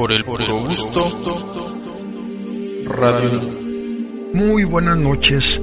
[0.00, 1.04] por el gusto.
[2.86, 3.38] Radio.
[4.32, 5.60] Muy buenas noches.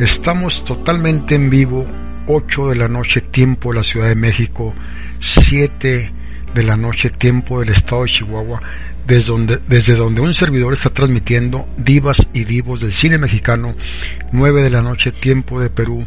[0.00, 1.86] Estamos totalmente en vivo.
[2.26, 4.74] 8 de la noche tiempo de la Ciudad de México.
[5.20, 6.12] 7
[6.52, 8.60] de la noche tiempo del estado de Chihuahua.
[9.06, 13.76] Desde donde, desde donde un servidor está transmitiendo divas y divos del cine mexicano.
[14.32, 16.04] 9 de la noche tiempo de Perú.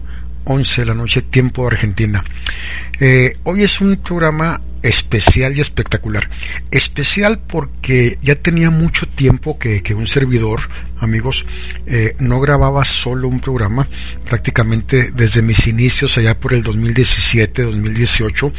[0.49, 2.23] 11 de la noche tiempo Argentina.
[2.99, 6.27] Eh, hoy es un programa especial y espectacular.
[6.71, 10.61] Especial porque ya tenía mucho tiempo que, un servidor,
[10.99, 11.45] amigos,
[11.85, 13.87] eh, no grababa solo un programa.
[14.25, 18.51] Prácticamente desde mis inicios, allá por el 2017, 2018,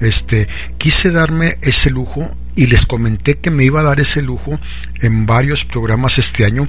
[0.00, 0.46] este,
[0.78, 4.60] quise darme ese lujo y les comenté que me iba a dar ese lujo
[5.00, 6.68] en varios programas este año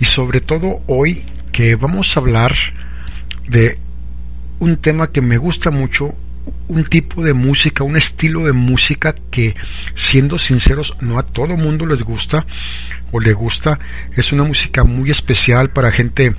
[0.00, 2.52] y sobre todo hoy que vamos a hablar
[3.46, 3.78] de
[4.62, 6.14] un tema que me gusta mucho
[6.68, 9.56] un tipo de música, un estilo de música que,
[9.96, 12.46] siendo sinceros, no a todo mundo les gusta
[13.10, 13.80] o le gusta.
[14.16, 16.36] Es una música muy especial para gente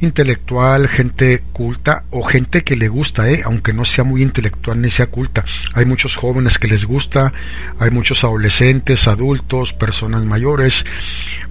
[0.00, 3.42] intelectual, gente culta o gente que le gusta, ¿eh?
[3.44, 5.44] aunque no sea muy intelectual ni sea culta.
[5.74, 7.34] Hay muchos jóvenes que les gusta,
[7.78, 10.86] hay muchos adolescentes, adultos, personas mayores.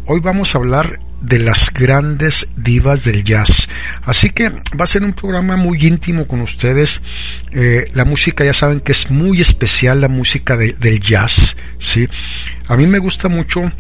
[0.08, 3.68] Hoy vamos a hablar de las grandes divas del jazz.
[4.04, 7.02] Así que va a ser un programa muy íntimo con ustedes.
[7.52, 12.08] Eh, la música ya saben que es muy especial la música del jazz, ¿sí?
[12.68, 13.72] A mí me gusta mucho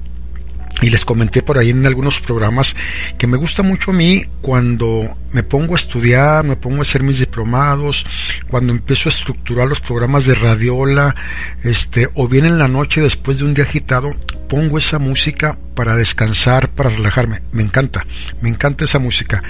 [0.81, 2.75] y les comenté por ahí en algunos programas
[3.17, 7.03] que me gusta mucho a mí cuando me pongo a estudiar, me pongo a hacer
[7.03, 8.05] mis diplomados,
[8.47, 11.15] cuando empiezo a estructurar los programas de radiola,
[11.63, 14.15] este, o bien en la noche después de un día agitado,
[14.47, 17.41] pongo esa música para descansar, para relajarme.
[17.51, 18.05] Me encanta,
[18.41, 19.43] me encanta esa música.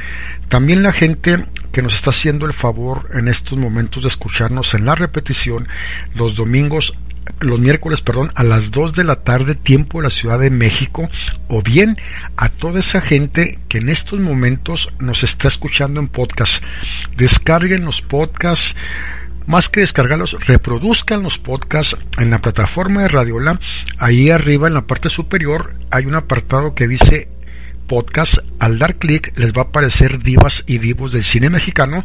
[0.49, 4.87] También la gente que nos está haciendo el favor en estos momentos de escucharnos en
[4.87, 5.69] la repetición
[6.15, 6.95] los domingos
[7.41, 11.09] los miércoles, perdón, a las 2 de la tarde, tiempo de la Ciudad de México,
[11.49, 11.97] o bien
[12.37, 16.62] a toda esa gente que en estos momentos nos está escuchando en podcast.
[17.17, 18.75] Descarguen los podcasts,
[19.47, 23.59] más que descargarlos, reproduzcan los podcasts en la plataforma de Radiola.
[23.99, 27.28] Ahí arriba en la parte superior hay un apartado que dice
[27.91, 32.05] podcast, al dar clic les va a aparecer divas y divos del cine mexicano.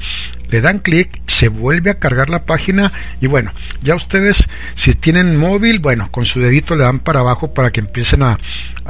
[0.50, 2.91] Le dan clic, se vuelve a cargar la página
[3.22, 3.51] y bueno,
[3.84, 7.81] ya ustedes si tienen móvil, bueno, con su dedito le dan para abajo para que
[7.81, 8.40] empiecen a,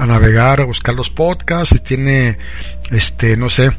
[0.08, 1.76] navegar, a buscar los podcasts.
[1.76, 2.38] Si tiene,
[2.92, 3.74] este, no sé,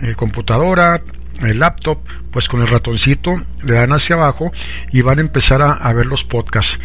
[0.00, 1.02] eh, computadora,
[1.42, 1.98] el laptop,
[2.30, 4.52] pues con el ratoncito le dan hacia abajo
[4.90, 6.80] y van a empezar a, a ver los podcasts.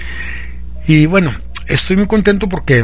[0.89, 1.33] Y bueno,
[1.67, 2.83] estoy muy contento porque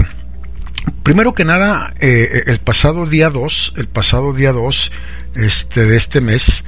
[1.03, 4.91] Primero que nada, eh, el pasado día 2, el pasado día 2
[5.35, 6.63] este, de este mes,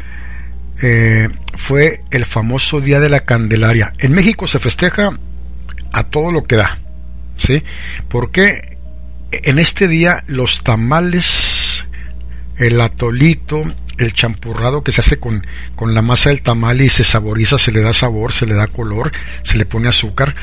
[0.82, 3.94] eh, fue el famoso Día de la Candelaria.
[3.98, 5.12] En México se festeja
[5.92, 6.78] a todo lo que da,
[7.36, 7.64] ¿sí?
[8.10, 8.78] Porque
[9.32, 11.86] en este día los tamales,
[12.58, 13.64] el atolito,
[13.98, 15.46] el champurrado que se hace con,
[15.76, 18.68] con la masa del tamal y se saboriza, se le da sabor, se le da
[18.68, 19.12] color,
[19.44, 20.36] se le pone azúcar.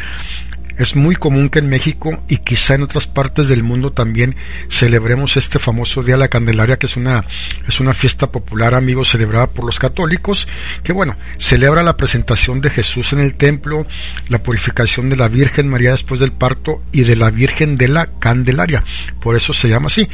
[0.79, 4.35] Es muy común que en México y quizá en otras partes del mundo también
[4.69, 7.25] celebremos este famoso Día de la Candelaria, que es una,
[7.69, 10.49] es una fiesta popular, amigos, celebrada por los católicos,
[10.83, 13.87] que bueno, celebra la presentación de Jesús en el templo,
[14.29, 18.07] la purificación de la Virgen María después del parto y de la Virgen de la
[18.07, 18.85] Candelaria.
[19.23, 20.09] Por eso se llama así.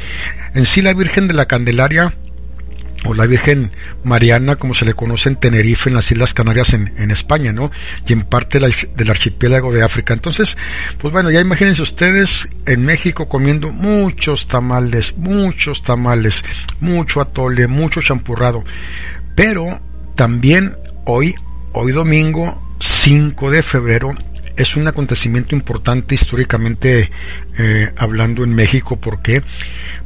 [0.53, 2.13] En sí la Virgen de la Candelaria
[3.05, 3.71] o la Virgen
[4.03, 7.71] Mariana, como se le conoce en Tenerife, en las Islas Canarias, en, en España, ¿no?
[8.07, 10.13] Y en parte del archipiélago de África.
[10.13, 10.57] Entonces,
[10.99, 16.43] pues bueno, ya imagínense ustedes en México comiendo muchos tamales, muchos tamales,
[16.79, 18.63] mucho atole, mucho champurrado.
[19.35, 19.79] Pero
[20.15, 20.75] también
[21.05, 21.33] hoy,
[21.73, 24.15] hoy domingo 5 de febrero,
[24.57, 27.09] es un acontecimiento importante históricamente
[27.57, 28.97] eh, hablando en México.
[28.97, 29.41] ¿Por qué?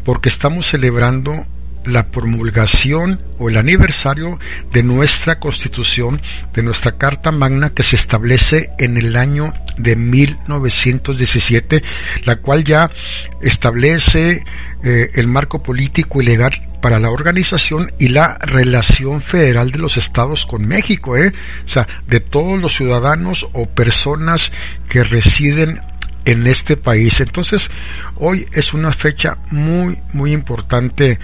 [0.03, 1.45] Porque estamos celebrando
[1.85, 4.39] la promulgación o el aniversario
[4.71, 6.21] de nuestra constitución,
[6.53, 11.83] de nuestra Carta Magna que se establece en el año de 1917,
[12.25, 12.91] la cual ya
[13.41, 14.43] establece
[14.83, 19.97] eh, el marco político y legal para la organización y la relación federal de los
[19.97, 21.33] estados con México, ¿eh?
[21.65, 24.51] o sea, de todos los ciudadanos o personas
[24.87, 25.81] que residen
[26.25, 27.21] en este país.
[27.21, 27.71] Entonces,
[28.17, 31.19] hoy es una fecha muy, muy importante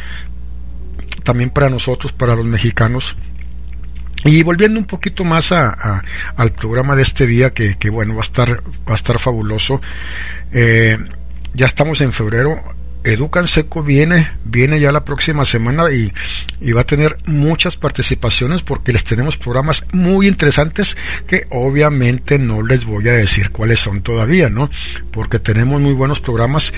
[1.31, 3.15] también para nosotros, para los mexicanos.
[4.25, 6.03] Y volviendo un poquito más a,
[6.35, 9.79] al programa de este día, que, que, bueno, va a estar, va a estar fabuloso.
[10.51, 10.97] Eh,
[11.53, 12.61] ya estamos en febrero,
[13.03, 16.12] Educan Seco viene, viene ya la próxima semana y,
[16.71, 20.95] va a tener muchas participaciones porque les tenemos programas muy interesantes
[21.27, 24.69] que obviamente no les voy a decir cuáles son todavía, ¿no?
[25.12, 26.71] Porque tenemos muy buenos programas.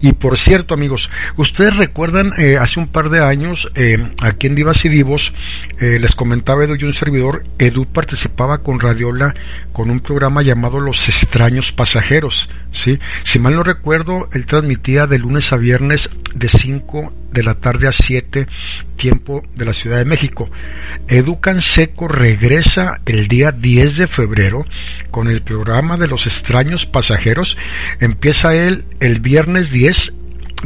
[0.00, 4.54] Y por cierto, amigos, ustedes recuerdan eh, hace un par de años eh, aquí en
[4.54, 5.34] Divas y Divos,
[5.80, 9.34] eh, les comentaba Edu y un servidor, Edu participaba con Radiola
[9.72, 12.98] con un programa llamado Los extraños pasajeros, ¿sí?
[13.24, 15.65] Si mal no recuerdo, él transmitía de lunes a viernes
[16.34, 18.46] de 5 de la tarde a 7
[18.94, 20.48] tiempo de la Ciudad de México.
[21.08, 24.64] Educan Seco regresa el día 10 de febrero
[25.10, 27.58] con el programa de los extraños pasajeros.
[27.98, 30.14] Empieza él el viernes 10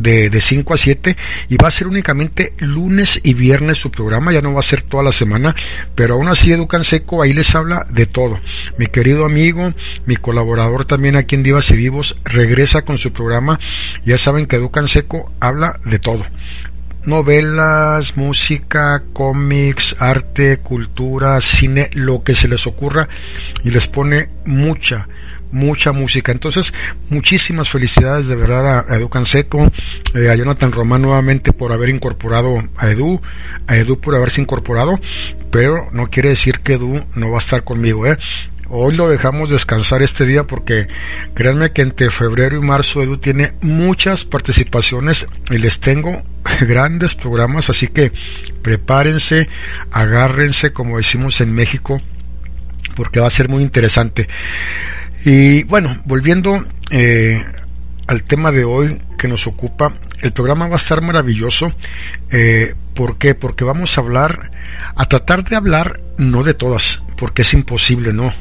[0.00, 1.16] de, de 5 a 7
[1.48, 4.82] y va a ser únicamente lunes y viernes su programa, ya no va a ser
[4.82, 5.54] toda la semana,
[5.94, 8.38] pero aún así Educan Seco ahí les habla de todo.
[8.78, 9.72] Mi querido amigo,
[10.06, 13.58] mi colaborador también aquí en Divas y Divos regresa con su programa,
[14.04, 16.24] ya saben que Educan Seco habla de todo
[17.04, 23.08] novelas, música, cómics, arte, cultura, cine, lo que se les ocurra
[23.64, 25.08] y les pone mucha,
[25.52, 26.32] mucha música.
[26.32, 26.72] Entonces,
[27.08, 29.70] muchísimas felicidades de verdad a, Edu Canseco,
[30.14, 33.20] eh, a Jonathan Román nuevamente por haber incorporado a Edu,
[33.66, 34.98] a Edu por haberse incorporado,
[35.50, 38.16] pero no quiere decir que Edu no va a estar conmigo, ¿eh?
[38.72, 40.86] Hoy lo dejamos descansar este día porque
[41.34, 46.22] créanme que entre febrero y marzo Edu tiene muchas participaciones y les tengo
[46.60, 48.12] grandes programas, así que
[48.62, 49.48] prepárense,
[49.90, 52.00] agárrense como decimos en México
[52.94, 54.28] porque va a ser muy interesante.
[55.24, 57.44] Y bueno, volviendo eh,
[58.06, 61.72] al tema de hoy que nos ocupa, el programa va a estar maravilloso.
[62.30, 63.34] Eh, ¿Por qué?
[63.34, 64.50] Porque vamos a hablar,
[64.96, 68.32] a tratar de hablar, no de todas, porque es imposible, no,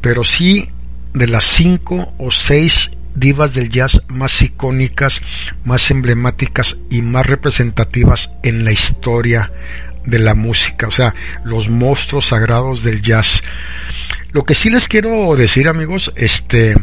[0.00, 0.68] pero sí
[1.14, 5.20] de las cinco o seis divas del jazz más icónicas,
[5.64, 9.50] más emblemáticas y más representativas en la historia
[10.04, 11.14] de la música, o sea,
[11.44, 13.42] los monstruos sagrados del jazz.
[14.32, 16.76] Lo que sí les quiero decir, amigos, este,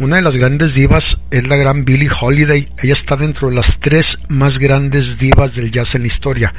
[0.00, 2.68] una de las grandes divas es la gran Billie Holiday.
[2.82, 6.54] Ella está dentro de las tres más grandes divas del jazz en la historia.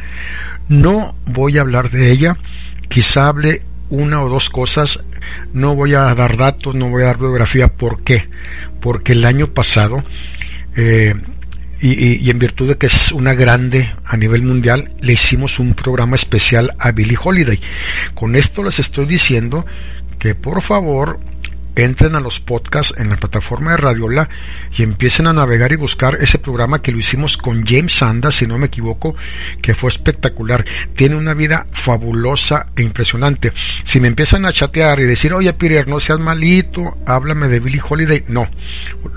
[0.69, 2.37] No voy a hablar de ella,
[2.87, 5.01] quizá hable una o dos cosas.
[5.51, 7.67] No voy a dar datos, no voy a dar biografía.
[7.67, 8.29] ¿Por qué?
[8.79, 10.05] Porque el año pasado,
[10.77, 11.15] eh,
[11.81, 15.73] y, y, en virtud de que es una grande a nivel mundial, le hicimos un
[15.73, 17.59] programa especial a Billie Holiday.
[18.13, 19.65] Con esto les estoy diciendo
[20.23, 21.19] que por favor
[21.75, 24.29] entren a los podcasts en la plataforma de Radiola
[24.77, 28.47] y empiecen a navegar y buscar ese programa que lo hicimos con James Sanda, si
[28.47, 29.17] no me equivoco,
[29.61, 30.63] que fue espectacular.
[30.95, 33.51] Tiene una vida fabulosa e impresionante.
[33.83, 37.81] Si me empiezan a chatear y decir, oye Pierre, no seas malito, háblame de Billie
[37.85, 38.47] Holiday, no.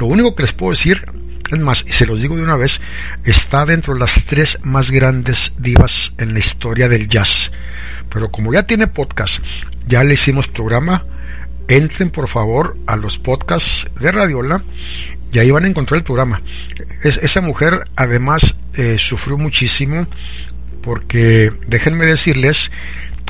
[0.01, 1.05] Lo único que les puedo decir,
[1.53, 2.81] es más, y se los digo de una vez,
[3.25, 7.53] está dentro de las tres más grandes divas en la historia del jazz.
[8.09, 9.41] Pero como ya tiene podcast,
[9.87, 11.05] ya le hicimos programa.
[11.69, 14.63] Entren por favor a los podcasts de Radiola
[15.33, 16.41] y ahí van a encontrar el programa.
[17.03, 20.07] esa mujer además eh, sufrió muchísimo
[20.83, 22.71] porque déjenme decirles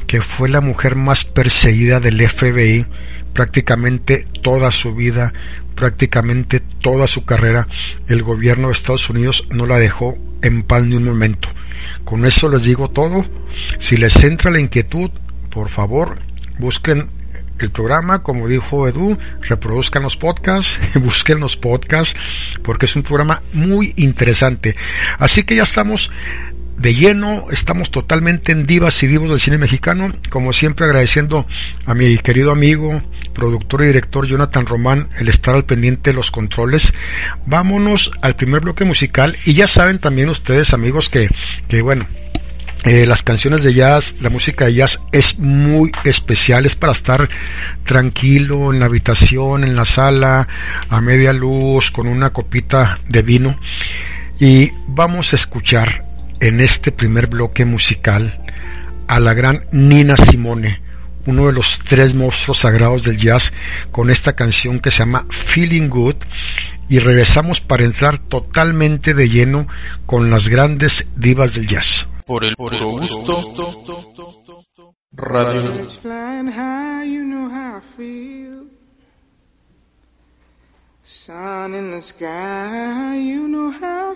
[0.07, 2.87] que fue la mujer más perseguida del FBI
[3.33, 5.33] prácticamente toda su vida,
[5.75, 7.69] prácticamente toda su carrera.
[8.09, 11.49] El gobierno de Estados Unidos no la dejó en paz ni un momento.
[12.05, 13.27] Con eso les digo todo.
[13.79, 15.11] Si les entra la inquietud,
[15.51, 16.19] por favor,
[16.59, 17.09] busquen
[17.59, 22.17] el programa, como dijo Edu, reproduzcan los podcasts, busquen los podcasts,
[22.63, 24.77] porque es un programa muy interesante.
[25.19, 26.11] Así que ya estamos
[26.79, 31.47] de lleno, estamos totalmente en divas y divos del cine mexicano, como siempre agradeciendo
[31.87, 33.01] a mi querido amigo,
[33.35, 36.93] productor y director Jonathan Román el estar al pendiente de los controles.
[37.47, 41.29] Vámonos al primer bloque musical y ya saben también ustedes amigos que,
[41.69, 42.07] que bueno,
[42.85, 47.29] eh, las canciones de jazz, la música de jazz es muy especial, es para estar
[47.85, 50.47] tranquilo en la habitación, en la sala,
[50.89, 53.59] a media luz, con una copita de vino.
[54.39, 56.05] Y vamos a escuchar
[56.39, 58.39] en este primer bloque musical
[59.09, 60.81] a la gran Nina Simone,
[61.25, 63.53] uno de los tres monstruos sagrados del jazz,
[63.91, 66.17] con esta canción que se llama Feeling Good.
[66.89, 69.67] Y regresamos para entrar totalmente de lleno
[70.05, 73.37] con las grandes divas del jazz por el puro gusto.
[75.13, 75.87] Radio.
[81.07, 84.16] sun in the sky, you know how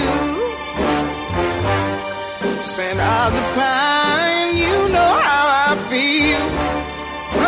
[2.75, 6.43] Scent of the pine, you know how I feel.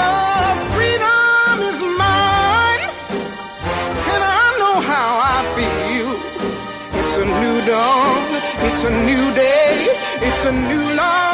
[0.04, 2.84] Oh, freedom is mine,
[4.14, 6.10] and I know how I feel.
[7.00, 8.24] It's a new dawn,
[8.68, 9.74] it's a new day,
[10.28, 11.33] it's a new life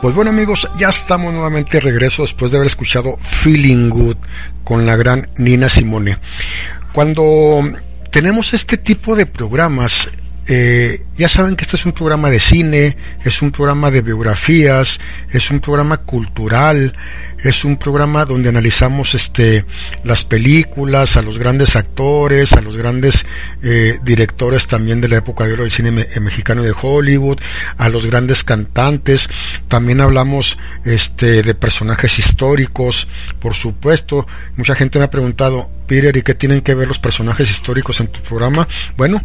[0.00, 4.16] Pues bueno amigos, ya estamos nuevamente de regreso después de haber escuchado Feeling Good
[4.64, 6.18] con la gran Nina Simone.
[6.92, 7.62] Cuando
[8.10, 10.10] tenemos este tipo de programas,
[10.50, 14.98] eh, ya saben que este es un programa de cine, es un programa de biografías,
[15.30, 16.94] es un programa cultural,
[17.44, 19.66] es un programa donde analizamos este
[20.04, 23.26] las películas, a los grandes actores, a los grandes
[23.62, 26.74] eh, directores también de la época de oro del cine me eh, mexicano y de
[26.80, 27.38] Hollywood,
[27.76, 29.28] a los grandes cantantes,
[29.68, 33.06] también hablamos este de personajes históricos,
[33.38, 34.26] por supuesto,
[34.56, 38.08] mucha gente me ha preguntado, Peter, ¿y qué tienen que ver los personajes históricos en
[38.08, 38.66] tu programa?
[38.96, 39.22] Bueno,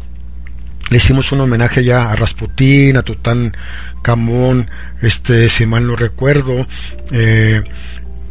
[0.90, 3.56] le hicimos un homenaje ya a Rasputín, a Tután
[4.02, 4.70] Camón,
[5.02, 6.68] este, si mal no recuerdo,
[7.12, 7.64] eh,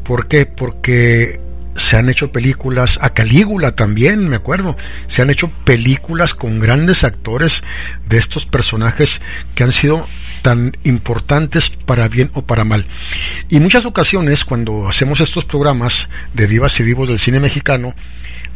[0.04, 0.46] ¿por qué?
[0.46, 1.40] Porque
[1.76, 7.04] se han hecho películas, a Calígula también, me acuerdo, se han hecho películas con grandes
[7.04, 7.62] actores
[8.08, 9.20] de estos personajes
[9.54, 10.06] que han sido
[10.42, 12.86] tan importantes para bien o para mal.
[13.48, 17.94] Y muchas ocasiones cuando hacemos estos programas de divas y divos del cine mexicano,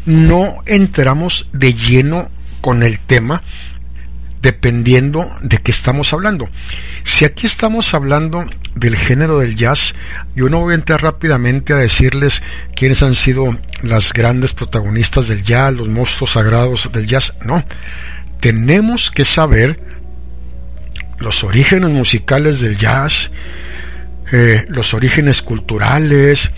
[0.05, 2.29] no entramos de lleno
[2.61, 3.43] con el tema,
[4.43, 6.49] dependiendo de qué estamos hablando.
[7.05, 9.95] Si aquí estamos hablando del género del jazz,
[10.35, 12.43] yo no voy a entrar rápidamente a decirles
[12.75, 17.64] quiénes han sido las grandes protagonistas del jazz, los monstruos sagrados del jazz, no.
[18.40, 19.81] Tenemos que saber
[21.19, 23.31] los orígenes musicales del jazz,
[24.33, 26.50] eh, los orígenes culturales,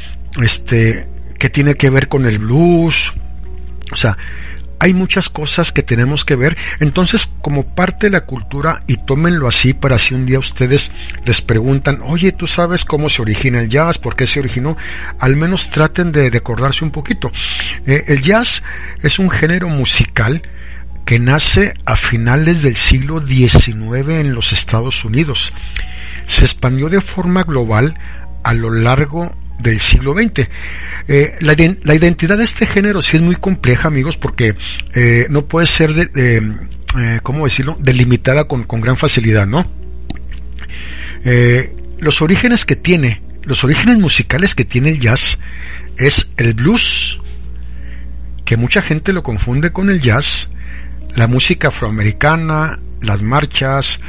[0.42, 1.06] este,
[1.38, 3.12] qué tiene que ver con el blues,
[3.92, 4.16] o sea,
[4.80, 6.56] hay muchas cosas que tenemos que ver.
[6.80, 10.90] Entonces, como parte de la cultura, y tómenlo así para si un día ustedes
[11.24, 13.98] les preguntan, oye, ¿tú sabes cómo se origina el jazz?
[13.98, 14.76] ¿Por qué se originó?
[15.18, 17.32] Al menos traten de, de acordarse un poquito.
[17.86, 18.62] Eh, el jazz
[19.02, 20.42] es un género musical
[21.04, 25.52] que nace a finales del siglo XIX en los Estados Unidos.
[26.26, 27.96] Se expandió de forma global
[28.44, 30.48] a lo largo del siglo XX.
[31.08, 34.54] Eh, la, identidad de este género sí es muy compleja, amigos, porque
[34.94, 36.10] eh, no puede ser, de
[36.96, 39.66] eh, ¿cómo decirlo?, delimitada con, con gran facilidad, ¿no?
[42.00, 45.38] los orígenes que tiene los orígenes musicales que tiene el jazz
[45.96, 47.18] es el blues,
[48.44, 50.50] que mucha gente lo confunde con el jazz,
[51.16, 54.00] la música afroamericana, las marchas,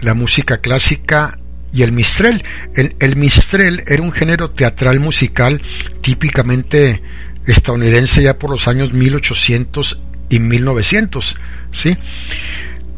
[0.00, 1.38] la música clásica
[1.74, 2.42] y el mistrel.
[2.74, 5.60] El, el mistrel era un género teatral musical
[6.00, 7.02] típicamente
[7.46, 10.00] estadounidense ya por los años 1800
[10.30, 11.36] y 1900,
[11.72, 11.96] ¿sí?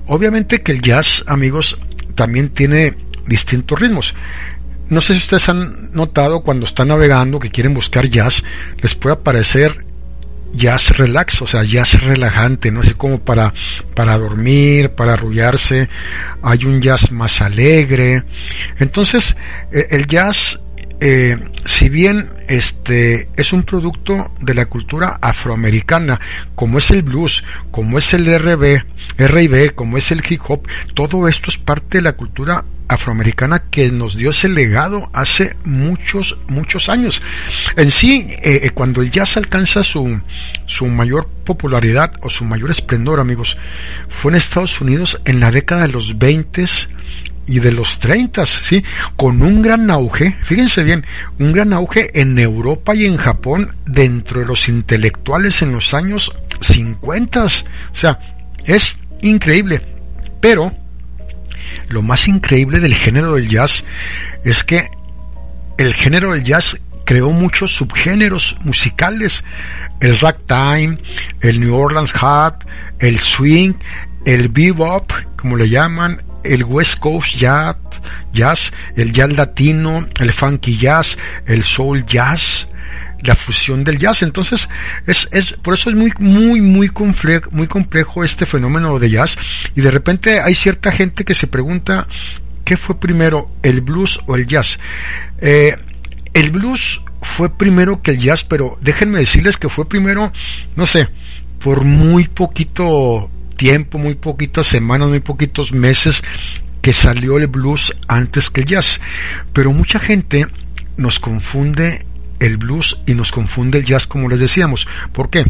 [0.06, 1.78] Obviamente que el jazz, amigos,
[2.14, 2.95] también tiene
[3.26, 4.14] distintos ritmos.
[4.88, 8.45] No sé si ustedes han notado cuando están navegando que quieren buscar jazz,
[8.80, 9.85] les puede aparecer
[10.52, 13.52] jazz relax, o sea, jazz relajante, no sé, como para,
[13.94, 15.88] para dormir, para arrullarse,
[16.42, 18.22] hay un jazz más alegre.
[18.78, 19.36] Entonces,
[19.72, 20.60] eh, el jazz,
[21.00, 26.20] eh, si bien este es un producto de la cultura afroamericana,
[26.54, 28.82] como es el blues, como es el RB,
[29.18, 33.90] R&B, como es el hip hop, todo esto es parte de la cultura afroamericana que
[33.90, 37.23] nos dio ese legado hace muchos, muchos años.
[37.76, 40.21] En sí, eh, eh, cuando el jazz alcanza su,
[40.66, 43.57] su mayor popularidad o su mayor esplendor, amigos,
[44.09, 46.64] fue en Estados Unidos en la década de los 20
[47.49, 48.85] y de los 30, ¿sí?
[49.16, 51.05] Con un gran auge, fíjense bien,
[51.38, 56.33] un gran auge en Europa y en Japón dentro de los intelectuales en los años
[56.61, 57.45] 50.
[57.45, 57.49] O
[57.93, 58.19] sea,
[58.64, 59.81] es increíble.
[60.40, 60.75] Pero,
[61.88, 63.85] lo más increíble del género del jazz
[64.44, 64.90] es que
[65.78, 69.44] el género del jazz creó muchos subgéneros musicales,
[70.00, 70.99] el ragtime,
[71.40, 72.64] el New Orleans Hat,
[72.99, 73.75] el swing,
[74.25, 77.76] el bebop, como le llaman, el West Coast jazz,
[78.32, 82.66] jazz, el jazz latino, el funky jazz, el soul jazz,
[83.26, 84.22] la fusión del jazz.
[84.22, 84.68] Entonces,
[85.07, 89.37] es, es, por eso es muy, muy, muy complejo, este fenómeno de jazz.
[89.74, 92.07] Y de repente hay cierta gente que se pregunta,
[92.64, 94.79] ¿qué fue primero, el blues o el jazz?
[95.40, 95.77] Eh,
[96.33, 100.33] el blues fue primero que el jazz, pero déjenme decirles que fue primero,
[100.77, 101.09] no sé,
[101.62, 106.22] por muy poquito tiempo, muy poquitas semanas, muy poquitos meses
[106.83, 109.00] que salió el blues antes que el jazz.
[109.53, 110.46] Pero mucha gente
[110.96, 112.07] nos confunde
[112.40, 114.87] el blues y nos confunde el jazz como les decíamos.
[115.12, 115.44] ¿Por qué?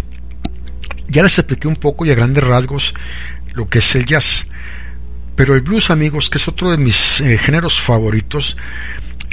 [1.08, 2.94] Ya les expliqué un poco y a grandes rasgos
[3.54, 4.46] lo que es el jazz.
[5.34, 8.56] Pero el blues, amigos, que es otro de mis eh, géneros favoritos,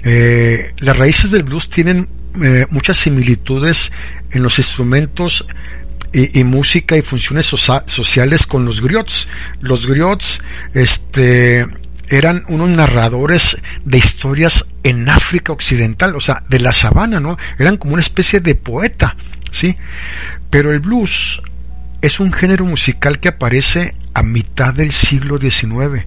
[0.03, 2.07] eh, las raíces del blues tienen
[2.41, 3.91] eh, muchas similitudes
[4.31, 5.45] en los instrumentos
[6.13, 9.27] y, música y funciones sociales con los griots.
[9.61, 10.41] Los griots,
[10.75, 11.65] este,
[12.07, 17.37] eran unos narradores de historias en África Occidental, o sea, de la sabana, ¿no?
[17.57, 19.15] Eran como una especie de poeta,
[19.51, 19.75] ¿sí?
[20.49, 21.41] Pero el blues
[22.01, 26.05] es un género musical que aparece a mitad del siglo XIX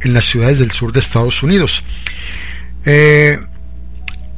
[0.00, 1.82] en las ciudades del sur de Estados Unidos.
[2.84, 3.38] Eh,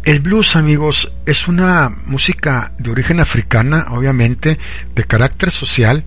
[0.05, 4.59] el blues, amigos, es una música de origen africana, obviamente,
[4.95, 6.05] de carácter social,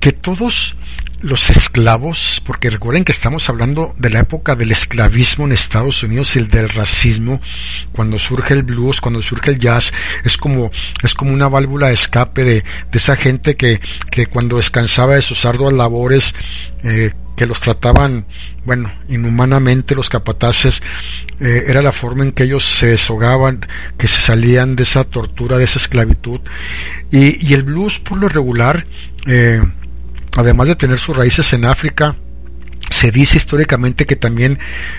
[0.00, 0.76] que todos
[1.22, 6.34] los esclavos, porque recuerden que estamos hablando de la época del esclavismo en Estados Unidos
[6.34, 7.40] y el del racismo,
[7.92, 9.92] cuando surge el blues, cuando surge el jazz,
[10.24, 10.70] es como,
[11.02, 13.80] es como una válvula de escape de, de esa gente que,
[14.10, 16.34] que cuando descansaba de sus arduas labores,
[16.82, 18.26] eh, que los trataban,
[18.64, 20.82] bueno, inhumanamente los capataces,
[21.40, 25.56] eh, era la forma en que ellos se deshogaban, que se salían de esa tortura,
[25.56, 26.40] de esa esclavitud.
[27.10, 28.86] Y, y el blues, por lo regular,
[29.26, 29.62] eh,
[30.36, 32.16] además de tener sus raíces en África,
[32.90, 34.58] se dice históricamente que también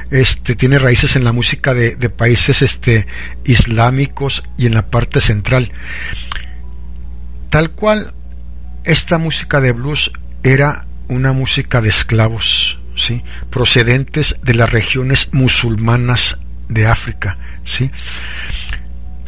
[0.10, 3.06] este tiene raíces en la música de, países este
[3.44, 5.72] islámicos y en la parte central.
[7.50, 8.13] Tal cual
[8.86, 16.38] esta música de blues era una música de esclavos sí procedentes de las regiones musulmanas
[16.67, 17.91] de África sí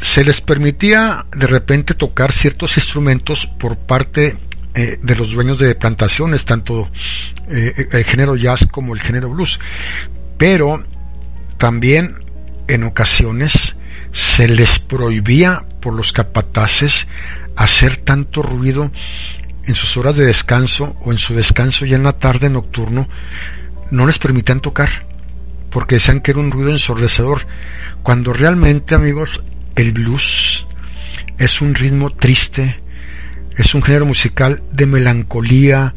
[0.02, 4.38] se les permitía de repente tocar ciertos instrumentos por parte
[4.76, 6.90] eh, de los dueños de plantaciones, tanto
[7.50, 9.60] eh, el género jazz como el género blues.
[10.38, 10.84] Pero
[11.58, 12.16] también
[12.68, 13.76] en ocasiones
[14.12, 17.08] se les prohibía por los capataces
[17.56, 18.92] hacer tanto ruido
[19.66, 23.08] en sus horas de descanso o en su descanso ya en la tarde nocturno,
[23.92, 24.90] no les permitían tocar
[25.74, 27.48] porque decían que era un ruido ensordecedor,
[28.04, 29.42] cuando realmente amigos
[29.76, 30.66] el blues
[31.40, 32.80] es un ritmo triste,
[33.58, 35.94] es un género musical de melancolía,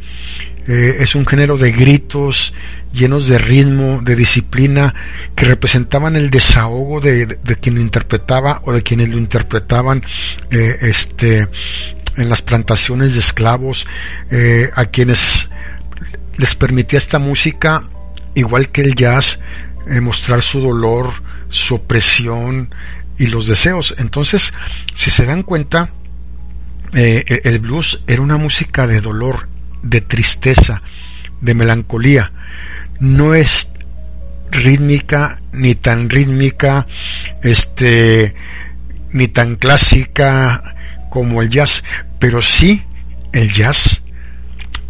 [0.69, 2.53] eh, es un género de gritos
[2.93, 4.95] llenos de ritmo, de disciplina,
[5.35, 10.03] que representaban el desahogo de, de, quien lo interpretaba o de quienes lo interpretaban
[10.51, 11.47] eh, este,
[12.17, 13.87] en las plantaciones de esclavos,
[14.31, 15.49] eh, a quienes
[16.39, 17.85] les permitía esta música,
[18.35, 19.39] igual que el jazz,
[20.03, 21.13] mostrar su dolor,
[21.49, 22.75] su opresión
[23.19, 23.95] y los deseos.
[23.99, 24.53] Entonces,
[24.95, 25.91] si se dan cuenta,
[26.95, 29.49] eh, el blues era una música de dolor,
[29.83, 30.83] de tristeza,
[31.41, 32.33] de melancolía.
[33.01, 33.71] No es
[34.51, 36.87] rítmica, ni tan rítmica,
[37.43, 38.35] este,
[39.13, 40.75] ni tan clásica
[41.11, 41.83] como el jazz,
[42.19, 42.83] pero sí
[43.33, 44.03] el jazz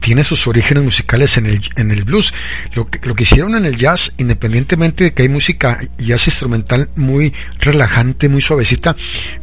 [0.06, 2.32] tiene sus orígenes musicales en el, en el blues.
[2.74, 8.28] Lo que, hicieron en el jazz, independientemente de que hay música jazz instrumental muy relajante,
[8.28, 8.94] muy suavecita,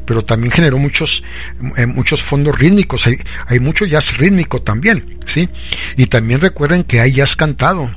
[0.06, 1.22] pero también generó muchos,
[1.76, 3.08] eh, muchos fondos rítmicos.
[3.08, 5.50] Hay, hay mucho jazz rítmico también, ¿sí?
[5.98, 7.94] Y también recuerden que hay jazz cantado.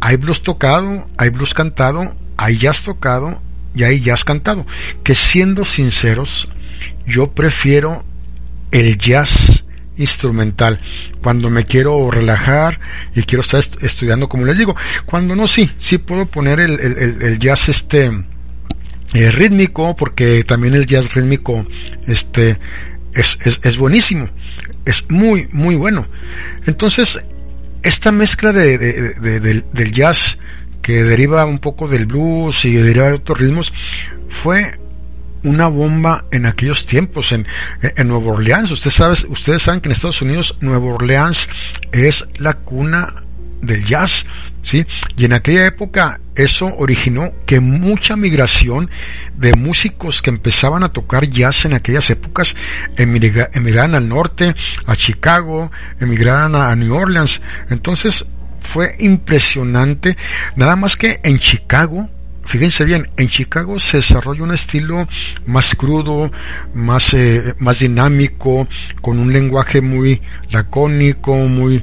[0.00, 3.42] Hay blues tocado, hay blues cantado, hay jazz tocado
[3.74, 4.64] y hay jazz cantado.
[5.02, 6.46] Que siendo sinceros,
[7.08, 8.04] yo prefiero
[8.70, 9.64] el jazz
[9.98, 10.80] instrumental.
[11.22, 12.78] Cuando me quiero relajar
[13.14, 17.38] y quiero estar estudiando como les digo cuando no sí sí puedo poner el, el,
[17.38, 18.12] jazz este
[19.14, 21.66] eh, rítmico porque también el jazz rítmico
[22.06, 22.58] este
[23.14, 24.28] es, es, es, buenísimo
[24.84, 26.06] es muy muy bueno.
[26.66, 27.20] Entonces
[27.82, 30.38] esta mezcla de, de, del, del jazz
[30.82, 33.72] que deriva un poco del blues y deriva de otros ritmos
[34.28, 34.78] fue
[35.46, 37.46] una bomba en aquellos tiempos en,
[37.80, 38.70] en Nueva Orleans.
[38.70, 41.48] Ustedes, saben, ustedes saben que en Estados Unidos Nueva Orleans
[41.92, 43.14] es la cuna
[43.62, 44.26] del jazz,
[44.62, 44.84] ¿sí?
[45.16, 48.90] Y en aquella época eso originó que mucha migración
[49.36, 52.56] de músicos que empezaban a tocar jazz en aquellas épocas
[52.96, 54.54] emigraran al norte,
[54.86, 57.40] a Chicago, emigraran a New Orleans.
[57.70, 58.26] Entonces
[58.60, 60.16] fue impresionante,
[60.56, 62.10] nada más que en Chicago
[62.46, 65.08] fíjense bien, en Chicago se desarrolla un estilo
[65.46, 66.30] más crudo,
[66.74, 68.68] más, eh, más dinámico,
[69.00, 71.82] con un lenguaje muy lacónico, muy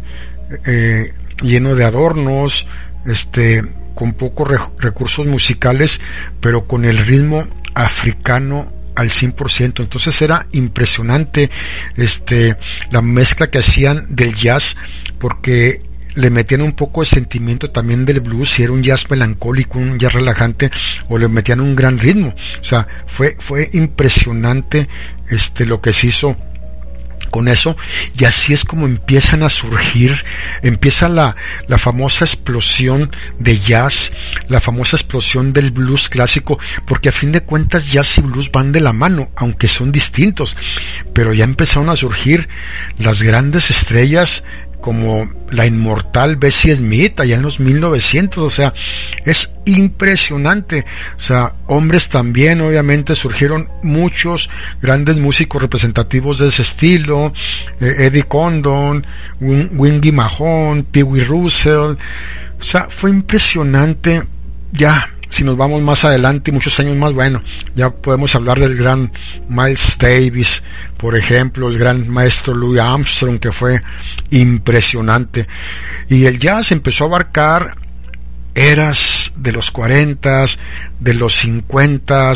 [0.65, 2.65] eh, lleno de adornos,
[3.05, 3.63] este,
[3.95, 4.49] con pocos
[4.79, 5.99] recursos musicales,
[6.39, 9.81] pero con el ritmo africano al 100%.
[9.83, 11.49] Entonces era impresionante
[11.97, 12.57] este
[12.91, 14.75] la mezcla que hacían del jazz
[15.19, 15.81] porque
[16.15, 19.99] le metían un poco de sentimiento también del blues, si era un jazz melancólico, un
[19.99, 20.71] jazz relajante,
[21.09, 22.35] o le metían un gran ritmo.
[22.61, 24.87] O sea, fue, fue impresionante
[25.29, 26.37] este lo que se hizo
[27.33, 27.75] con eso
[28.15, 30.23] y así es como empiezan a surgir,
[30.61, 31.35] empieza la,
[31.67, 34.11] la famosa explosión de jazz,
[34.49, 38.71] la famosa explosión del blues clásico, porque a fin de cuentas jazz y blues van
[38.71, 40.55] de la mano, aunque son distintos,
[41.13, 42.49] pero ya empezaron a surgir
[42.99, 44.43] las grandes estrellas
[44.83, 48.73] como la inmortal Bessie Smith allá en los 1900, o sea,
[49.23, 50.83] es impresionante,
[51.17, 54.49] o sea, hombres también, obviamente surgieron muchos
[54.81, 57.31] grandes músicos representativos de ese estilo,
[57.79, 59.07] eh, Eddie Condon,
[59.39, 61.95] Wingy Mahon, Pee Wee Russell,
[62.59, 64.21] o sea, fue impresionante
[64.73, 67.41] ya si nos vamos más adelante y muchos años más, bueno,
[67.75, 69.11] ya podemos hablar del gran
[69.49, 70.61] Miles Davis,
[70.97, 73.81] por ejemplo, el gran maestro Louis Armstrong, que fue
[74.29, 75.47] impresionante.
[76.07, 77.75] Y el jazz empezó a abarcar
[78.53, 80.45] eras de los 40,
[80.99, 82.33] de los 50,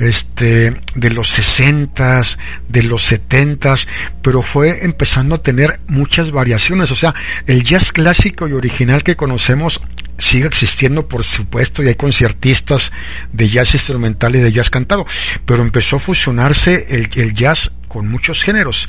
[0.00, 2.22] este, de los 60,
[2.68, 3.74] de los 70,
[4.22, 6.90] pero fue empezando a tener muchas variaciones.
[6.90, 7.14] O sea,
[7.46, 9.80] el jazz clásico y original que conocemos
[10.18, 12.92] sigue existiendo, por supuesto, y hay conciertistas
[13.32, 15.06] de jazz instrumental y de jazz cantado,
[15.46, 18.88] pero empezó a fusionarse el, jazz con muchos géneros.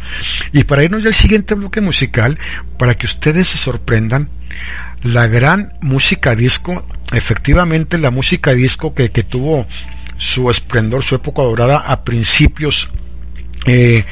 [0.52, 2.38] Y para irnos al siguiente bloque musical,
[2.78, 4.30] para que ustedes se sorprendan,
[5.04, 9.66] la gran música disco, efectivamente la música disco que, que tuvo
[10.18, 12.90] su esplendor, su época dorada a principios
[13.66, 14.06] eh,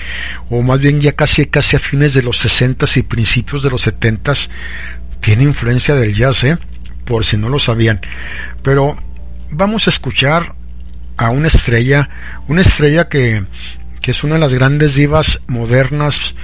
[0.49, 3.81] o más bien ya casi casi a fines de los 60 y principios de los
[3.81, 4.33] 70
[5.21, 6.57] tiene influencia del jazz, ¿eh?
[7.07, 8.01] Por si no lo sabían.
[8.61, 8.97] Pero
[9.49, 10.53] vamos a escuchar
[11.15, 12.09] a una estrella,
[12.47, 13.43] una estrella que,
[14.01, 16.35] que es una de las grandes divas modernas,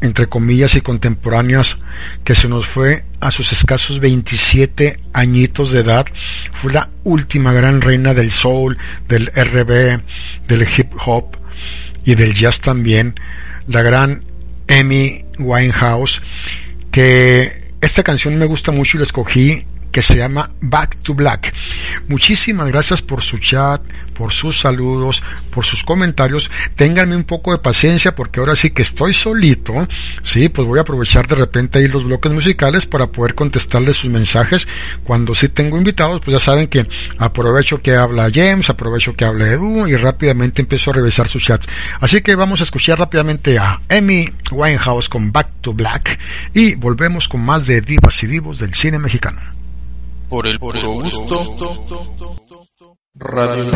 [0.00, 1.78] entre comillas, y contemporáneas,
[2.22, 6.06] que se nos fue a sus escasos 27 añitos de edad.
[6.52, 8.78] Fue la última gran reina del soul,
[9.08, 10.00] del RB,
[10.46, 11.36] del hip hop
[12.04, 13.14] y del jazz también,
[13.66, 14.22] la gran
[14.68, 16.22] Amy Winehouse,
[16.90, 21.52] que esta canción me gusta mucho y la escogí que se llama Back to Black.
[22.08, 23.80] Muchísimas gracias por su chat,
[24.14, 26.50] por sus saludos, por sus comentarios.
[26.76, 29.88] Ténganme un poco de paciencia porque ahora sí que estoy solito.
[30.24, 34.10] Sí, pues voy a aprovechar de repente ahí los bloques musicales para poder contestarles sus
[34.10, 34.68] mensajes.
[35.04, 36.86] Cuando sí tengo invitados, pues ya saben que
[37.18, 41.66] aprovecho que habla James, aprovecho que habla Edu y rápidamente empiezo a revisar sus chats.
[42.00, 46.18] Así que vamos a escuchar rápidamente a Amy Winehouse con Back to Black
[46.54, 49.59] y volvemos con más de divas y divos del cine mexicano
[50.30, 51.38] por el puro gusto.
[53.14, 53.70] Radio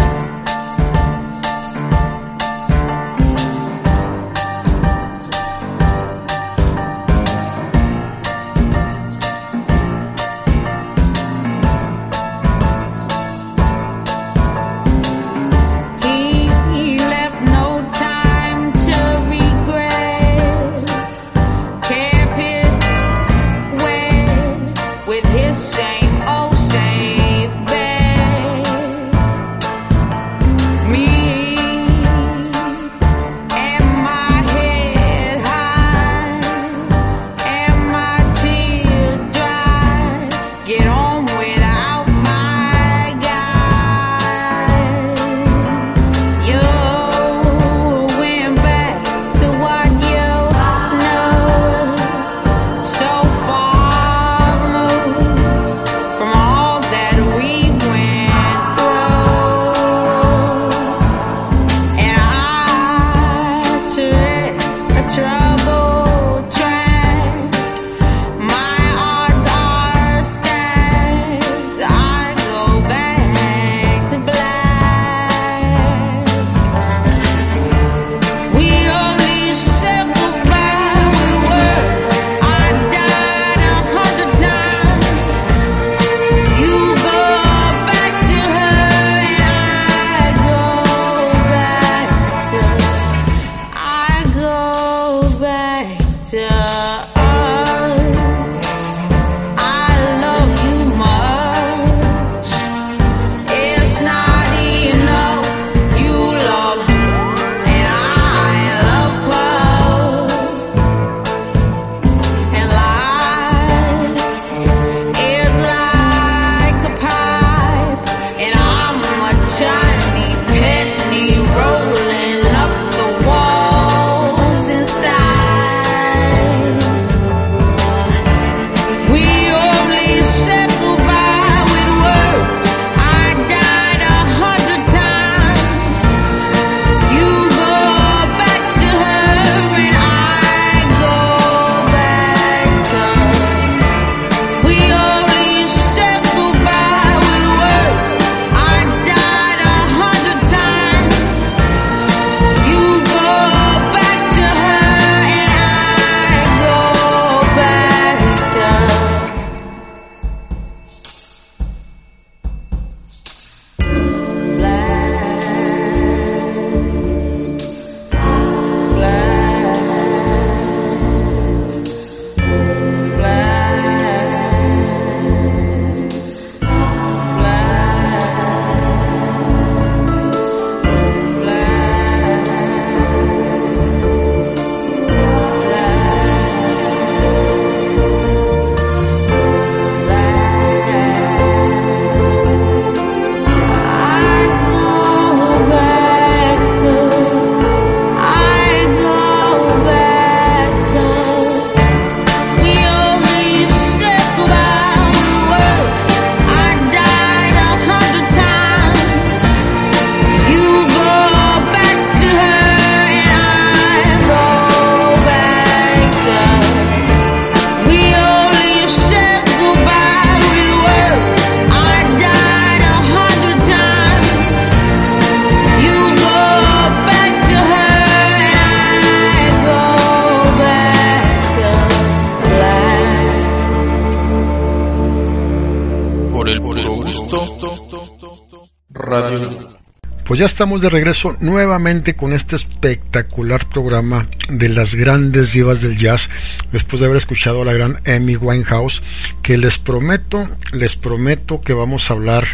[240.47, 246.29] estamos de regreso nuevamente con este espectacular programa de las grandes divas del jazz,
[246.73, 249.03] después de haber escuchado a la gran Amy Winehouse,
[249.43, 252.45] que les prometo, les prometo que vamos a hablar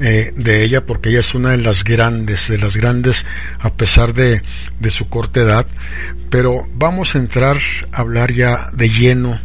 [0.00, 3.26] eh, de ella porque ella es una de las grandes, de las grandes
[3.58, 4.42] a pesar de
[4.90, 5.66] su corta edad,
[6.30, 7.58] pero vamos a entrar
[7.92, 9.40] a hablar ya de lleno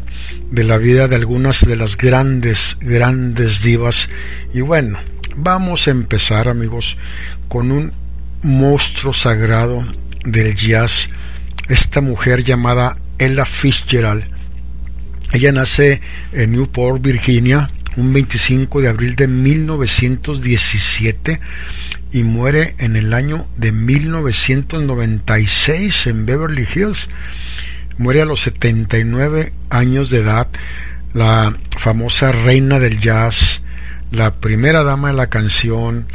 [0.51, 4.09] de la vida de algunas de las grandes, grandes divas.
[4.53, 4.99] Y bueno,
[5.35, 6.97] vamos a empezar amigos
[7.53, 7.93] con un
[8.41, 9.85] monstruo sagrado
[10.25, 11.07] del jazz,
[11.69, 14.25] esta mujer llamada Ella Fitzgerald.
[15.33, 21.39] Ella nace en Newport, Virginia, un 25 de abril de 1917
[22.11, 27.07] y muere en el año de 1996 en Beverly Hills.
[27.99, 30.47] Muere a los 79 años de edad,
[31.13, 33.61] la famosa reina del jazz,
[34.09, 36.07] la primera dama de la canción,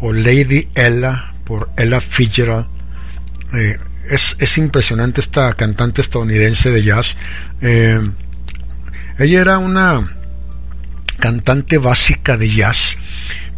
[0.00, 2.66] o Lady Ella por Ella Fitzgerald.
[3.54, 3.78] Eh,
[4.10, 7.16] es, es, impresionante esta cantante estadounidense de jazz.
[7.60, 8.00] Eh,
[9.18, 10.10] ella era una
[11.18, 12.96] cantante básica de jazz,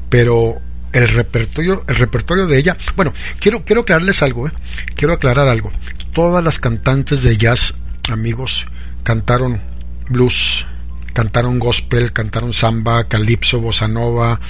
[0.09, 0.61] pero
[0.93, 4.53] el repertorio, el repertorio de ella, bueno, quiero, quiero aclararles algo, ¿eh?
[4.95, 5.73] quiero aclarar algo.
[6.13, 7.75] Todas las cantantes de jazz,
[8.09, 8.67] amigos,
[9.03, 9.61] cantaron
[10.09, 10.65] blues,
[11.13, 14.41] cantaron gospel, cantaron samba, calipso, bossa nova,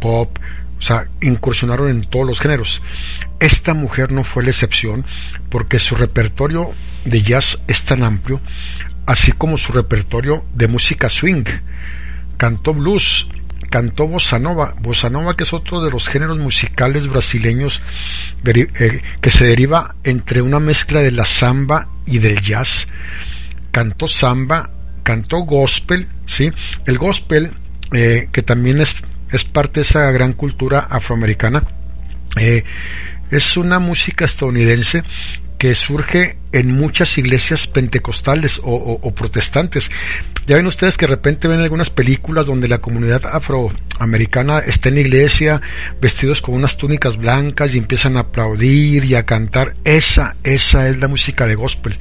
[0.00, 0.36] pop,
[0.84, 2.82] o sea, incursionaron en todos los géneros.
[3.40, 5.02] Esta mujer no fue la excepción
[5.48, 6.72] porque su repertorio
[7.06, 8.38] de jazz es tan amplio,
[9.06, 11.44] así como su repertorio de música swing.
[12.36, 13.28] Cantó blues,
[13.70, 17.80] cantó bossa nova, bossa nova que es otro de los géneros musicales brasileños
[18.44, 22.88] eh, que se deriva entre una mezcla de la samba y del jazz.
[23.70, 24.68] Cantó samba,
[25.02, 26.52] cantó gospel, ¿sí?
[26.84, 27.52] El gospel,
[27.94, 28.96] eh, que también es,
[29.36, 31.64] es parte de esa gran cultura afroamericana,
[32.38, 32.64] eh,
[33.30, 35.02] es una música estadounidense
[35.58, 39.90] que surge en muchas iglesias pentecostales o, protestantes.
[40.46, 44.96] Ya ven ustedes que de repente ven algunas películas donde la comunidad afroamericana está en
[44.96, 45.62] la iglesia
[46.02, 49.74] vestidos con unas túnicas blancas y empiezan a aplaudir y a cantar.
[49.84, 51.96] Esa, esa es la música de gospel.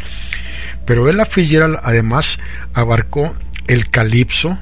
[0.85, 2.39] Pero Ella Fitzgerald además
[2.73, 3.33] abarcó
[3.67, 4.57] el calipso,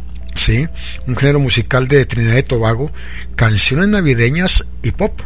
[0.49, 2.91] un género musical de Trinidad y Tobago,
[3.35, 5.19] canciones navideñas y pop,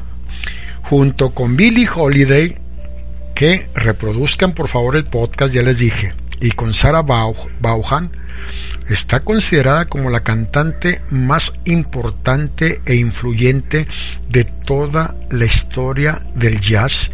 [0.84, 2.56] junto con Billie Holiday,
[3.34, 8.12] que reproduzcan por favor el podcast, ya les dije, y con Sarah Vaughan,
[8.90, 13.88] está considerada como la cantante más importante e influyente
[14.30, 17.12] de toda la historia del jazz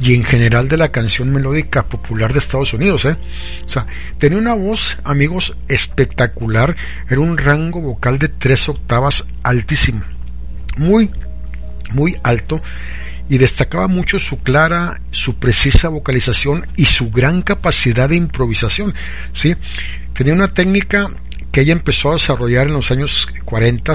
[0.00, 3.04] y en general de la canción melódica popular de Estados Unidos.
[3.04, 3.16] ¿eh?
[3.66, 3.86] O sea,
[4.18, 6.76] tenía una voz, amigos, espectacular,
[7.08, 10.02] era un rango vocal de tres octavas altísimo,
[10.76, 11.10] muy,
[11.92, 12.62] muy alto,
[13.28, 18.94] y destacaba mucho su clara, su precisa vocalización y su gran capacidad de improvisación.
[19.34, 19.54] ¿sí?
[20.14, 21.10] Tenía una técnica
[21.52, 23.92] que ella empezó a desarrollar en los años 40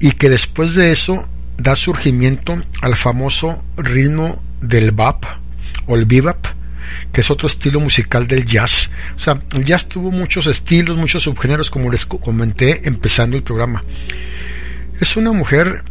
[0.00, 1.26] y que después de eso
[1.58, 5.24] da surgimiento al famoso ritmo del bap
[5.86, 6.46] o el bebop
[7.12, 8.90] que es otro estilo musical del jazz.
[9.16, 13.82] O sea, el jazz tuvo muchos estilos, muchos subgéneros, como les comenté empezando el programa.
[15.00, 15.82] Es una mujer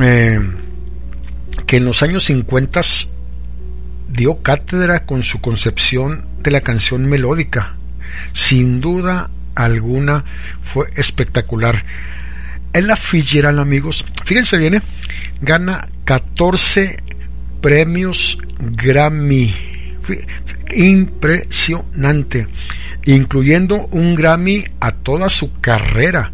[0.00, 0.40] eh,
[1.66, 2.80] que en los años 50
[4.08, 7.74] dio cátedra con su concepción de la canción melódica.
[8.32, 10.24] Sin duda alguna
[10.62, 11.84] fue espectacular.
[12.72, 14.82] Ella Fitzgerald, amigos, fíjense bien, ¿eh?
[15.40, 16.98] gana 14
[17.60, 19.54] premios Grammy.
[20.74, 22.46] Impresionante.
[23.04, 26.30] Incluyendo un Grammy a toda su carrera.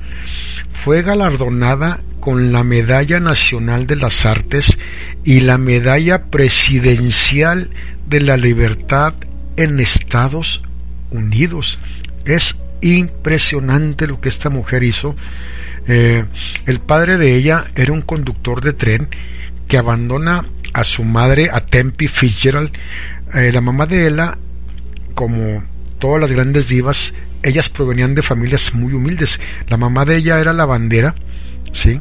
[0.72, 4.76] Fue galardonada con la Medalla Nacional de las Artes
[5.24, 7.70] y la Medalla Presidencial
[8.08, 9.14] de la Libertad
[9.56, 10.62] en Estados
[11.10, 11.78] Unidos.
[12.24, 15.14] Es impresionante lo que esta mujer hizo.
[15.88, 16.24] Eh,
[16.66, 19.08] el padre de ella era un conductor de tren
[19.68, 20.44] que abandona
[20.76, 22.70] a su madre, a Tempe Fitzgerald.
[23.32, 24.36] Eh, la mamá de ella,
[25.14, 25.62] como
[25.98, 29.40] todas las grandes divas, ellas provenían de familias muy humildes.
[29.68, 31.14] La mamá de ella era la bandera,
[31.72, 31.98] ¿sí?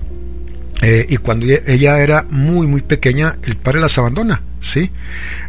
[0.82, 4.92] Eh, y cuando ella era muy, muy pequeña, el padre las abandona, ¿sí?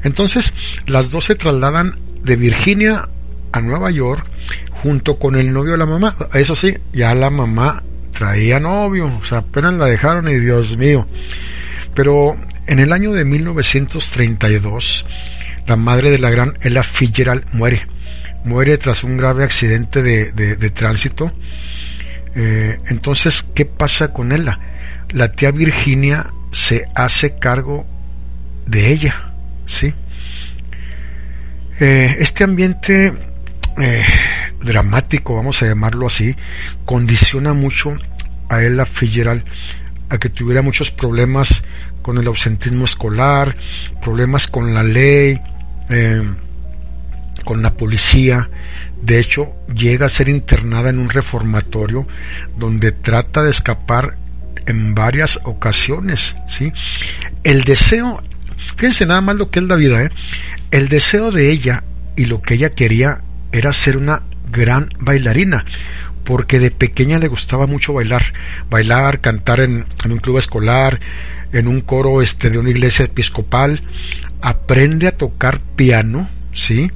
[0.05, 0.55] Entonces,
[0.87, 3.09] las dos se trasladan de Virginia
[3.51, 4.25] a Nueva York
[4.71, 6.17] junto con el novio de la mamá.
[6.33, 11.09] Eso sí, ya la mamá traía novio, o sea, apenas la dejaron y Dios mío.
[11.93, 12.37] Pero
[12.67, 15.07] en el año de 1932,
[15.67, 17.87] la madre de la gran Ella Fitzgerald muere.
[18.45, 21.33] Muere tras un grave accidente de, de, tránsito.
[22.37, 24.59] Eh, entonces, ¿qué pasa con ella?
[25.11, 27.85] La tía Virginia se hace cargo
[28.67, 29.33] de ella,
[29.67, 29.93] ¿sí?
[31.81, 33.13] Eh, este ambiente
[33.79, 34.05] eh,
[34.63, 36.35] dramático, vamos a llamarlo así,
[36.85, 37.97] condiciona mucho
[38.49, 39.45] a Ella Fitzgerald
[40.09, 41.63] a que tuviera muchos problemas
[42.07, 43.57] con el ausentismo escolar,
[44.01, 45.41] problemas con la ley,
[45.91, 46.23] eh,
[47.45, 48.49] con la policía.
[49.03, 52.07] De hecho, llega a ser internada en un reformatorio
[52.57, 54.17] donde trata de escapar
[54.67, 56.37] en varias ocasiones.
[56.49, 56.73] ¿sí?
[57.43, 58.23] El deseo,
[58.77, 60.11] fíjense nada más lo que es la vida, ¿eh?
[60.71, 61.83] el deseo de ella
[62.15, 65.65] y lo que ella quería era ser una gran bailarina
[66.23, 68.33] porque de pequeña le gustaba mucho bailar,
[68.71, 71.01] bailar, cantar en, en un club escolar,
[71.53, 73.83] en un coro este de una iglesia episcopal,
[74.41, 76.91] aprende a tocar piano, ¿sí?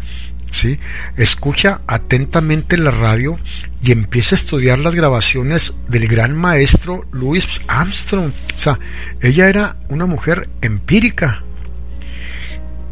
[0.52, 0.78] ¿sí?
[1.16, 3.38] Escucha atentamente la radio
[3.82, 8.32] y empieza a estudiar las grabaciones del gran maestro Louis Armstrong.
[8.56, 8.78] O sea,
[9.20, 11.42] ella era una mujer empírica.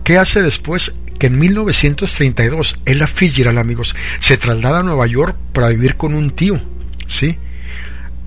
[0.05, 0.95] ¿Qué hace después?
[1.19, 6.31] Que en 1932 Ella Fitzgerald, amigos, se traslada a Nueva York para vivir con un
[6.31, 6.61] tío,
[7.09, 7.37] ¿sí?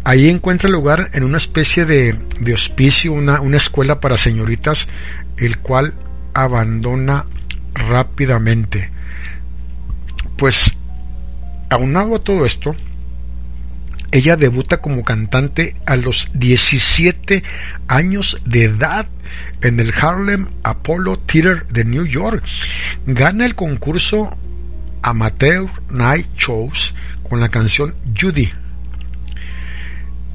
[0.03, 4.87] Ahí encuentra lugar en una especie de, de hospicio, una, una escuela para señoritas,
[5.37, 5.93] el cual
[6.33, 7.25] abandona
[7.73, 8.89] rápidamente.
[10.37, 10.75] Pues,
[11.69, 12.75] aunado a todo esto,
[14.11, 17.43] ella debuta como cantante a los 17
[17.87, 19.07] años de edad
[19.61, 22.43] en el Harlem Apollo Theater de New York.
[23.05, 24.35] Gana el concurso
[25.01, 26.93] Amateur Night Shows
[27.27, 28.51] con la canción Judy.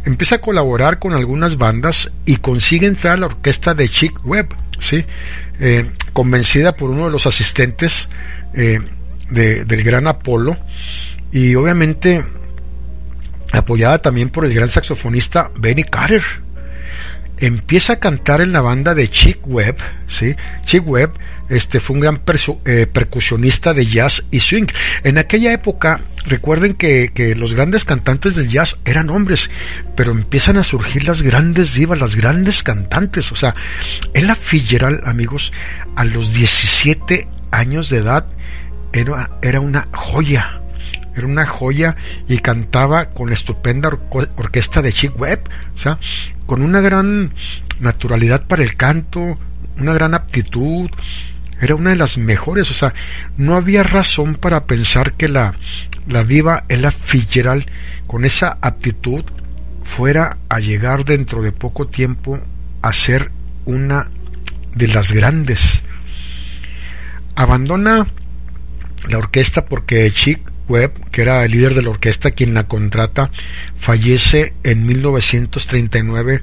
[0.06, 4.46] Empieza a colaborar con algunas bandas y consigue entrar a la orquesta de Chick Webb,
[4.78, 5.04] ¿sí?
[5.58, 8.08] Eh, convencida por uno de los asistentes
[8.54, 8.78] eh,
[9.30, 10.56] de, del gran Apolo
[11.32, 12.24] y obviamente
[13.52, 16.22] apoyada también por el gran saxofonista Benny Carter.
[17.38, 20.36] Empieza a cantar en la banda de Chick Webb, ¿sí?
[20.66, 21.14] Chick Webb
[21.48, 22.20] este, fue un gran
[22.64, 24.66] eh, percusionista de jazz y swing.
[25.04, 29.50] En aquella época, recuerden que, que los grandes cantantes del jazz eran hombres,
[29.96, 33.32] pero empiezan a surgir las grandes divas, las grandes cantantes.
[33.32, 33.54] O sea,
[34.14, 35.52] Ella Fitzgerald, amigos,
[35.94, 38.26] a los 17 años de edad,
[38.92, 40.60] era, era una joya
[41.16, 41.96] era una joya
[42.28, 43.88] y cantaba con la estupenda
[44.36, 45.40] orquesta de Chick Webb,
[45.74, 45.98] o sea,
[46.44, 47.32] con una gran
[47.80, 49.38] naturalidad para el canto,
[49.78, 50.90] una gran aptitud,
[51.60, 52.92] era una de las mejores, o sea,
[53.36, 55.54] no había razón para pensar que la,
[56.06, 57.66] la diva Ella Fitzgerald
[58.06, 59.24] con esa aptitud
[59.82, 62.38] fuera a llegar dentro de poco tiempo
[62.82, 63.30] a ser
[63.64, 64.08] una
[64.74, 65.80] de las grandes.
[67.34, 68.06] Abandona
[69.08, 73.30] la orquesta porque Chick Webb, que era el líder de la orquesta quien la contrata,
[73.78, 76.42] fallece en 1939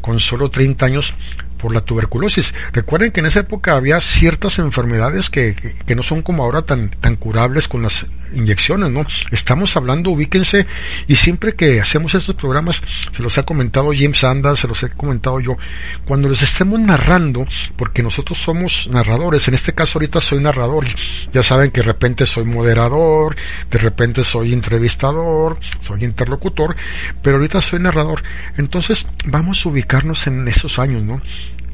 [0.00, 1.14] con solo 30 años
[1.62, 2.52] por la tuberculosis.
[2.72, 6.90] Recuerden que en esa época había ciertas enfermedades que, que, no son como ahora tan,
[6.90, 8.04] tan curables con las
[8.34, 9.06] inyecciones, ¿no?
[9.30, 10.66] Estamos hablando, ubíquense,
[11.06, 12.82] y siempre que hacemos estos programas,
[13.14, 15.56] se los ha comentado James Sanders, se los he comentado yo,
[16.04, 17.46] cuando les estemos narrando,
[17.76, 20.86] porque nosotros somos narradores, en este caso ahorita soy narrador,
[21.32, 23.36] ya saben que de repente soy moderador,
[23.70, 26.74] de repente soy entrevistador, soy interlocutor,
[27.22, 28.22] pero ahorita soy narrador.
[28.56, 31.20] Entonces, vamos a ubicarnos en esos años, ¿no?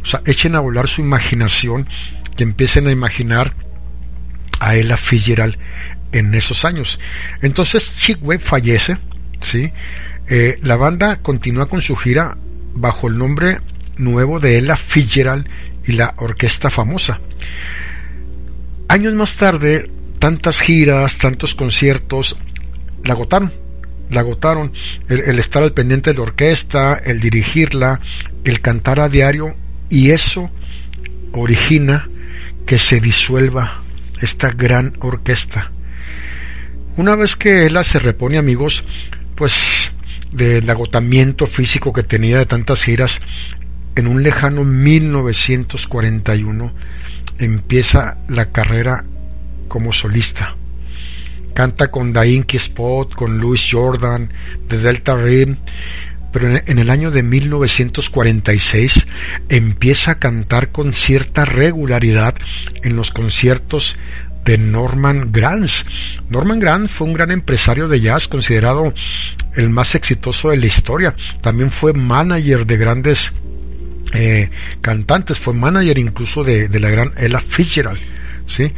[0.02, 1.86] O sea, echen a volar su imaginación
[2.36, 3.52] y empiecen a imaginar
[4.60, 5.56] a Ella Fitzgerald
[6.12, 6.98] en esos años.
[7.42, 8.96] Entonces Chick Webb fallece,
[9.40, 9.72] ¿sí?
[10.28, 12.36] Eh, la banda continúa con su gira
[12.74, 13.58] bajo el nombre
[13.96, 15.48] nuevo de Ella Fitzgerald
[15.86, 17.18] y la orquesta famosa.
[18.88, 22.36] Años más tarde, tantas giras, tantos conciertos,
[23.04, 23.52] la agotaron.
[24.10, 24.72] La agotaron.
[25.08, 28.00] El, el estar al pendiente de la orquesta, el dirigirla,
[28.44, 29.54] el cantar a diario,
[29.90, 30.50] y eso
[31.32, 32.08] origina
[32.66, 33.80] que se disuelva
[34.20, 35.70] esta gran orquesta.
[36.96, 38.84] Una vez que ella se repone, amigos,
[39.34, 39.90] pues
[40.32, 43.20] del agotamiento físico que tenía de tantas giras,
[43.94, 46.72] en un lejano 1941
[47.38, 49.04] empieza la carrera
[49.68, 50.54] como solista.
[51.54, 54.28] Canta con Dainky Spot, con Louis Jordan,
[54.68, 55.56] de Delta Rim,
[56.32, 59.06] pero en el año de 1946
[59.48, 62.34] empieza a cantar con cierta regularidad
[62.82, 63.96] en los conciertos
[64.44, 65.84] de Norman Granz.
[66.30, 68.94] Norman Granz fue un gran empresario de jazz, considerado
[69.56, 71.14] el más exitoso de la historia.
[71.40, 73.32] También fue manager de grandes
[74.14, 74.48] eh,
[74.80, 78.00] cantantes, fue manager incluso de, la gran Ella Fitzgerald.
[78.46, 78.72] ¿sí?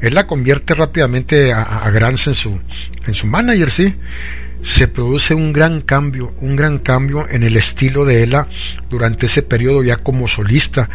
[0.00, 2.58] Él la convierte rápidamente a, a Granz en su,
[3.06, 3.94] en su manager, ¿sí?
[4.62, 8.46] Se produce un gran cambio, un gran cambio en el estilo de Ella
[8.88, 10.88] durante ese periodo ya como solista.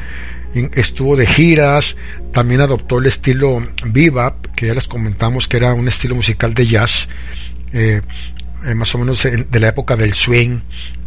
[0.73, 1.97] Estuvo de giras,
[2.31, 6.67] también adoptó el estilo bebop, que ya les comentamos que era un estilo musical de
[6.67, 7.09] jazz,
[7.73, 8.01] eh,
[8.65, 10.59] eh, más o menos de la época del swing,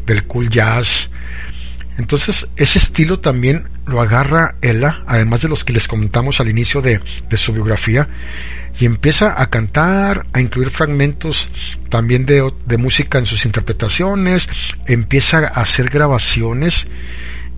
[0.05, 1.09] del cool jazz.
[1.97, 6.83] Entonces, ese estilo también lo agarra Ella, además de los que les comentamos al inicio
[6.83, 8.07] de, de su biografía,
[8.79, 11.49] y empieza a cantar, a incluir fragmentos
[11.89, 14.49] también de, de, música en sus interpretaciones,
[14.87, 16.87] empieza a hacer grabaciones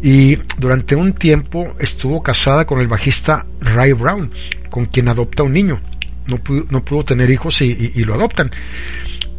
[0.02, 4.32] y durante un tiempo estuvo casada con el bajista Ray Brown,
[4.70, 5.80] con quien adopta un niño.
[6.26, 8.50] No pudo, no pudo tener hijos y, lo adoptan.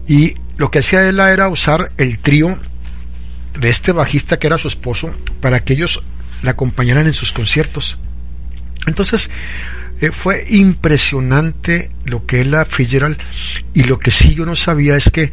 [0.08, 2.60] Y lo que hacía ella era usar el trío
[3.60, 6.04] de este bajista que era su esposo para que ellos
[6.44, 7.98] la acompañaran en sus conciertos.
[8.86, 9.30] Entonces,
[10.02, 13.20] Eh, fue impresionante lo que Ella Fitzgerald
[13.76, 15.32] y lo que sí yo no sabía es que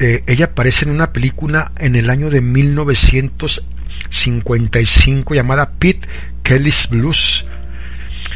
[0.00, 6.08] eh, ella aparece en una película en el año de 1955 llamada Pete
[6.44, 7.44] Kelly's Blues.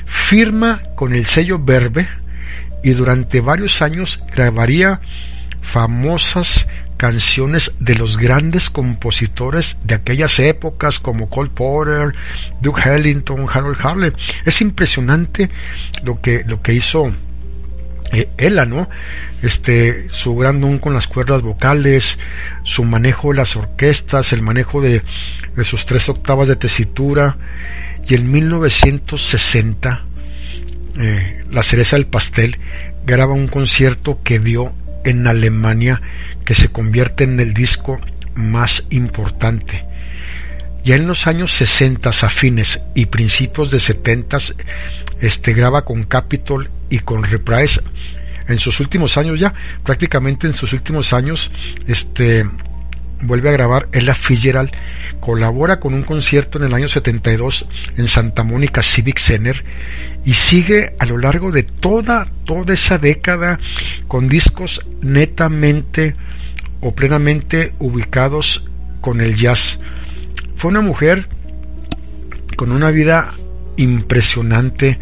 [0.04, 2.08] Firma con el sello Verbe
[2.82, 5.00] y durante varios años grabaría
[5.60, 6.66] famosas
[7.02, 12.14] canciones de los grandes compositores de aquellas épocas como Cole Porter,
[12.60, 14.12] Duke Ellington, Harold Harley.
[14.44, 15.50] Es impresionante
[16.04, 17.12] lo que, lo que hizo
[18.12, 18.88] eh, Ella, ¿no?
[19.42, 22.18] Este, su gran don con las cuerdas vocales,
[22.62, 25.02] su manejo de las orquestas, el manejo de,
[25.56, 27.36] de sus tres octavas de tesitura.
[28.06, 30.04] Y en 1960,
[31.00, 32.58] eh, la cereza del pastel
[33.04, 34.72] graba un concierto que dio
[35.04, 36.00] en Alemania
[36.44, 38.00] que se convierte en el disco
[38.34, 39.84] más importante.
[40.84, 44.38] Ya en los años 60 afines y principios de 70
[45.20, 47.80] este graba con Capitol y con Reprise
[48.48, 51.52] en sus últimos años ya, prácticamente en sus últimos años
[51.86, 52.44] este
[53.20, 54.70] vuelve a grabar Ella Fitzgerald
[55.22, 57.66] colabora con un concierto en el año 72
[57.96, 59.64] en Santa Mónica Civic Center
[60.24, 63.60] y sigue a lo largo de toda toda esa década
[64.08, 66.16] con discos netamente
[66.80, 68.64] o plenamente ubicados
[69.00, 69.78] con el jazz.
[70.56, 71.28] Fue una mujer
[72.56, 73.32] con una vida
[73.76, 74.98] impresionante,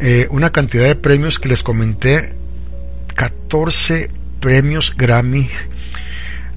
[0.00, 2.34] eh, una cantidad de premios que les comenté,
[3.14, 5.48] 14 premios Grammy,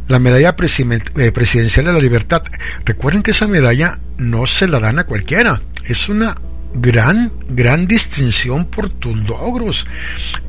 [0.10, 2.44] la medalla eh, presidencial de la libertad.
[2.84, 6.36] Recuerden que esa medalla no se la dan a cualquiera, es una
[6.74, 9.86] gran, gran distinción por tus logros.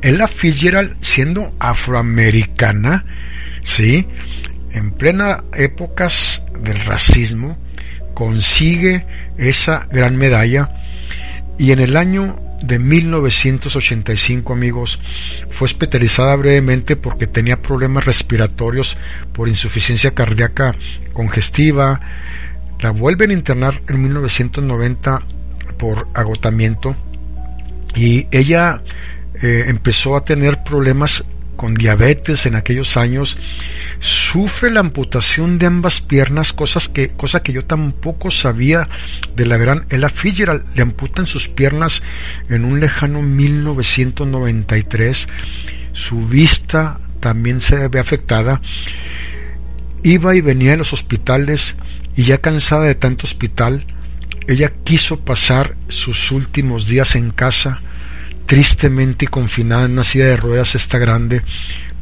[0.01, 3.05] Ella Fitzgerald, siendo afroamericana,
[3.63, 4.07] ¿sí?
[4.71, 7.57] En plena épocas del racismo,
[8.15, 9.05] consigue
[9.37, 10.69] esa gran medalla
[11.59, 14.99] y en el año de 1985, amigos,
[15.49, 18.97] fue hospitalizada brevemente porque tenía problemas respiratorios
[19.33, 20.75] por insuficiencia cardíaca
[21.13, 21.99] congestiva.
[22.79, 25.21] La vuelven a internar en 1990
[25.77, 26.95] por agotamiento
[27.95, 28.81] y ella
[29.41, 31.23] eh, empezó a tener problemas
[31.61, 33.37] con diabetes en aquellos años,
[33.99, 38.89] sufre la amputación de ambas piernas, cosas que, cosa que yo tampoco sabía
[39.35, 40.65] de la gran Ella Fitzgerald.
[40.75, 42.01] Le amputan sus piernas
[42.49, 45.27] en un lejano 1993.
[45.93, 48.59] Su vista también se ve afectada.
[50.01, 51.75] Iba y venía a los hospitales
[52.17, 53.85] y ya cansada de tanto hospital,
[54.47, 57.81] ella quiso pasar sus últimos días en casa
[58.45, 61.41] tristemente confinada en una silla de ruedas esta grande,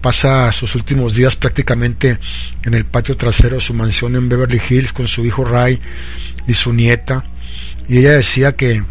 [0.02, 2.18] pasa sus últimos días prácticamente
[2.64, 5.80] en el patio trasero de su mansión en Beverly Hills con su hijo Ray
[6.48, 7.26] y su nieta.
[7.88, 8.84] Y ella decía que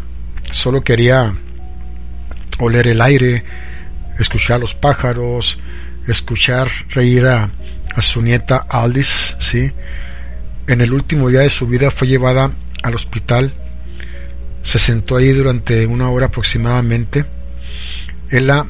[0.53, 1.33] solo quería
[2.59, 3.43] oler el aire,
[4.19, 5.57] escuchar a los pájaros,
[6.07, 7.49] escuchar reír a,
[7.99, 9.71] su nieta Aldis, ¿sí?
[10.67, 12.49] En el último día de su vida fue llevada
[12.81, 13.53] al hospital,
[14.63, 17.25] se sentó ahí durante una hora aproximadamente,
[18.31, 18.65] ella,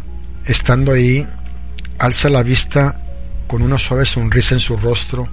[0.45, 1.27] estando ahí,
[1.97, 3.01] alza la vista
[3.47, 5.27] con una suave sonrisa en su rostro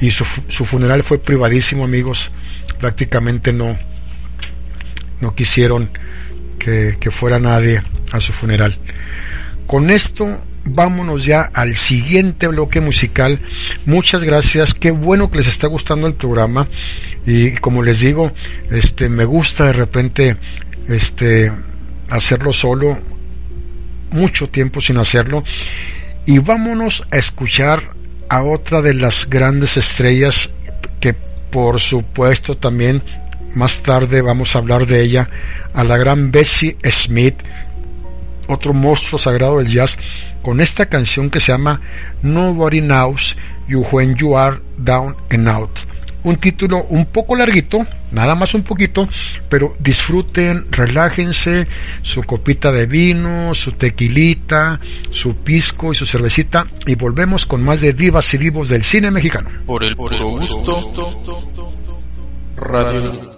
[0.00, 2.30] y su, su funeral fue privadísimo amigos.
[2.78, 3.78] Prácticamente no
[5.20, 5.88] no quisieron
[6.58, 7.82] que, que fuera nadie
[8.12, 8.76] a su funeral.
[9.66, 13.40] Con esto vámonos ya al siguiente bloque musical.
[13.84, 16.68] Muchas gracias, qué bueno que les está gustando el programa.
[17.26, 18.32] Y como les digo,
[18.70, 20.36] este me gusta de repente
[20.88, 21.52] este
[22.10, 22.98] hacerlo solo
[24.10, 25.44] mucho tiempo sin hacerlo.
[26.26, 27.94] Y vámonos a escuchar
[28.28, 30.50] a otra de las grandes estrellas
[31.00, 31.14] que
[31.50, 33.02] por supuesto también
[33.54, 35.28] más tarde vamos a hablar de ella,
[35.72, 37.36] a la gran Bessie Smith,
[38.48, 39.96] otro monstruo sagrado del jazz,
[40.42, 41.80] con esta canción que se llama
[42.22, 45.70] Nobody Knows You When You Are Down and Out.
[46.22, 49.08] Un título un poco larguito, nada más un poquito,
[49.48, 51.66] pero disfruten, relájense,
[52.02, 54.80] su copita de vino, su tequilita,
[55.10, 59.10] su pisco y su cervecita y volvemos con más de divas y divos del cine
[59.10, 59.48] mexicano.
[59.66, 60.76] Por el puro gusto.
[62.56, 63.35] Radio.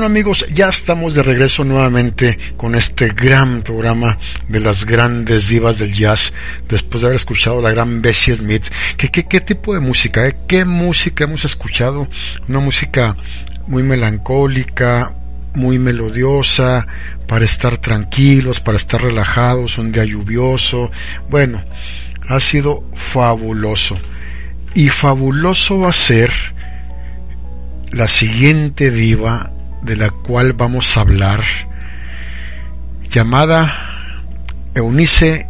[0.00, 4.16] Bueno amigos, ya estamos de regreso nuevamente con este gran programa
[4.48, 6.32] de las grandes divas del jazz,
[6.70, 8.64] después de haber escuchado la gran Bessie Smith.
[8.96, 10.26] ¿Qué, tipo de música?
[10.26, 10.36] eh?
[10.48, 12.08] ¿Qué música hemos escuchado?
[12.48, 13.14] Una música
[13.66, 15.12] muy melancólica,
[15.54, 16.86] muy melodiosa,
[17.26, 20.90] para estar tranquilos, para estar relajados, un día lluvioso.
[21.28, 21.62] Bueno,
[22.26, 23.98] ha sido fabuloso.
[24.72, 26.32] Y fabuloso va a ser
[27.90, 29.50] la siguiente diva
[29.82, 31.42] de la cual vamos a hablar,
[33.10, 33.74] llamada
[34.74, 35.46] Eunice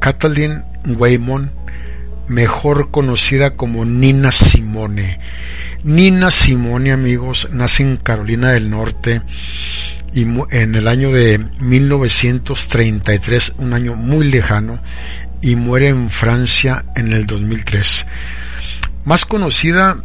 [0.00, 1.50] Kathleen Waymon,
[2.28, 5.18] mejor conocida como Nina Simone.
[5.84, 9.22] Nina Simone, amigos, nace en Carolina del Norte
[10.12, 14.78] y en el año de 1933, un año muy lejano,
[15.40, 18.06] y muere en Francia en el 2003.
[19.04, 19.96] Más conocida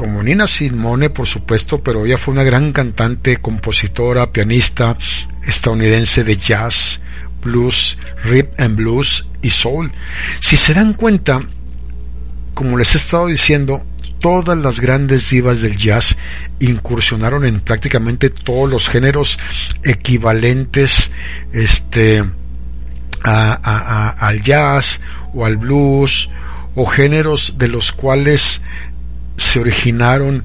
[0.00, 4.96] como Nina Simone, por supuesto, pero ella fue una gran cantante, compositora, pianista
[5.44, 7.00] estadounidense de jazz,
[7.44, 9.92] blues, rhythm and blues y soul.
[10.40, 11.42] Si se dan cuenta,
[12.54, 13.82] como les he estado diciendo,
[14.20, 16.16] todas las grandes divas del jazz
[16.60, 19.38] incursionaron en prácticamente todos los géneros
[19.84, 21.10] equivalentes
[21.52, 22.24] este
[23.22, 24.98] al jazz
[25.34, 26.30] o al blues
[26.74, 28.62] o géneros de los cuales
[29.40, 30.44] se originaron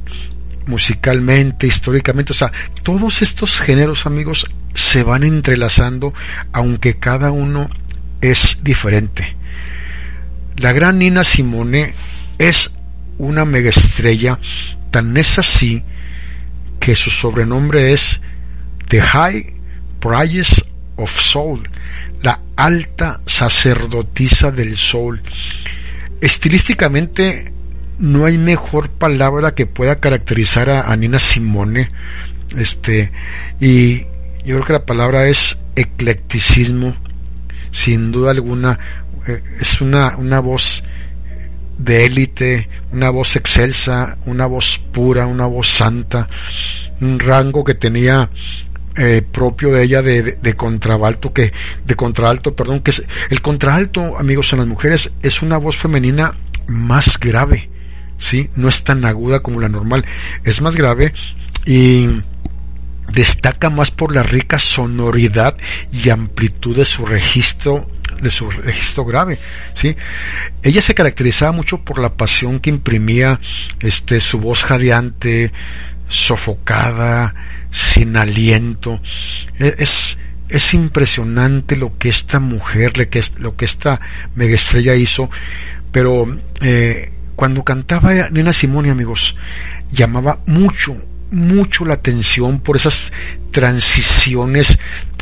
[0.67, 6.13] musicalmente, históricamente, o sea, todos estos géneros, amigos, se van entrelazando,
[6.53, 7.69] aunque cada uno
[8.21, 9.35] es diferente.
[10.55, 11.93] La gran Nina Simone
[12.37, 12.71] es
[13.17, 14.39] una mega estrella,
[14.91, 15.83] tan es así
[16.79, 18.21] que su sobrenombre es
[18.87, 19.53] The High
[19.99, 20.63] Price
[20.95, 21.67] of Soul,
[22.23, 25.21] la alta sacerdotisa del soul.
[26.21, 27.54] Estilísticamente
[27.99, 31.89] no hay mejor palabra que pueda caracterizar a, Nina Simone.
[32.57, 33.11] Este,
[33.59, 33.99] y
[34.45, 36.95] yo creo que la palabra es eclecticismo,
[37.71, 38.79] sin duda alguna.
[39.27, 40.83] eh, es una, una voz
[41.77, 46.27] de élite, una voz excelsa, una voz pura, una voz santa,
[47.01, 48.29] un rango que tenía
[48.97, 51.51] eh, propio de ella de, de, contralto que
[51.83, 52.93] de contralto perdón que
[53.29, 56.33] el contralto amigos en las mujeres es una voz femenina
[56.67, 57.67] más grave
[58.17, 60.05] sí no es tan aguda como la normal
[60.43, 61.13] es más grave
[61.65, 62.07] y
[63.11, 65.55] destaca más por la rica sonoridad
[65.91, 67.89] y amplitud de su registro
[68.21, 69.37] de su registro grave,
[69.73, 69.95] ¿sí?
[70.63, 73.39] Ella se caracterizaba mucho por la pasión que imprimía
[73.81, 75.51] este su voz jadeante,
[76.07, 77.33] sofocada,
[77.71, 79.01] sin aliento.
[79.59, 82.93] E, es, es impresionante lo que esta mujer,
[83.39, 83.99] lo que esta
[84.35, 85.29] mega estrella hizo,
[85.91, 86.25] pero
[86.61, 89.35] eh, cuando cantaba Nina Simone, amigos,
[89.91, 90.95] llamaba mucho,
[91.31, 93.11] mucho la atención por esas
[93.51, 94.77] transiciones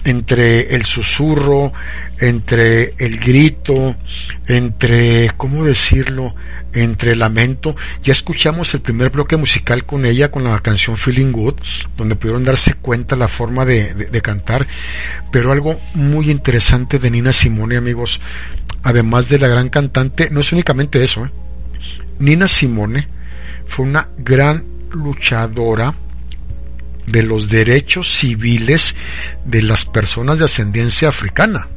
[0.05, 1.71] entre el susurro,
[2.19, 3.95] entre el grito,
[4.47, 6.35] entre, ¿cómo decirlo?,
[6.73, 7.75] entre lamento.
[8.03, 11.55] Ya escuchamos el primer bloque musical con ella, con la canción Feeling Good,
[11.95, 14.67] donde pudieron darse cuenta la forma de, de, cantar,
[15.31, 18.19] pero algo muy interesante de Nina Simone, amigos,
[18.81, 21.29] además de la gran cantante, no es únicamente eso, ¿eh?
[22.19, 23.07] Nina Simone
[23.67, 25.95] fue una gran luchadora,
[27.07, 28.95] de los derechos civiles
[29.45, 31.67] de las personas de ascendencia africana.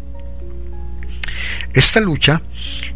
[1.74, 2.42] Esta lucha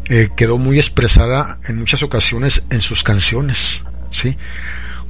[0.05, 3.81] eh, quedó muy expresada en muchas ocasiones en sus canciones.
[4.11, 4.35] ¿sí?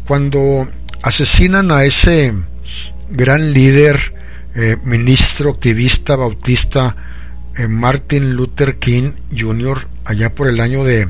[0.06, 0.68] Cuando
[1.04, 2.34] asesinan a ese
[3.10, 4.14] gran líder,
[4.56, 6.96] eh, ministro, activista, bautista,
[7.58, 11.08] eh, Martin Luther King Jr., allá por el año de,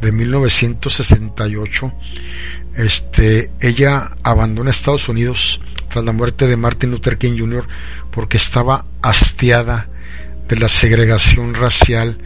[0.00, 1.92] de 1968,
[2.76, 7.66] este, ella abandona Estados Unidos tras la muerte de Martin Luther King Jr.
[8.10, 9.88] porque estaba hastiada
[10.48, 12.18] de la segregación racial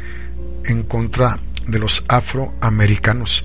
[0.65, 3.45] en contra de los afroamericanos.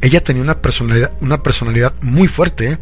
[0.00, 2.78] Ella tenía una personalidad, una personalidad muy fuerte ¿eh?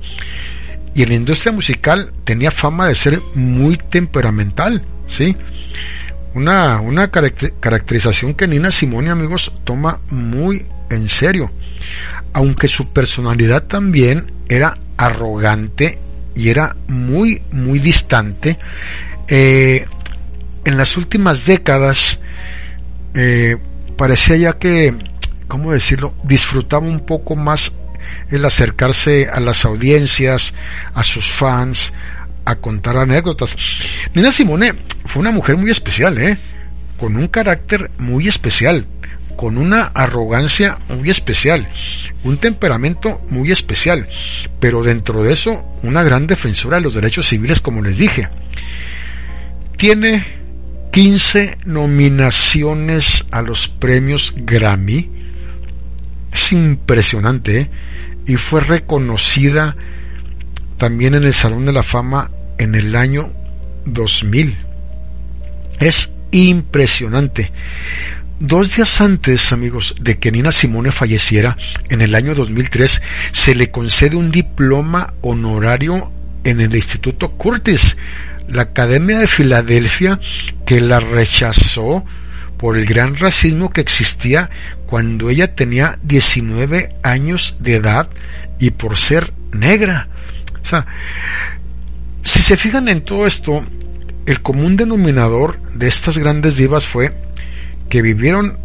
[0.94, 5.36] y en la industria musical tenía fama de ser muy temperamental, ¿sí?
[6.36, 11.50] Una, una caracterización que Nina Simone, amigos, toma muy en serio
[12.36, 15.98] aunque su personalidad también era arrogante
[16.34, 18.58] y era muy, muy distante,
[19.26, 19.86] eh,
[20.66, 22.18] en las últimas décadas
[23.14, 23.56] eh,
[23.96, 24.94] parecía ya que,
[25.48, 27.72] ¿cómo decirlo?, disfrutaba un poco más
[28.30, 30.52] el acercarse a las audiencias,
[30.92, 31.94] a sus fans,
[32.46, 33.54] a contar anécdotas.
[34.14, 34.72] Nina Simone
[35.04, 36.38] fue una mujer muy especial, ¿eh?
[36.98, 38.86] con un carácter muy especial,
[39.36, 41.68] con una arrogancia muy especial
[42.26, 44.08] un temperamento muy especial,
[44.58, 48.28] pero dentro de eso una gran defensora de los derechos civiles, como les dije.
[49.76, 50.24] Tiene
[50.92, 55.08] 15 nominaciones a los premios Grammy.
[56.32, 57.70] Es impresionante, ¿eh?
[58.26, 59.76] Y fue reconocida
[60.78, 63.30] también en el Salón de la Fama en el año
[63.86, 64.56] 2000.
[65.80, 67.52] Es impresionante.
[68.38, 71.56] Dos días antes, amigos, de que Nina Simone falleciera,
[71.88, 73.00] en el año 2003,
[73.32, 76.12] se le concede un diploma honorario
[76.44, 77.96] en el Instituto Curtis,
[78.48, 80.20] la Academia de Filadelfia,
[80.66, 82.04] que la rechazó
[82.58, 84.50] por el gran racismo que existía
[84.86, 88.08] cuando ella tenía 19 años de edad
[88.58, 90.08] y por ser negra.
[90.66, 90.84] O sea,
[92.24, 93.64] si se fijan en todo esto,
[94.26, 97.12] el común denominador de estas grandes divas fue
[97.88, 98.58] que vivieron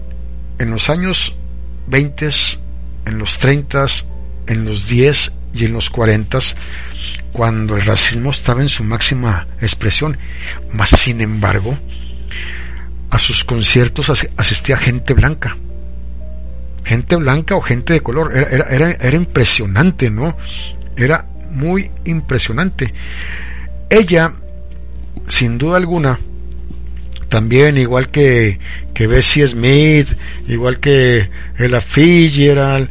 [0.57, 1.35] en los años
[1.85, 2.29] 20,
[3.05, 3.85] en los 30,
[4.47, 6.39] en los 10 y en los 40,
[7.33, 10.17] cuando el racismo estaba en su máxima expresión.
[10.73, 11.77] Mas, sin embargo,
[13.11, 15.55] a sus conciertos asistía gente blanca.
[16.83, 18.35] Gente blanca o gente de color.
[18.35, 20.35] Era, era, era impresionante, ¿no?
[20.97, 22.93] Era muy impresionante.
[23.89, 24.33] Ella,
[25.27, 26.19] sin duda alguna,
[27.29, 28.59] también igual que,
[28.93, 30.07] que Bessie Smith,
[30.47, 32.89] igual que Ella Fitzgerald,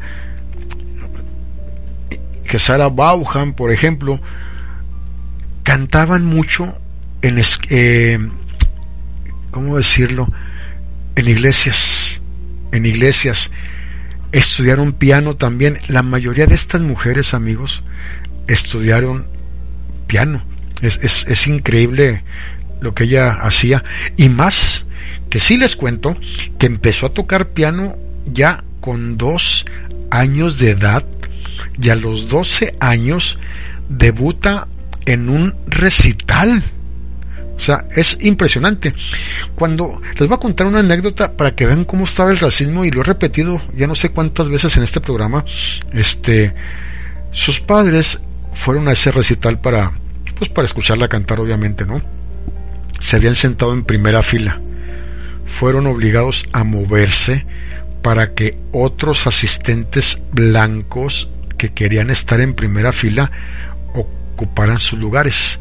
[2.49, 4.19] que Sarah Bauhan, por ejemplo,
[5.63, 6.75] cantaban mucho
[7.23, 7.41] en,
[7.71, 8.19] eh,
[9.51, 10.27] ¿cómo decirlo?
[11.17, 12.21] En iglesias,
[12.73, 13.51] en iglesias.
[14.33, 15.79] Estudiaron piano también.
[15.89, 17.83] La mayoría de estas mujeres, amigos,
[18.53, 19.27] estudiaron
[20.07, 20.43] piano.
[20.83, 22.23] Es, es, es increíble
[22.81, 23.85] lo que ella hacía
[24.17, 24.85] y más
[25.29, 26.17] que sí les cuento
[26.59, 27.95] que empezó a tocar piano
[28.27, 29.65] ya con dos
[30.11, 31.05] años de edad
[31.81, 33.39] y a los doce años
[33.89, 34.67] debuta
[35.07, 36.63] en un recital.
[37.57, 38.95] O sea, es impresionante.
[39.55, 42.91] Cuando les voy a contar una anécdota para que vean cómo estaba el racismo y
[42.91, 45.45] lo he repetido ya no sé cuántas veces en este programa,
[45.93, 46.55] este
[47.33, 48.19] sus padres
[48.61, 49.93] fueron a ese recital para
[50.39, 52.03] pues para escucharla cantar obviamente, ¿no?
[52.99, 54.61] Se habían sentado en primera fila.
[55.47, 57.47] Fueron obligados a moverse
[58.03, 63.31] para que otros asistentes blancos que querían estar en primera fila
[63.95, 65.59] ocuparan sus lugares.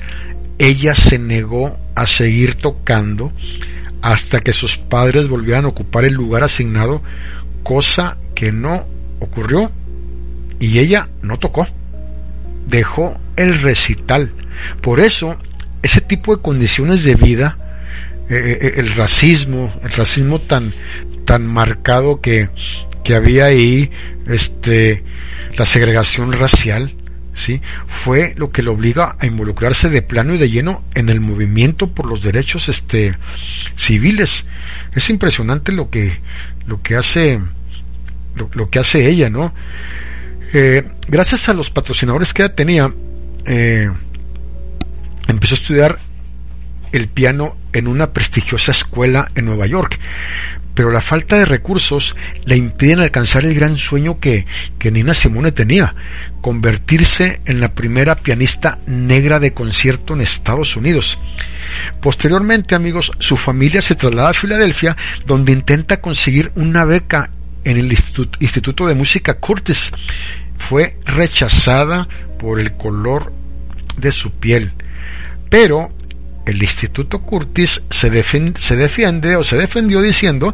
[0.57, 3.31] Ella se negó a seguir tocando
[4.01, 7.01] hasta que sus padres volvieran a ocupar el lugar asignado,
[7.63, 8.85] cosa que no
[9.19, 9.71] ocurrió
[10.59, 11.65] y ella no tocó.
[12.69, 14.31] Dejó el recital.
[14.81, 15.37] Por eso,
[15.81, 17.57] ese tipo de condiciones de vida,
[18.29, 20.73] eh, eh, el racismo, el racismo tan,
[21.25, 22.49] tan marcado que,
[23.03, 23.91] que había ahí,
[24.27, 25.03] este,
[25.57, 26.93] la segregación racial,
[27.33, 27.61] ¿sí?
[27.87, 31.89] fue lo que le obliga a involucrarse de plano y de lleno en el movimiento
[31.89, 33.17] por los derechos este,
[33.77, 34.45] civiles.
[34.93, 36.19] Es impresionante lo que,
[36.67, 37.39] lo que hace,
[38.35, 39.53] lo, que hace ella, ¿no?
[40.53, 42.91] Eh, gracias a los patrocinadores que ella tenía,
[43.45, 43.89] eh,
[45.27, 45.99] empezó a estudiar
[46.91, 49.99] el piano en una prestigiosa escuela en Nueva York
[50.79, 54.45] pero la falta de recursos le impiden alcanzar el gran sueño que,
[54.77, 55.93] que Nina Simone tenía,
[56.39, 61.19] convertirse en la primera pianista negra de concierto en Estados Unidos.
[62.01, 64.95] Posteriormente, amigos, su familia se traslada a Filadelfia,
[65.25, 67.29] donde intenta conseguir una beca
[67.63, 67.91] en el
[68.39, 69.91] Instituto de Música Curtis.
[70.57, 72.07] Fue rechazada
[72.39, 73.31] por el color
[73.97, 74.71] de su piel,
[75.49, 75.91] pero
[76.45, 80.53] el Instituto Curtis se, defiende, se defiende o se defendió diciendo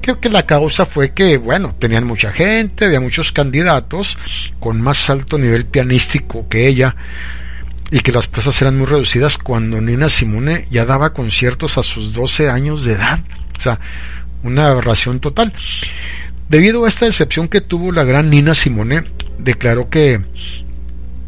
[0.00, 4.18] que, que, la causa fue que, bueno, tenían mucha gente, había muchos candidatos
[4.60, 6.94] con más alto nivel pianístico que ella
[7.90, 12.14] y que las plazas eran muy reducidas cuando Nina Simone ya daba conciertos a sus
[12.14, 13.20] 12 años de edad.
[13.58, 13.78] O sea,
[14.44, 15.52] una aberración total.
[16.52, 19.04] Debido a esta decepción que tuvo la gran Nina Simone,
[19.38, 20.20] declaró que,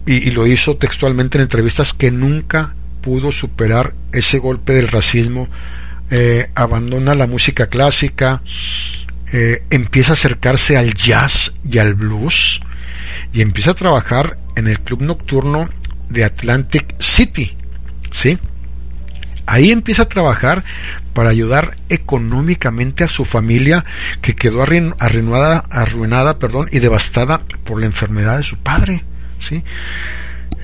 [0.04, 5.48] y, lo hizo textualmente en entrevistas, que nunca pudo superar ese golpe del racismo,
[6.10, 8.42] eh, abandona la música clásica,
[9.32, 12.60] eh, empieza a acercarse al jazz y al blues
[13.32, 15.70] y empieza a trabajar en el club nocturno
[16.10, 17.56] de Atlantic City,
[18.12, 18.38] ¿sí?
[19.46, 20.64] Ahí empieza a trabajar
[21.14, 23.84] para ayudar económicamente a su familia
[24.20, 29.04] que quedó arruinada, arruinada perdón, y devastada por la enfermedad de su padre.
[29.40, 29.62] ¿sí?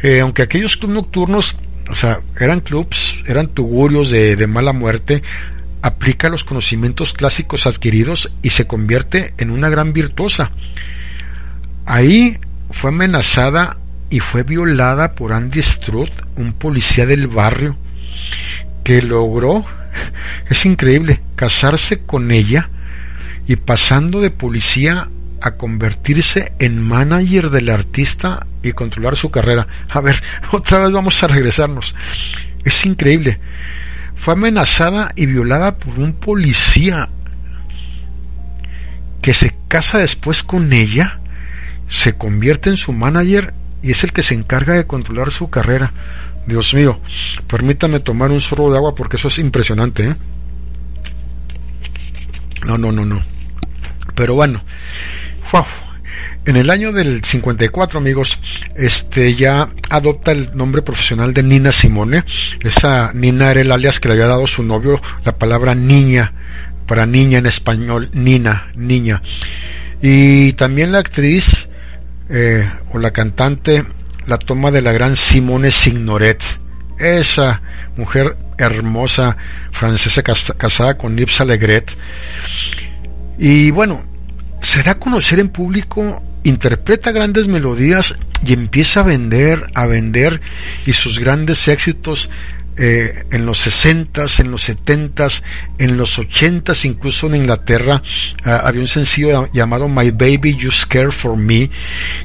[0.02, 1.56] Eh, aunque aquellos clubes nocturnos
[1.90, 5.22] o sea, eran clubs, eran tugurios de, de mala muerte,
[5.82, 10.50] aplica los conocimientos clásicos adquiridos y se convierte en una gran virtuosa.
[11.86, 12.38] Ahí
[12.70, 13.76] fue amenazada
[14.08, 17.76] y fue violada por Andy Struth, un policía del barrio,
[18.84, 19.64] que logró,
[20.48, 22.68] es increíble, casarse con ella
[23.46, 25.08] y pasando de policía
[25.40, 29.66] a convertirse en manager del artista y controlar su carrera.
[29.88, 30.22] A ver,
[30.52, 31.94] otra vez vamos a regresarnos.
[32.64, 33.38] Es increíble.
[34.14, 37.08] Fue amenazada y violada por un policía
[39.22, 41.18] que se casa después con ella,
[41.88, 45.92] se convierte en su manager y es el que se encarga de controlar su carrera.
[46.46, 47.00] Dios mío,
[47.46, 50.08] permítame tomar un sorbo de agua porque eso es impresionante.
[50.08, 50.16] ¿eh?
[52.64, 53.22] No, no, no, no.
[54.14, 54.62] Pero bueno,
[56.46, 58.38] en el año del 54, amigos,
[58.74, 62.24] este ya adopta el nombre profesional de Nina Simone.
[62.60, 66.32] Esa Nina era el alias que le había dado su novio, la palabra niña,
[66.86, 69.22] para niña en español, Nina, niña.
[70.00, 71.68] Y también la actriz
[72.30, 73.84] eh, o la cantante
[74.30, 76.40] la toma de la gran Simone Signoret,
[76.98, 77.60] esa
[77.96, 79.36] mujer hermosa
[79.72, 81.90] francesa casada con Yves Allegret.
[83.38, 84.02] Y bueno,
[84.62, 88.14] se da a conocer en público, interpreta grandes melodías
[88.46, 90.40] y empieza a vender, a vender
[90.86, 92.30] y sus grandes éxitos
[92.76, 95.28] eh, en los 60 en los 70
[95.78, 98.00] en los 80 incluso en Inglaterra
[98.44, 101.68] ah, había un sencillo llamado My Baby You Scare for Me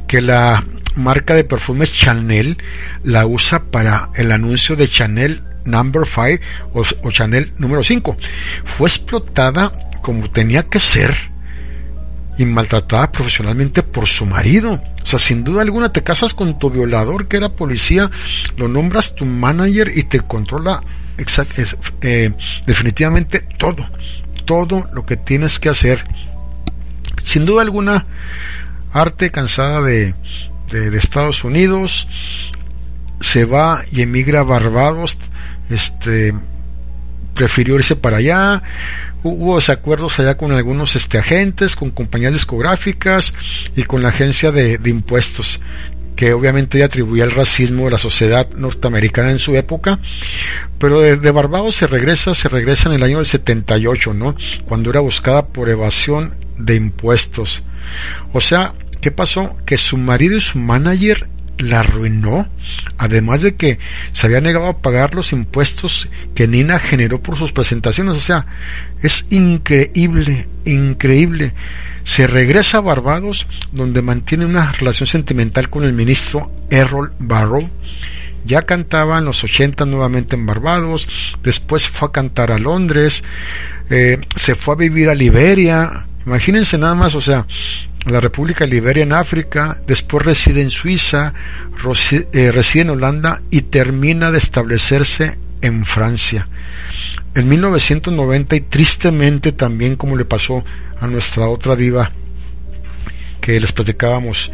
[0.07, 0.63] que la
[0.95, 2.57] marca de perfumes Chanel
[3.03, 6.43] la usa para el anuncio de Chanel Number 5
[6.73, 8.17] o, Chanel número 5
[8.63, 9.71] fue explotada
[10.01, 11.13] como tenía que ser
[12.37, 14.81] y maltratada profesionalmente por su marido.
[15.03, 18.11] O sea, sin duda alguna te casas con tu violador que era policía,
[18.57, 20.81] lo nombras tu manager y te controla
[22.01, 22.31] eh,
[22.65, 23.87] definitivamente todo,
[24.45, 26.03] todo lo que tienes que hacer.
[27.23, 28.05] Sin duda alguna,
[28.91, 30.13] arte cansada de,
[30.71, 32.07] de, Estados Unidos,
[33.21, 35.17] se va y emigra a Barbados,
[35.69, 36.33] este,
[37.33, 38.63] prefirió irse para allá.
[39.23, 43.33] Hubo desacuerdos allá con algunos este, agentes, con compañías discográficas
[43.75, 45.59] y con la agencia de, impuestos
[46.15, 49.99] que obviamente atribuía el racismo de la sociedad norteamericana en su época,
[50.79, 54.33] pero de, de, Barbados se regresa, se regresa en el año del 78, ¿no?
[54.65, 57.63] Cuando era buscada por evasión de impuestos.
[58.33, 58.73] O sea,
[59.05, 59.55] ¿qué pasó?
[59.67, 61.27] Que su marido y su manager
[61.59, 62.47] la arruinó,
[62.97, 63.77] además de que
[64.13, 68.15] se había negado a pagar los impuestos que Nina generó por sus presentaciones.
[68.15, 68.47] O sea,
[69.03, 71.53] es increíble, increíble.
[72.03, 77.69] Se regresa a Barbados, donde mantiene una relación sentimental con el ministro Errol Barrow.
[78.43, 81.07] Ya cantaba en los 80 nuevamente en Barbados,
[81.43, 83.23] después fue a cantar a Londres,
[83.91, 86.07] eh, se fue a vivir a Liberia.
[86.25, 87.45] Imagínense nada más, o sea,
[88.05, 91.33] la República Liberia en África, después reside en Suiza,
[92.33, 96.47] eh, reside en Holanda y termina de establecerse en Francia.
[97.33, 100.63] En 1990 y tristemente también como le pasó
[101.01, 102.11] a nuestra otra diva
[103.41, 104.51] que les platicábamos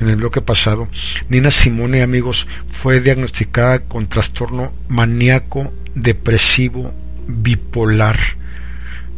[0.00, 0.88] en el bloque pasado,
[1.28, 6.92] Nina Simone, amigos, fue diagnosticada con trastorno maníaco depresivo
[7.26, 8.18] bipolar.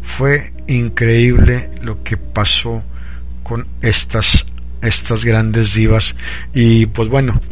[0.05, 2.83] Fue increíble lo que pasó
[3.51, 4.47] con estas
[4.81, 6.15] estas grandes divas.
[6.55, 7.43] Y pues bueno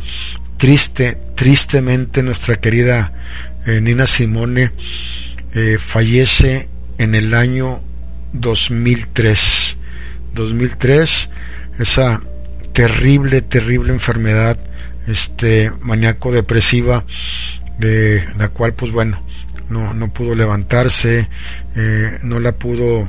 [0.56, 3.12] triste tristemente nuestra querida
[3.66, 4.70] eh, Nina Simone
[5.54, 6.68] eh, fallece
[6.98, 7.80] en el año
[8.32, 9.76] 2003
[10.34, 11.30] 2003
[11.80, 12.20] esa
[12.72, 14.56] terrible terrible enfermedad
[15.08, 17.04] este maníaco depresiva
[17.78, 19.20] de la cual pues bueno
[19.68, 21.28] no, no pudo levantarse
[21.74, 23.08] eh, no la pudo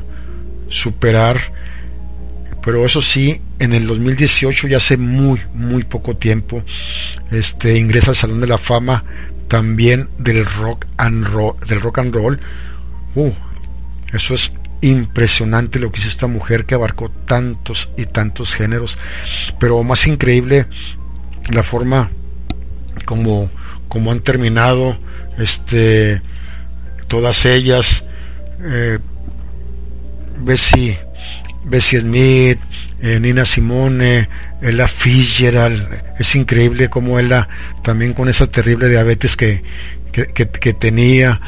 [0.70, 1.40] superar
[2.64, 6.64] pero eso sí, en el 2018, ya hace muy, muy poco tiempo,
[7.32, 9.03] este, ingresa al Salón de la Fama
[9.47, 12.39] también del rock and roll, del rock and roll.
[13.16, 13.32] Uh,
[14.14, 18.97] eso es impresionante lo que hizo esta mujer que abarcó tantos y tantos géneros,
[19.60, 20.68] pero más increíble
[21.51, 22.10] la forma
[23.05, 23.49] como,
[23.88, 24.97] como han terminado,
[25.38, 26.22] este,
[27.07, 28.03] todas ellas,
[28.62, 28.99] eh,
[30.41, 30.97] Bessie
[31.70, 32.60] Bessie Smith,
[33.02, 34.28] eh, Nina Simone,
[34.62, 37.48] Ella Fitzgerald, es increíble como ella
[37.84, 39.64] también con esa terrible diabetes que,
[40.12, 41.40] que, que, tenía.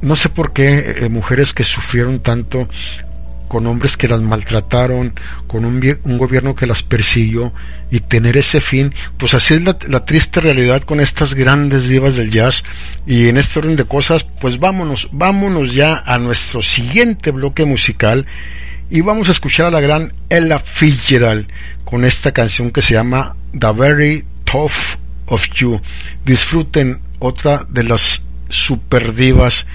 [0.00, 2.68] No sé por qué eh, mujeres que sufrieron tanto
[3.48, 5.80] con hombres que las maltrataron, con un,
[6.18, 7.52] gobierno que las persiguió
[7.90, 12.16] y tener ese fin, pues así es la, la, triste realidad con estas grandes divas
[12.16, 12.64] del jazz
[13.06, 18.26] y en este orden de cosas, pues vámonos, vámonos ya a nuestro siguiente bloque musical
[18.90, 21.48] y vamos a escuchar a la gran Ella Fitzgerald
[21.84, 25.80] con esta canción que se llama The Very Tough of You.
[26.24, 29.66] Disfruten otra de las super divas.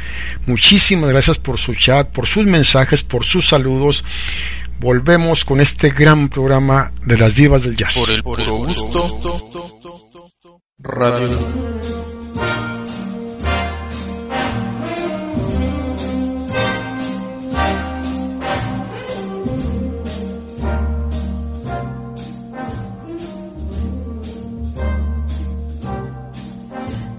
[0.46, 4.04] Muchísimas gracias por su chat, por sus mensajes, por sus saludos.
[4.80, 7.96] Volvemos con este gran programa de las divas del jazz.
[7.96, 9.22] Por el puro gusto.
[10.80, 12.21] Radio.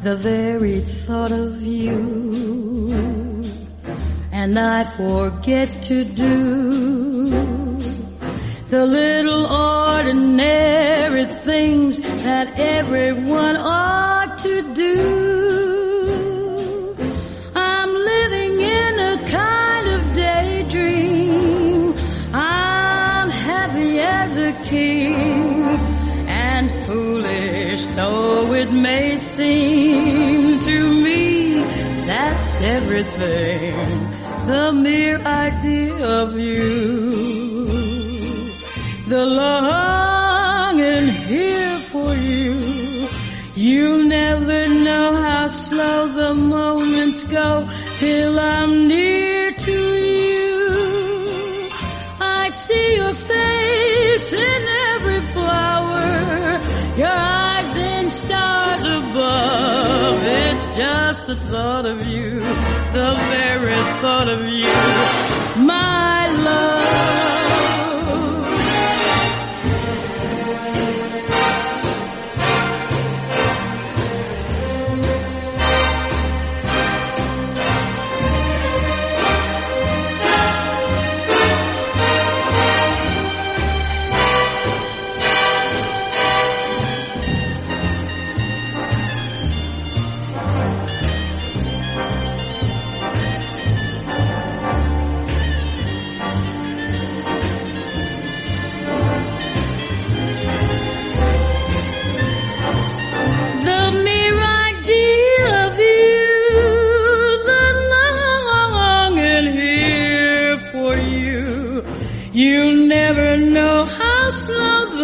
[0.03, 2.91] The very thought of you
[4.33, 7.29] and I forget to do
[8.67, 14.97] the little ordinary things that everyone ought to do.
[17.55, 21.95] I'm living in a kind of daydream.
[22.35, 25.92] I'm happy as a king
[26.63, 31.55] and foolish though it may seem to me
[32.07, 33.77] that's everything
[34.47, 37.67] the mere idea of you.
[39.13, 43.09] The longing here for you
[43.55, 49.79] you never know how slow the moments go till I'm near to
[50.27, 50.69] you.
[52.21, 54.92] I see your face in flower
[56.97, 60.23] your eyes in stars above.
[60.23, 66.92] It's just the thought of you, the very thought of you, my love.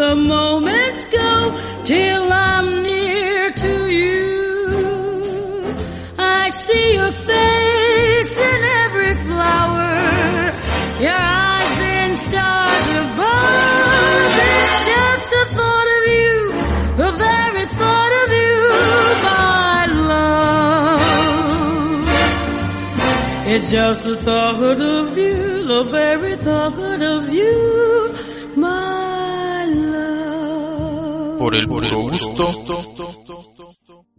[0.09, 1.31] The moments go
[1.85, 5.67] till I'm near to you.
[6.19, 9.93] I see your face in every flower,
[11.07, 14.33] your eyes in stars above.
[14.51, 16.37] It's just the thought of you,
[17.03, 18.61] the very thought of you,
[19.29, 19.81] my
[20.13, 21.09] love.
[23.53, 28.08] It's just the thought of you, the very thought of you,
[31.49, 32.47] Por el puro gusto.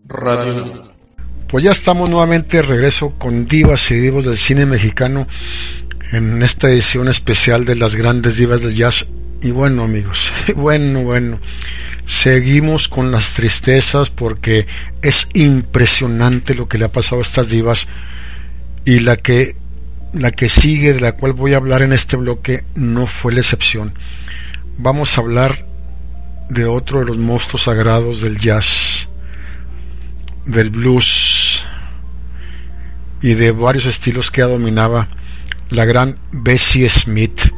[0.07, 0.91] Radio.
[1.47, 5.27] Pues ya estamos nuevamente de regreso con divas y divos del cine mexicano
[6.11, 9.05] en esta edición especial de las grandes divas del jazz.
[9.43, 11.37] Y bueno amigos, bueno, bueno,
[12.07, 14.65] seguimos con las tristezas porque
[15.03, 17.87] es impresionante lo que le ha pasado a estas divas
[18.85, 19.55] y la que
[20.13, 23.41] la que sigue de la cual voy a hablar en este bloque no fue la
[23.41, 23.93] excepción.
[24.79, 25.68] Vamos a hablar
[26.49, 29.07] de otro de los monstruos sagrados del jazz,
[30.45, 31.63] del blues
[33.21, 35.07] y de varios estilos que dominaba
[35.69, 37.53] la gran Bessie Smith.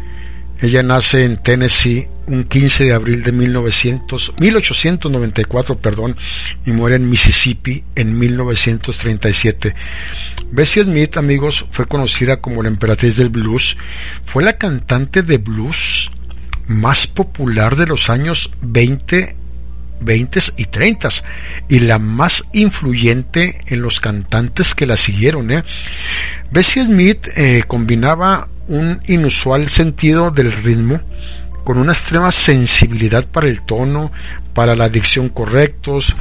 [0.62, 6.16] Ella nace en Tennessee un 15 de abril de 1900, 1894 perdón,
[6.66, 9.74] y muere en Mississippi en 1937.
[10.52, 13.78] Bessie Smith, amigos, fue conocida como la emperatriz del blues.
[14.26, 16.12] Fue la cantante de blues
[16.72, 19.36] más popular de los años 20,
[20.00, 21.10] 20 y 30
[21.70, 25.52] y la más influyente en los cantantes que la siguieron.
[25.52, 25.64] ¿eh?
[26.52, 31.00] Bessie Smith eh, combinaba un inusual sentido del ritmo
[31.64, 34.12] con una extrema sensibilidad para el tono,
[34.54, 36.14] para la dicción correctos.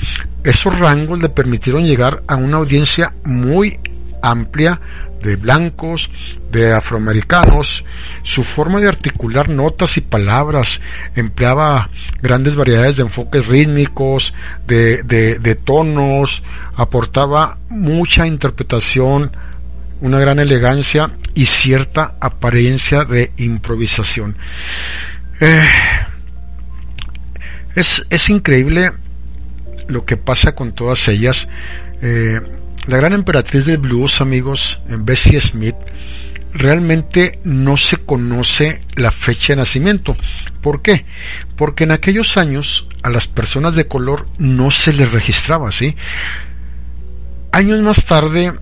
[0.45, 3.79] Esos rangos le permitieron llegar a una audiencia muy
[4.23, 4.81] amplia
[5.23, 6.11] de blancos,
[6.51, 7.85] de afroamericanos,
[8.23, 10.81] su forma de articular notas y palabras
[11.17, 11.91] empleaba
[12.23, 14.35] grandes variedades de enfoques rítmicos,
[14.67, 16.43] de, de, tonos,
[16.75, 19.31] aportaba mucha interpretación,
[20.01, 24.37] una gran elegancia y cierta apariencia de improvisación.
[25.41, 25.63] Eh,
[27.75, 28.93] es, es increíble
[29.89, 31.49] lo que pasa con todas ellas.
[32.03, 32.41] Eh,
[32.87, 35.77] la gran emperatriz del blues, amigos, Bessie Smith,
[36.53, 40.17] realmente no se conoce la fecha de nacimiento.
[40.63, 41.05] ¿Por qué?
[41.57, 45.97] Porque en aquellos años a las personas de color no se les registraba, ¿sí?
[47.53, 48.53] Años más tarde,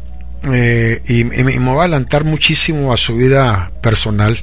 [0.53, 4.39] eh, y, me voy a adelantar muchísimo a su vida personal,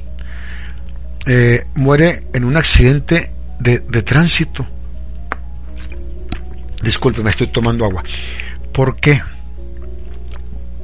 [1.26, 4.66] eh, muere en un accidente de, de tránsito.
[6.82, 8.04] Disculpe, me estoy tomando agua.
[8.72, 9.20] ¿Por qué?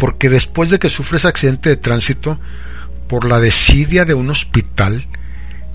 [0.03, 2.37] Porque después de que sufre ese accidente de tránsito,
[3.07, 5.07] por la desidia de un hospital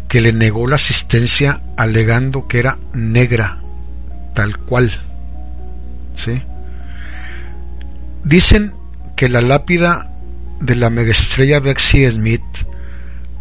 [0.09, 3.59] que le negó la asistencia alegando que era negra,
[4.33, 4.91] tal cual.
[6.17, 6.41] ¿Sí?
[8.25, 8.73] Dicen
[9.15, 10.11] que la lápida
[10.59, 12.43] de la megaestrella Bexy Smith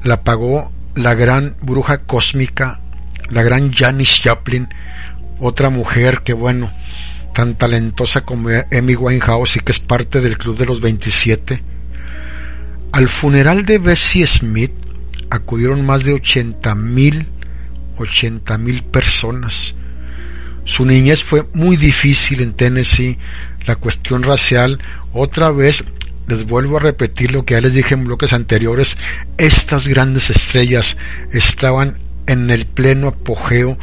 [0.04, 2.78] la pagó la gran bruja cósmica,
[3.28, 4.68] la gran Janis Joplin,
[5.40, 6.70] otra mujer que bueno,
[7.36, 11.62] tan talentosa como Amy Winehouse y que es parte del Club de los 27.
[12.92, 14.72] Al funeral de Bessie Smith
[15.28, 17.26] acudieron más de 80 mil,
[17.98, 19.74] 80 mil personas.
[20.64, 23.18] Su niñez fue muy difícil en Tennessee,
[23.66, 24.80] la cuestión racial,
[25.12, 25.84] otra vez
[26.28, 28.96] les vuelvo a repetir lo que ya les dije en bloques anteriores,
[29.36, 30.96] estas grandes estrellas
[31.34, 33.76] estaban en el pleno apogeo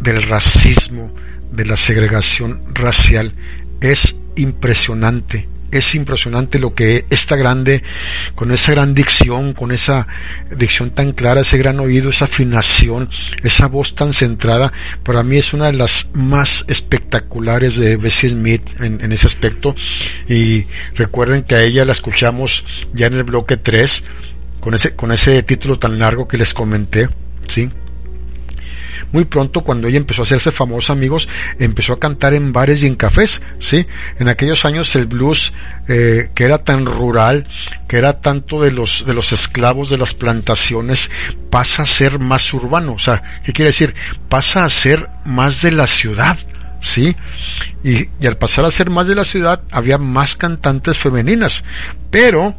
[0.00, 1.14] del racismo,
[1.54, 3.32] de la segregación racial.
[3.80, 5.48] Es impresionante,
[5.78, 7.82] es impresionante lo que esta grande,
[8.34, 10.06] con esa gran dicción, con esa
[10.56, 13.10] dicción tan clara, ese gran oído, esa afinación,
[13.42, 14.72] esa voz tan centrada,
[15.02, 19.74] para mí es una de las más espectaculares de Bessie Smith en, ese aspecto.
[20.28, 20.64] Y
[20.94, 24.04] recuerden que a ella la escuchamos ya en el bloque 3,
[24.60, 27.08] con ese, con ese título tan largo que les comenté,
[27.48, 27.68] ¿sí?
[29.14, 31.28] Muy pronto cuando ella empezó a hacerse famosa amigos
[31.60, 33.86] empezó a cantar en bares y en cafés sí
[34.18, 35.52] en aquellos años el blues
[35.86, 37.46] eh, que era tan rural
[37.86, 41.12] que era tanto de los de los esclavos de las plantaciones
[41.48, 43.94] pasa a ser más urbano o sea qué quiere decir
[44.28, 46.36] pasa a ser más de la ciudad
[46.80, 47.14] ¿sí?
[47.84, 51.64] Y, y, al pasar a ser más de la ciudad había más cantantes femeninas.
[52.10, 52.54] Pero,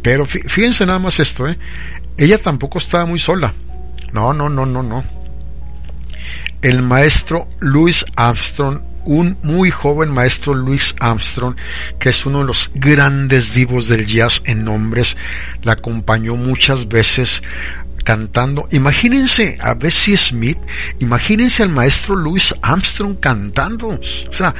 [0.00, 1.58] pero fíjense nada más esto, ¿eh?
[2.16, 3.52] Ella tampoco estaba muy sola.
[4.14, 5.04] No, no, no, no, no.
[6.62, 11.56] El maestro Louis Armstrong, un muy joven maestro Louis Armstrong,
[11.98, 15.16] que es uno de los grandes divos del jazz en nombres,
[15.62, 17.42] la acompañó muchas veces
[18.04, 18.68] cantando.
[18.70, 20.58] Imagínense a Bessie Smith,
[21.00, 23.88] imagínense al maestro Louis Armstrong cantando.
[23.88, 24.54] O sea,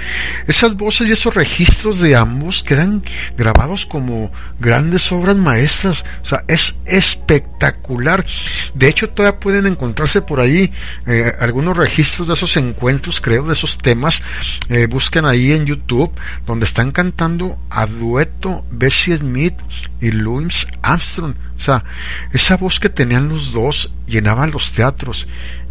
[0.49, 3.05] esas voces y esos registros de ambos quedan
[3.37, 6.05] grabados como grandes obras maestras.
[6.23, 8.27] O sea, es espectacular.
[8.75, 10.73] De hecho, todavía pueden encontrarse por ahí
[11.07, 14.23] eh, algunos registros de esos encuentros, creo, de esos temas.
[14.69, 16.11] Eh, busquen ahí en YouTube,
[16.47, 19.55] donde están cantando a dueto Bessie Smith
[20.01, 21.35] y Louis Armstrong.
[21.57, 21.85] O sea,
[22.33, 25.27] esa voz que tenían los dos llenaban los teatros,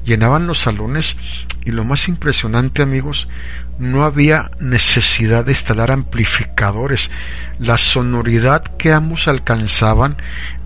[0.06, 1.16] llenaban los salones
[1.66, 3.28] y lo más impresionante amigos,
[3.80, 7.10] no había necesidad de instalar amplificadores.
[7.60, 10.18] La sonoridad que ambos alcanzaban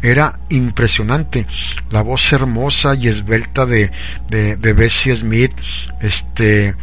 [0.01, 1.45] era impresionante.
[1.91, 3.91] La voz hermosa y esbelta de,
[4.29, 5.53] de, de Bessie Smith,
[6.01, 6.75] este,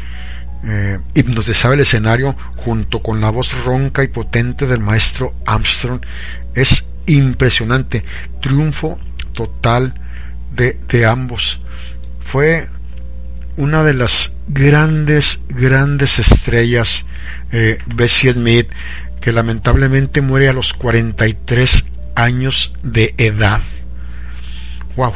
[0.67, 6.01] eh, hipnotizaba el escenario junto con la voz ronca y potente del maestro Armstrong.
[6.55, 8.05] Es impresionante.
[8.41, 8.99] Triunfo
[9.33, 9.95] total
[10.55, 11.61] de, de ambos.
[12.21, 12.69] Fue
[13.57, 17.05] una de las grandes, grandes estrellas,
[17.53, 18.67] eh, Bessie Smith,
[19.21, 23.61] que lamentablemente muere a los 43 años de edad.
[24.97, 25.13] Wow,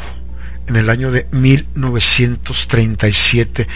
[0.69, 3.67] en el año de 1937.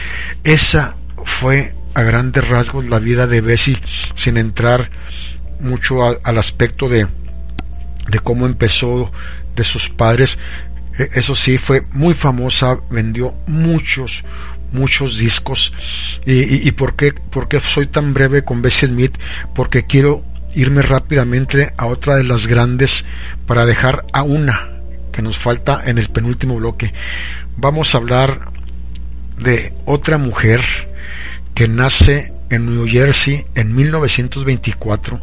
[0.44, 0.94] Esa
[1.24, 3.78] fue a grandes rasgos la vida de Bessie,
[4.14, 4.90] sin entrar
[5.60, 7.06] mucho al, al aspecto de,
[8.08, 9.10] de cómo empezó,
[9.56, 10.38] de sus padres.
[10.98, 14.24] E, eso sí, fue muy famosa, vendió muchos,
[14.72, 15.72] muchos discos.
[16.26, 19.16] ¿Y, y, por, qué, por qué soy tan breve con Bessie Smith?
[19.54, 20.24] Porque quiero
[20.54, 23.04] irme rápidamente a otra de las grandes
[23.46, 24.68] para dejar a una
[25.12, 26.92] que nos falta en el penúltimo bloque.
[27.56, 28.48] Vamos a hablar
[29.38, 30.62] de otra mujer
[31.54, 35.20] que nace en New Jersey en 1924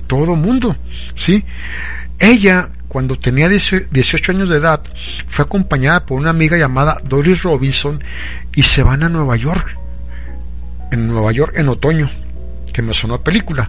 [0.09, 0.77] todo mundo,
[1.15, 1.45] ¿sí?
[2.19, 4.81] Ella, cuando tenía 18 años de edad,
[5.27, 8.01] fue acompañada por una amiga llamada Doris Robinson
[8.55, 9.77] y se van a Nueva York,
[10.93, 12.09] en Nueva York en otoño,
[12.73, 13.69] que me sonó a película.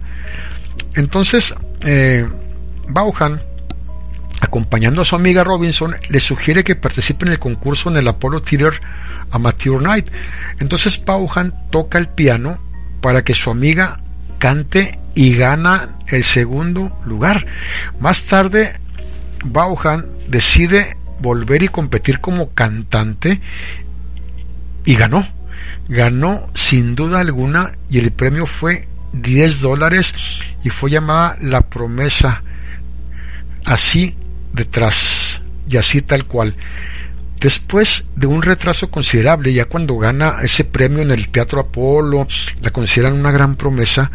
[0.94, 2.24] Entonces, eh,
[2.86, 3.42] Vaughan,
[4.40, 8.42] acompañando a su amiga Robinson, le sugiere que participe en el concurso en el Apollo
[8.42, 8.80] Theater
[9.32, 10.08] Amateur Night.
[10.60, 12.58] Entonces Vaughan toca el piano
[13.00, 13.98] para que su amiga
[14.38, 17.44] cante y gana el segundo lugar.
[17.98, 18.78] Más tarde,
[19.44, 23.40] Vaughan decide volver y competir como cantante
[24.84, 25.26] y ganó.
[25.88, 30.14] Ganó sin duda alguna y el premio fue 10 dólares
[30.64, 32.42] y fue llamada la promesa
[33.66, 34.14] así
[34.52, 36.54] detrás y así tal cual.
[37.40, 42.26] Después de un retraso considerable, ya cuando gana ese premio en el Teatro Apolo,
[42.62, 44.10] la consideran una gran promesa,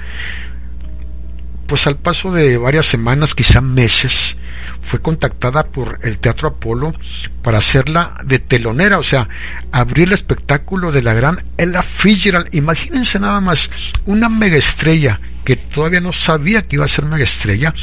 [1.67, 4.35] pues al paso de varias semanas, quizá meses,
[4.81, 6.93] fue contactada por el Teatro Apolo
[7.41, 9.27] para hacerla de telonera, o sea,
[9.71, 12.53] abrir el espectáculo de la gran Ella Fitzgerald.
[12.53, 13.69] Imagínense nada más,
[14.05, 17.73] una mega estrella que todavía no sabía que iba a ser mega estrella,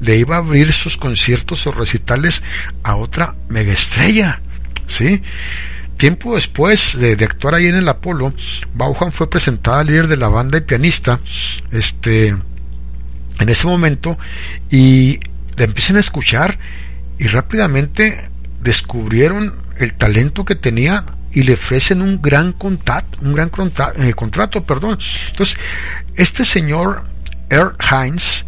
[0.00, 2.42] le iba a abrir sus conciertos o recitales
[2.82, 4.40] a otra mega estrella,
[4.86, 5.22] ¿sí?
[5.96, 8.34] Tiempo después de, de, actuar ahí en el Apolo,
[8.74, 11.20] Bauhan fue presentada líder de la banda y pianista,
[11.72, 12.28] este,
[13.38, 14.18] en ese momento,
[14.70, 15.18] y
[15.56, 16.58] la empiezan a escuchar
[17.18, 18.28] y rápidamente
[18.60, 24.14] descubrieron el talento que tenía y le ofrecen un gran contrato, un gran contrato, eh,
[24.14, 24.98] contrato, perdón.
[25.30, 25.58] Entonces,
[26.14, 27.04] este señor
[27.50, 28.46] Earl Hines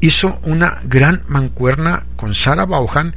[0.00, 3.14] hizo una gran mancuerna con Sarah Vaughan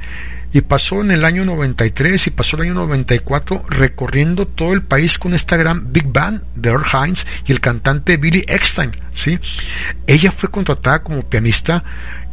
[0.52, 5.18] y pasó en el año 93 y pasó el año 94 recorriendo todo el país
[5.18, 9.38] con esta gran big band de Earl Hines y el cantante Billy Eckstein, ¿sí?
[10.06, 11.84] Ella fue contratada como pianista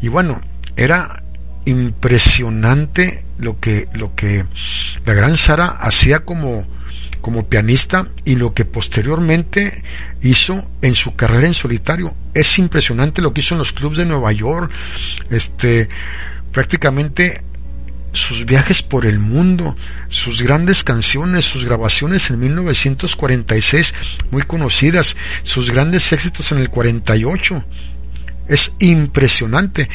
[0.01, 0.41] y bueno,
[0.75, 1.21] era
[1.65, 4.45] impresionante lo que lo que
[5.05, 6.65] la gran Sara hacía como
[7.21, 9.83] como pianista y lo que posteriormente
[10.21, 12.13] hizo en su carrera en solitario.
[12.33, 14.71] Es impresionante lo que hizo en los clubes de Nueva York.
[15.29, 15.89] Este,
[16.53, 17.41] prácticamente
[18.17, 19.77] sus viajes por el mundo,
[20.09, 23.93] sus grandes canciones, sus grabaciones en 1946
[24.31, 27.63] muy conocidas, sus grandes éxitos en el 48.
[28.49, 29.87] Es impresionante.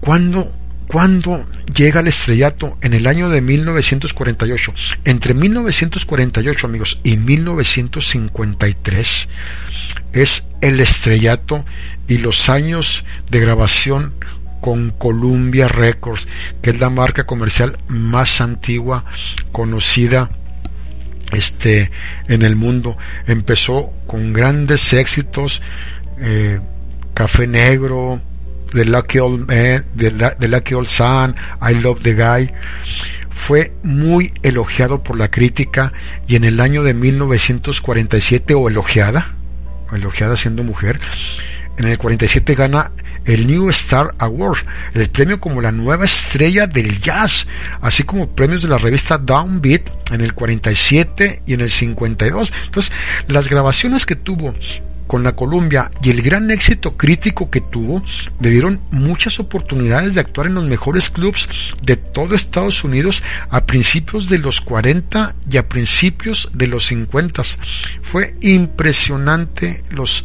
[0.00, 0.50] Cuando
[0.86, 1.44] cuando
[1.74, 4.72] llega el estrellato en el año de 1948,
[5.04, 9.28] entre 1948 amigos y 1953
[10.12, 11.64] es el estrellato
[12.08, 14.12] y los años de grabación
[14.66, 16.26] con Columbia Records,
[16.60, 19.04] que es la marca comercial más antigua
[19.52, 20.28] conocida
[21.30, 21.92] este
[22.26, 22.96] en el mundo.
[23.28, 25.62] Empezó con grandes éxitos,
[26.20, 26.58] eh,
[27.14, 28.20] Café Negro,
[28.72, 32.50] The Lucky Old Man, The, Lucky Old Son, I Love the Guy.
[33.30, 35.92] Fue muy elogiado por la crítica
[36.26, 39.30] y en el año de 1947 o elogiada,
[39.92, 40.98] elogiada siendo mujer,
[41.78, 42.90] en el 47 gana
[43.26, 44.58] el New Star Award,
[44.94, 47.46] el premio como la nueva estrella del jazz,
[47.80, 52.52] así como premios de la revista Downbeat en el 47 y en el 52.
[52.66, 52.92] Entonces,
[53.28, 54.54] las grabaciones que tuvo
[55.06, 58.02] con la Columbia y el gran éxito crítico que tuvo,
[58.40, 61.48] le dieron muchas oportunidades de actuar en los mejores clubs
[61.82, 67.42] de todo Estados Unidos a principios de los 40 y a principios de los 50.
[68.02, 70.24] Fue impresionante los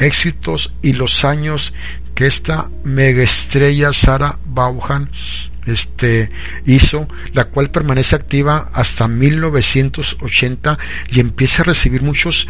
[0.00, 1.72] éxitos y los años
[2.14, 5.08] que esta mega estrella Sarah Vaughan
[5.66, 6.30] este
[6.66, 10.78] hizo, la cual permanece activa hasta 1980
[11.12, 12.48] y empieza a recibir muchos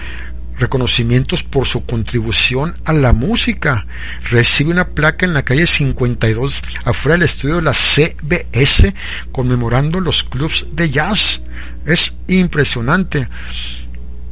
[0.59, 3.87] reconocimientos por su contribución a la música.
[4.31, 8.95] Recibe una placa en la calle 52 afuera del estudio de la CBS
[9.33, 11.41] conmemorando los clubs de jazz.
[11.87, 13.27] Es impresionante.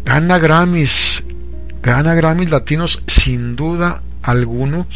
[0.04, 1.24] Gana Grammys,
[1.82, 4.86] gana Grammys latinos sin duda alguno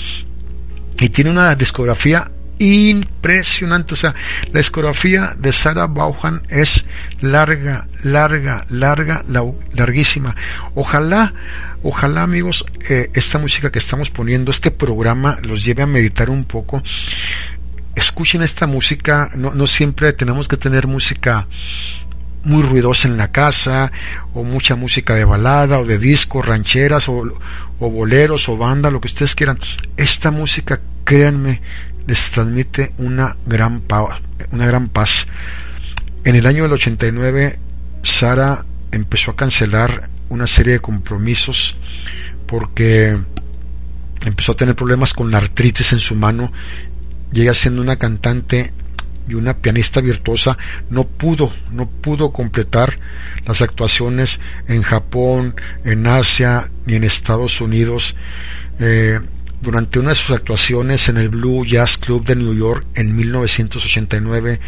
[0.98, 3.94] y tiene una discografía impresionante.
[3.94, 4.14] O sea,
[4.52, 6.84] la discografía de Sarah Vaughan es
[7.20, 9.24] larga, larga, larga,
[9.72, 10.36] larguísima.
[10.74, 11.32] Ojalá,
[11.82, 16.44] ojalá amigos, eh, esta música que estamos poniendo, este programa, los lleve a meditar un
[16.44, 16.82] poco.
[17.94, 21.46] Escuchen esta música, no, no siempre tenemos que tener música
[22.44, 23.92] muy ruidosa en la casa,
[24.34, 27.24] o mucha música de balada, o de disco, rancheras, o,
[27.78, 29.58] o boleros, o banda, lo que ustedes quieran.
[29.96, 31.60] Esta música, créanme,
[32.06, 34.20] les transmite una gran, paz,
[34.50, 35.26] una gran paz.
[36.24, 37.58] En el año del 89,
[38.02, 41.76] Sara empezó a cancelar una serie de compromisos
[42.46, 43.18] porque
[44.24, 46.52] empezó a tener problemas con la artritis en su mano.
[47.32, 48.72] Llega siendo una cantante
[49.32, 50.58] y una pianista virtuosa,
[50.90, 52.98] no pudo, no pudo completar
[53.46, 55.54] las actuaciones en Japón,
[55.84, 58.14] en Asia ni en Estados Unidos.
[58.78, 59.18] Eh,
[59.62, 64.60] durante una de sus actuaciones en el Blue Jazz Club de New York en 1989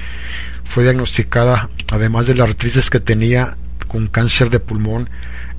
[0.65, 5.11] fue diagnosticada, además de las artritis que tenía con cáncer de pulmón,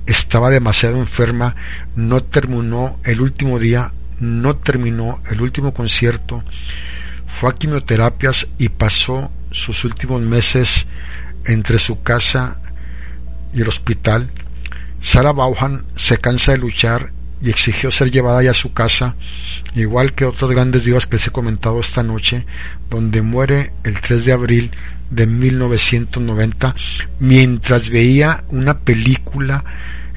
[0.06, 1.54] estaba demasiado enferma,
[1.94, 6.42] no terminó el último día, no terminó el último concierto,
[7.38, 10.86] fue a quimioterapias y pasó sus últimos meses
[11.44, 12.58] entre su casa
[13.52, 14.30] y el hospital.
[15.02, 17.10] Sarah Vaughan se cansa de luchar
[17.42, 19.16] y exigió ser llevada ya a su casa,
[19.74, 22.46] igual que otros grandes divas que les he comentado esta noche,
[22.88, 24.70] donde muere el 3 de abril
[25.10, 26.74] de 1990
[27.20, 29.62] mientras veía una película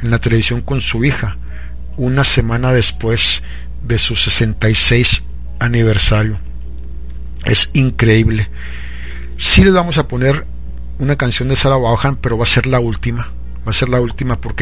[0.02, 1.36] en la televisión con su hija,
[1.98, 3.44] una semana después
[3.84, 5.24] de su 66
[5.60, 6.40] aniversario.
[7.46, 8.50] Es increíble.
[9.38, 10.46] Sí les vamos a poner
[11.00, 13.30] una canción de Sarah Vaughan, pero va a ser la última
[13.68, 14.38] va a ser la última.
[14.38, 14.56] ¿Por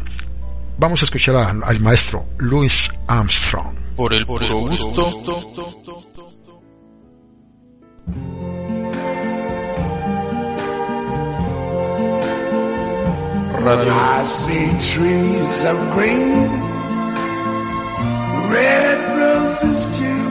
[0.78, 3.73] Vamos a escuchar al maestro Louis Armstrong.
[3.95, 5.06] Por el puro gusto.
[13.64, 16.49] Radio I see trees of green,
[18.49, 20.30] red roses too.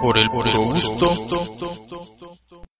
[0.00, 1.10] por el puro gusto.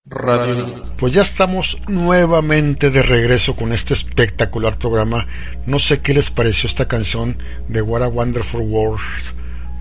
[0.09, 5.26] Radio Pues ya estamos nuevamente de regreso con este espectacular programa.
[5.66, 7.36] No sé qué les pareció esta canción
[7.68, 9.01] de What a Wonderful World,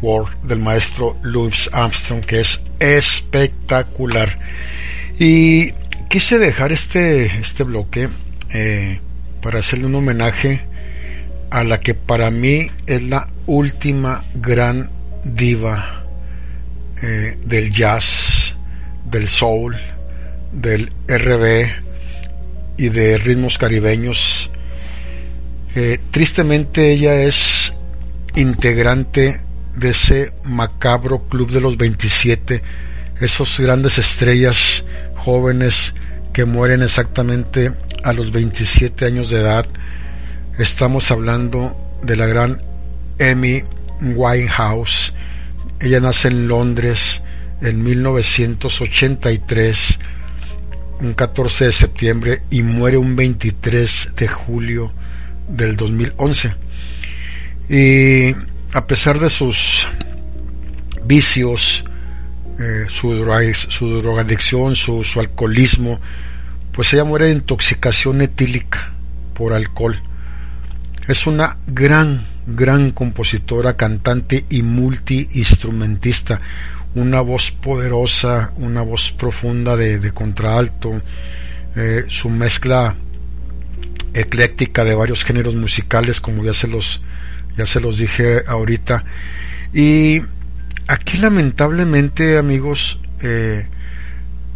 [0.02, 4.40] World del maestro Louis Armstrong, que es espectacular.
[5.20, 5.74] Y
[6.10, 8.10] quise dejar este, este bloque
[8.52, 9.00] eh,
[9.42, 10.66] para hacerle un homenaje
[11.52, 14.90] a la que para mí es la última gran
[15.24, 15.95] diva
[17.02, 18.56] eh, del jazz,
[19.06, 19.76] del soul,
[20.52, 21.70] del RB
[22.78, 24.50] y de ritmos caribeños.
[25.76, 27.74] Eh, tristemente ella es
[28.36, 29.42] integrante
[29.76, 32.62] de ese macabro club de los 27,
[33.20, 34.86] esos grandes estrellas
[35.16, 35.94] jóvenes
[36.32, 37.72] que mueren exactamente
[38.04, 39.66] a los 27 años de edad.
[40.58, 42.62] Estamos hablando de la gran
[43.20, 43.64] Amy
[44.02, 45.14] Winehouse.
[45.80, 47.22] Ella nace en Londres
[47.62, 50.00] en 1983,
[51.02, 54.92] un 14 de septiembre, y muere un 23 de julio
[55.48, 56.56] del 2011.
[57.70, 58.36] Y
[58.74, 59.88] a pesar de sus
[61.06, 61.84] vicios,
[62.60, 66.00] eh, su, droga, su drogadicción, su, su alcoholismo,
[66.72, 68.92] pues ella muere de intoxicación etílica
[69.34, 70.00] por alcohol.
[71.08, 76.40] Es una gran, gran compositora, cantante y multiinstrumentista.
[76.96, 81.02] Una voz poderosa, una voz profunda de, de contralto,
[81.76, 82.96] eh, su mezcla
[84.14, 87.02] ecléctica de varios géneros musicales, como ya se los,
[87.58, 89.04] ya se los dije ahorita.
[89.74, 90.22] Y
[90.88, 93.68] aquí lamentablemente, amigos, eh,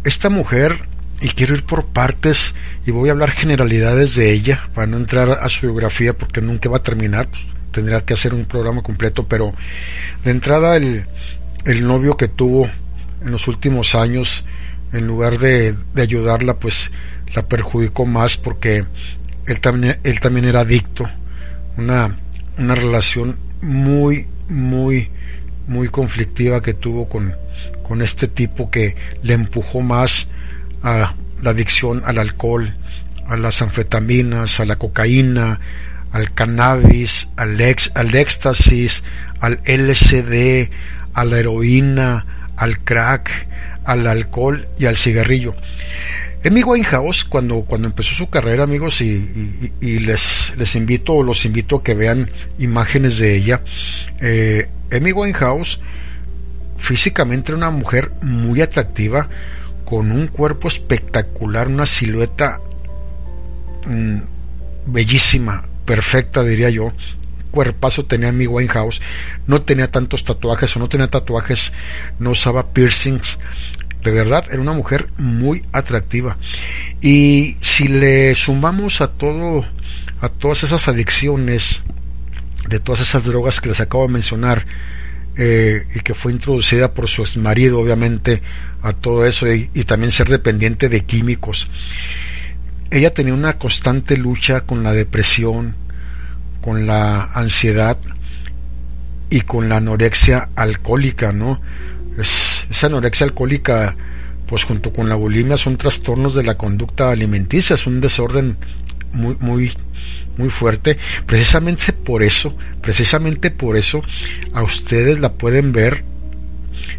[0.04, 0.78] esta mujer,
[1.20, 2.54] y quiero ir por partes,
[2.86, 6.70] y voy a hablar generalidades de ella, para no entrar a su biografía, porque nunca
[6.70, 9.54] va a terminar, pues, tendría que hacer un programa completo, pero
[10.24, 11.04] de entrada el,
[11.64, 12.68] el novio que tuvo
[13.22, 14.44] en los últimos años,
[14.92, 16.90] en lugar de, de ayudarla, pues
[17.34, 18.84] la perjudicó más porque
[19.46, 21.08] él también, él también era adicto,
[21.76, 22.16] una,
[22.58, 25.10] una relación muy, muy,
[25.66, 27.32] muy conflictiva que tuvo con,
[27.82, 30.28] con este tipo que le empujó más
[30.82, 32.74] a la adicción al alcohol,
[33.26, 35.60] a las anfetaminas, a la cocaína,
[36.12, 39.02] al cannabis, al, ex, al éxtasis,
[39.40, 40.70] al LSD,
[41.14, 42.26] a la heroína,
[42.56, 43.30] al crack,
[43.84, 45.54] al alcohol y al cigarrillo.
[46.44, 51.82] Amy Winehouse, cuando, cuando empezó su carrera, amigos, y, les, les invito, los invito a
[51.82, 53.60] que vean imágenes de ella,
[54.20, 55.80] eh, Winehouse
[56.78, 59.28] físicamente una mujer muy atractiva,
[59.84, 62.58] con un cuerpo espectacular, una silueta
[63.86, 64.18] mmm,
[64.86, 66.92] bellísima, perfecta diría yo,
[67.50, 69.00] cuerpazo tenía mi Winehouse,
[69.48, 71.72] no tenía tantos tatuajes o no tenía tatuajes,
[72.20, 73.40] no usaba piercings,
[74.04, 76.36] de verdad era una mujer muy atractiva.
[77.00, 79.64] Y si le sumamos a todo,
[80.20, 81.82] a todas esas adicciones,
[82.68, 84.64] de todas esas drogas que les acabo de mencionar,
[85.36, 88.42] eh, y que fue introducida por su ex marido, obviamente,
[88.82, 91.66] a todo eso, y, y también ser dependiente de químicos.
[92.90, 95.74] Ella tenía una constante lucha con la depresión,
[96.60, 97.96] con la ansiedad
[99.30, 101.60] y con la anorexia alcohólica, ¿no?
[102.18, 103.94] Es, esa anorexia alcohólica,
[104.46, 108.56] pues junto con la bulimia, son trastornos de la conducta alimenticia, es un desorden
[109.12, 109.72] muy, muy,
[110.36, 110.98] muy fuerte.
[111.26, 114.02] Precisamente por eso, precisamente por eso,
[114.52, 116.02] a ustedes la pueden ver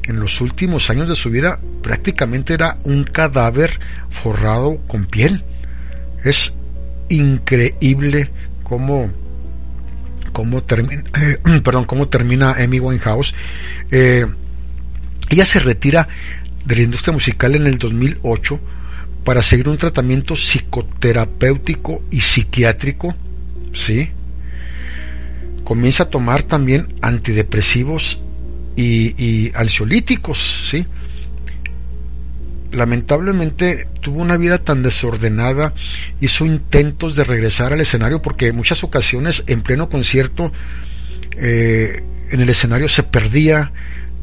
[0.04, 5.44] en los últimos años de su vida, prácticamente era un cadáver forrado con piel.
[6.24, 6.54] Es
[7.10, 8.30] increíble
[8.64, 9.10] cómo
[10.32, 13.34] cómo termina, eh, perdón, cómo termina Amy Winehouse.
[13.92, 14.26] Eh,
[15.30, 16.08] ella se retira
[16.66, 18.60] de la industria musical en el 2008
[19.24, 23.14] para seguir un tratamiento psicoterapéutico y psiquiátrico,
[23.74, 24.10] ¿sí?
[25.64, 28.20] Comienza a tomar también antidepresivos
[28.76, 30.86] y, y ansiolíticos, ¿sí?
[32.72, 35.74] Lamentablemente tuvo una vida tan desordenada,
[36.20, 40.52] hizo intentos de regresar al escenario porque en muchas ocasiones en pleno concierto
[41.38, 43.72] eh, en el escenario se perdía,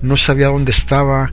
[0.02, 1.32] no sabía dónde estaba,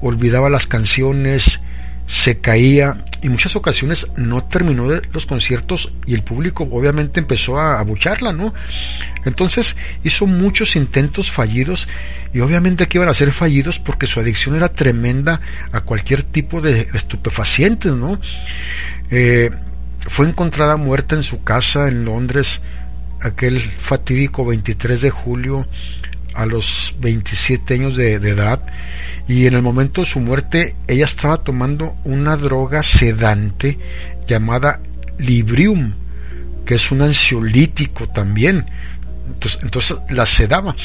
[0.00, 1.60] olvidaba las canciones,
[2.06, 7.58] se caía y muchas ocasiones no terminó de los conciertos y el público obviamente empezó
[7.58, 8.54] a abucharla, ¿no?
[9.24, 11.88] Entonces hizo muchos intentos fallidos
[12.32, 15.40] y obviamente que iban a ser fallidos porque su adicción era tremenda
[15.72, 18.20] a cualquier tipo de, estupefacientes, ¿no?
[19.10, 19.50] Eh,
[20.06, 22.60] fue encontrada muerta en su casa en Londres
[23.22, 25.66] aquel fatídico 23 de julio
[26.32, 28.60] a los 27 años de edad
[29.28, 33.78] y en el momento de su muerte ella estaba tomando una droga sedante
[34.26, 34.80] llamada
[35.18, 35.92] Librium,
[36.64, 38.66] que es un ansiolítico también.
[39.62, 40.76] Entonces, la sedaba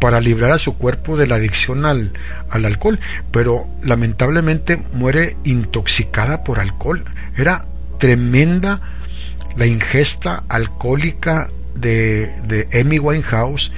[0.00, 2.12] para librar a su cuerpo de la adicción al,
[2.50, 3.00] al alcohol,
[3.32, 7.04] pero lamentablemente muere intoxicada por alcohol.
[7.36, 7.64] Era
[7.98, 8.80] tremenda
[9.56, 13.72] la ingesta alcohólica de, de Amy Winehouse,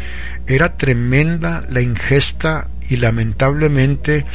[0.47, 4.27] era tremenda la ingesta y lamentablemente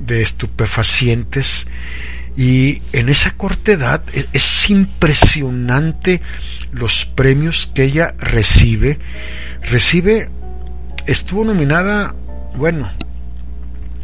[0.00, 1.66] de estupefacientes.
[2.36, 6.20] Y en esa corta edad e-, es impresionante
[6.72, 8.98] los premios que ella recibe.
[9.62, 10.28] Recibe
[11.06, 12.14] estuvo nominada
[12.54, 12.88] bueno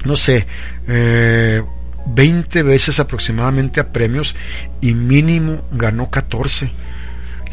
[0.04, 0.46] no sé
[0.88, 1.62] eh,
[2.06, 4.34] 20 veces aproximadamente a premios
[4.80, 6.70] y mínimo ganó 14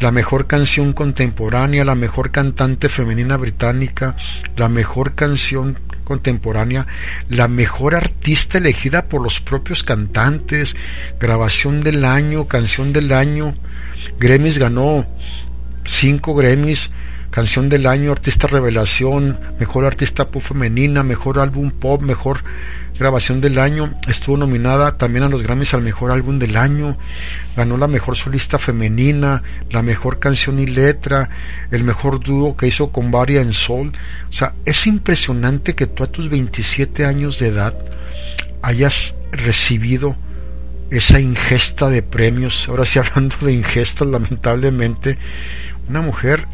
[0.00, 4.14] la mejor canción contemporánea, la mejor cantante femenina británica,
[4.56, 6.86] la mejor canción contemporánea,
[7.28, 10.74] la mejor artista elegida por los propios cantantes,
[11.20, 13.54] grabación del año, canción del año,
[14.18, 15.04] Grammys ganó
[15.84, 16.90] cinco Grammys,
[17.30, 22.40] canción del año, artista revelación, mejor artista pop femenina, mejor álbum pop, mejor
[22.98, 26.96] grabación del año, estuvo nominada también a los Grammys al mejor álbum del año,
[27.56, 31.28] ganó la mejor solista femenina, la mejor canción y letra,
[31.70, 33.92] el mejor dúo que hizo con Varia en Sol.
[34.30, 37.74] O sea, es impresionante que tú a tus 27 años de edad
[38.62, 40.16] hayas recibido
[40.90, 42.68] esa ingesta de premios.
[42.68, 45.18] Ahora sí hablando de ingestas, lamentablemente,
[45.88, 46.46] una mujer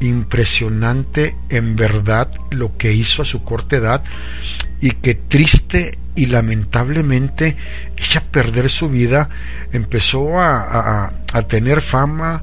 [0.00, 4.04] impresionante en verdad lo que hizo a su corta edad
[4.80, 7.56] y que triste y lamentablemente
[7.96, 9.28] ella perder su vida
[9.72, 12.42] empezó a, a, tener fama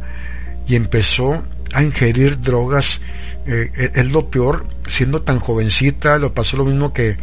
[0.67, 1.43] y empezó
[1.73, 3.01] a ingerir drogas.
[3.47, 7.15] Eh, es lo peor siendo tan jovencita lo pasó lo mismo que,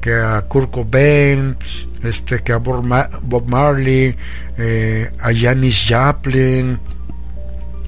[0.00, 1.56] que a Kurt Cobain
[2.04, 4.14] este que a Bob Marley
[4.56, 6.78] eh, a Janis Joplin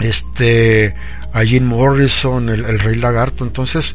[0.00, 0.96] este
[1.32, 3.44] a Jim Morrison el rey lagarto.
[3.44, 3.94] Entonces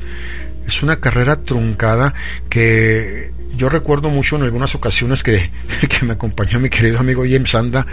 [0.68, 2.14] es una carrera truncada
[2.50, 5.52] que yo recuerdo mucho en algunas ocasiones que,
[5.90, 7.86] que me acompañó mi querido amigo James Anda,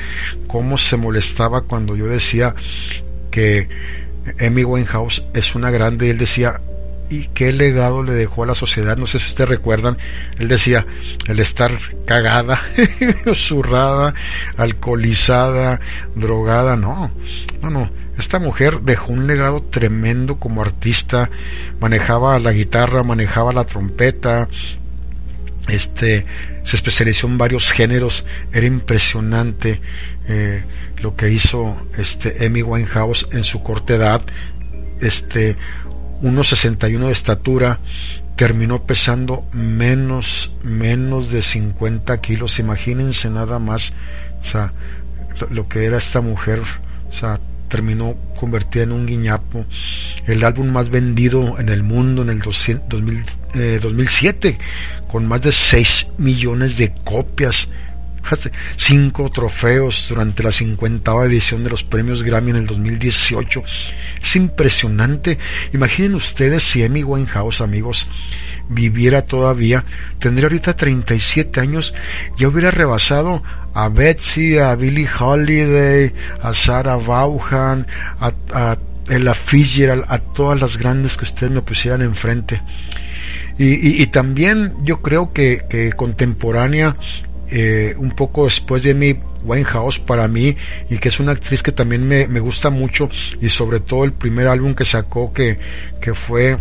[0.46, 2.54] cómo se molestaba cuando yo decía
[3.30, 3.68] que
[4.40, 6.60] Amy Winehouse es una grande y él decía,
[7.10, 8.96] ¿y qué legado le dejó a la sociedad?
[8.96, 9.96] No sé si ustedes recuerdan,
[10.38, 10.86] él decía,
[11.26, 11.72] el estar
[12.06, 12.62] cagada,
[13.34, 14.14] zurrada,
[14.56, 15.80] alcoholizada,
[16.14, 17.10] drogada, no,
[17.62, 21.30] no, no, esta mujer dejó un legado tremendo como artista,
[21.80, 24.48] manejaba la guitarra, manejaba la trompeta,
[25.68, 26.26] este,
[26.64, 29.80] se especializó en varios géneros, era impresionante.
[30.28, 30.62] Eh,
[31.00, 34.20] lo que hizo este Amy Winehouse en su corta edad,
[35.00, 35.56] este
[36.22, 37.78] 1.61 de estatura,
[38.36, 42.58] terminó pesando menos, menos de 50 kilos.
[42.58, 43.92] Imagínense nada más,
[44.42, 44.72] o sea,
[45.50, 46.62] lo, que era esta mujer,
[47.10, 47.38] o sea,
[47.68, 49.64] terminó convertida en un guiñapo.
[50.26, 53.24] El álbum más vendido en el mundo en el 200, 2000,
[53.54, 54.58] eh, 2007,
[55.06, 57.68] con más de 6 millones de copias.
[58.76, 63.62] Cinco trofeos durante la 50 edición de los premios Grammy en el 2018.
[64.22, 65.38] Es impresionante.
[65.72, 68.06] Imaginen ustedes si Amy Winehouse, amigos,
[68.68, 69.84] viviera todavía,
[70.18, 71.94] tendría ahorita 37 años,
[72.36, 73.42] ya hubiera rebasado
[73.74, 76.12] a Betsy, a Billie Holiday,
[76.42, 77.86] a Sarah Vaughan,
[78.20, 78.78] a, a
[79.08, 82.60] Ella Fitzgerald, a todas las grandes que ustedes me pusieran enfrente.
[83.58, 86.96] Y, y, y también yo creo que, contemporánea
[87.50, 90.56] eh, un poco después de mi Winehouse para mí
[90.90, 93.08] y que es una actriz que también me, me, gusta mucho
[93.40, 95.58] y sobre todo el primer álbum que sacó que,
[96.00, 96.58] que fue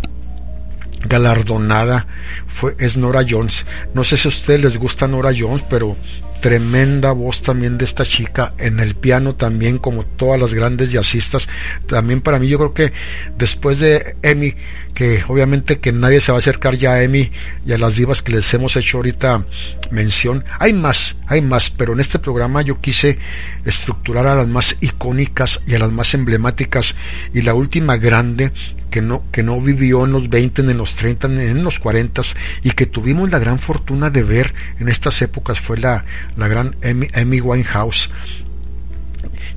[1.04, 2.06] galardonada
[2.46, 3.66] fue es Nora Jones.
[3.94, 5.96] No sé si a ustedes les gusta Nora Jones pero
[6.40, 11.48] tremenda voz también de esta chica en el piano también como todas las grandes jazzistas.
[11.86, 12.92] También para mí yo creo que
[13.36, 14.54] después de Emmy
[14.94, 17.30] que obviamente que nadie se va a acercar ya a Emmy
[17.66, 19.44] y a las divas que les hemos hecho ahorita
[19.90, 20.44] mención.
[20.58, 23.18] Hay más hay más pero en este programa yo quise
[23.64, 26.94] estructurar a las más icónicas y a las más emblemáticas.
[27.34, 28.52] Y la última grande
[28.90, 32.22] que no, que no vivió en los 20, en los 30, en los 40
[32.62, 36.04] y que tuvimos la gran fortuna de ver en estas épocas fue la,
[36.36, 38.10] la gran Amy, Amy Winehouse.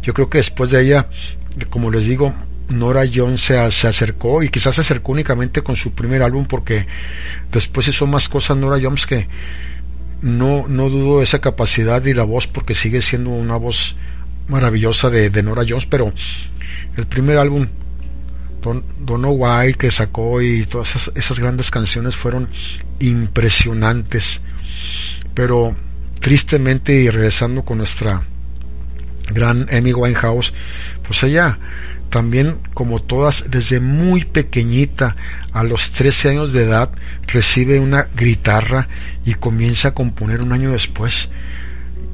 [0.03, 1.07] Yo creo que después de ella,
[1.69, 2.33] como les digo,
[2.69, 6.85] Nora Jones se, se, acercó y quizás se acercó únicamente con su primer álbum porque
[7.51, 9.27] después hizo más cosas Nora Jones que
[10.21, 13.95] no, no dudo esa capacidad y la voz porque sigue siendo una voz
[14.47, 16.13] maravillosa de, de Nora Jones, pero
[16.97, 17.67] el primer álbum
[18.61, 22.47] Don, Know Why que sacó y todas esas, esas, grandes canciones fueron
[22.99, 24.41] impresionantes.
[25.33, 25.75] Pero
[26.19, 28.21] tristemente y regresando con nuestra
[29.29, 30.53] gran Amy Winehouse,
[31.05, 31.57] pues ella
[32.09, 35.15] también como todas desde muy pequeñita
[35.53, 36.89] a los 13 años de edad
[37.27, 38.88] recibe una guitarra
[39.25, 41.29] y comienza a componer un año después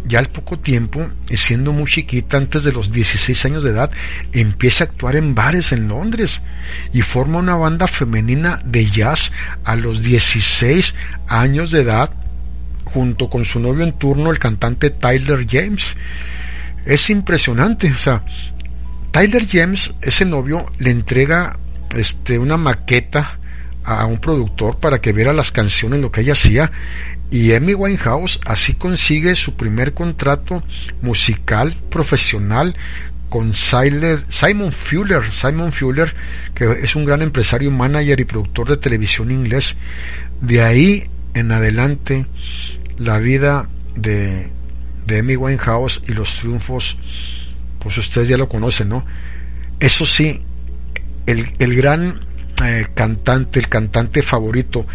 [0.07, 3.91] ya al poco tiempo, y siendo muy chiquita, antes de los 16 años de edad,
[4.33, 6.41] empieza a actuar en bares en Londres
[6.93, 9.31] y forma una banda femenina de jazz
[9.63, 10.95] a los 16
[11.27, 12.11] años de edad,
[12.85, 15.95] junto con su novio en turno, el cantante Tyler James.
[16.85, 18.23] Es impresionante, o sea,
[19.11, 21.57] Tyler James, ese novio, le entrega
[21.95, 23.37] este, una maqueta
[23.83, 26.71] a un productor para que viera las canciones, lo que ella hacía,
[27.29, 30.63] y Amy Winehouse así consigue su primer contrato
[31.01, 32.75] musical profesional
[33.29, 36.15] con Simon Fuller, Simon Fuller,
[36.55, 39.75] que es un gran empresario, manager y productor de televisión inglés.
[40.39, 42.25] De ahí en adelante,
[42.97, 44.47] la vida de,
[45.05, 46.97] de Amy Winehouse y los triunfos,
[47.79, 49.05] pues ustedes ya lo conocen, ¿no?
[49.79, 50.41] Eso sí,
[51.25, 52.21] el, gran
[52.65, 54.85] eh, cantante, el cantante favorito,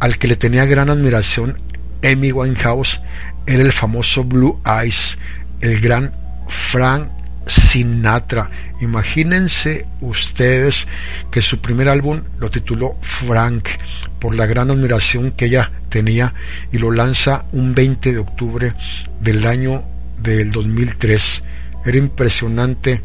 [0.00, 1.58] al que le tenía gran admiración
[2.02, 3.00] Amy Winehouse
[3.46, 5.18] era el famoso Blue Eyes,
[5.60, 6.12] el gran
[6.48, 7.08] Frank
[7.46, 8.50] Sinatra.
[8.80, 10.86] Imagínense ustedes
[11.30, 13.68] que su primer álbum lo tituló Frank
[14.18, 16.34] por la gran admiración que ella tenía
[16.72, 18.72] y lo lanza un 20 de octubre
[19.20, 19.82] del año
[20.18, 21.42] del 2003.
[21.84, 23.00] Era impresionante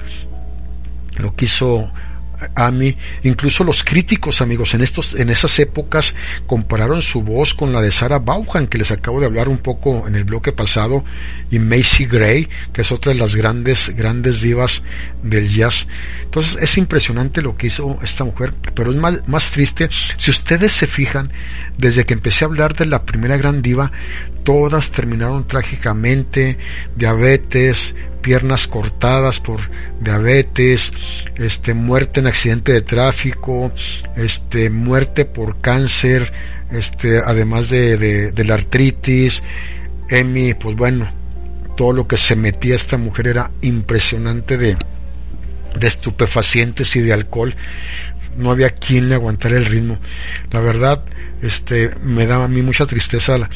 [1.17, 1.91] lo que hizo
[2.55, 6.15] a mí, incluso los críticos, amigos, en estos, en esas épocas
[6.47, 10.07] compararon su voz con la de Sarah Vaughan, que les acabo de hablar un poco
[10.07, 11.03] en el bloque pasado,
[11.49, 14.83] y Macy Gray, que es otra de las grandes, grandes divas
[15.23, 15.87] del jazz.
[16.23, 19.89] Entonces es impresionante lo que hizo esta mujer, pero es más, más triste.
[20.17, 21.31] Si ustedes se fijan,
[21.77, 23.91] desde que empecé a hablar de la primera gran diva,
[24.43, 26.57] todas terminaron trágicamente,
[26.95, 29.61] diabetes, piernas cortadas por
[29.99, 30.93] diabetes,
[31.35, 33.71] este muerte en accidente de tráfico,
[34.15, 36.31] este muerte por cáncer,
[36.71, 39.43] este además de, de, la artritis,
[40.09, 41.09] Emi, pues bueno,
[41.75, 44.77] todo lo que se metía esta mujer era impresionante de,
[45.79, 47.55] de estupefacientes y de alcohol.
[48.37, 49.97] No había quien le aguantara el ritmo.
[50.51, 51.03] La verdad,
[51.41, 53.49] este, me da a mí mucha tristeza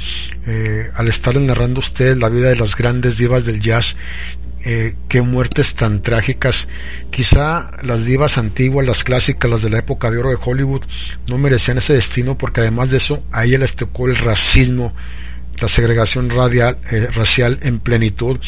[0.45, 3.95] eh, al estar narrando ustedes la vida de las grandes divas del jazz
[4.67, 6.67] eh, qué muertes tan trágicas.
[7.11, 10.81] Quizá las divas antiguas, las clásicas, las de la época de oro de Hollywood,
[11.27, 14.91] no merecían ese destino porque además de eso, a ella les tocó el racismo,
[15.61, 18.39] la segregación radial, eh, racial en plenitud.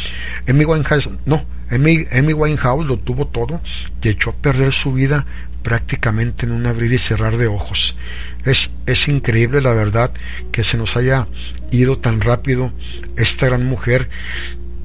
[0.48, 3.62] Amy Winehouse, no, Amy, Amy Winehouse lo tuvo todo
[4.02, 5.24] y echó a perder su vida
[5.68, 7.98] prácticamente en un abrir y cerrar de ojos.
[8.46, 10.14] Es, es increíble la verdad
[10.54, 11.28] que se nos haya
[11.72, 12.72] ido tan rápido
[13.18, 14.08] esta gran mujer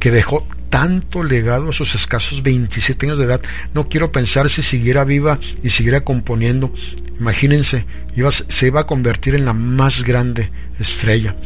[0.01, 3.41] que dejó tanto legado a sus escasos 27 años de edad.
[3.75, 6.75] No quiero pensar si siguiera viva y siguiera componiendo.
[7.21, 7.87] Imagínense,
[8.49, 10.51] se iba a convertir en la más grande
[10.81, 11.37] estrella.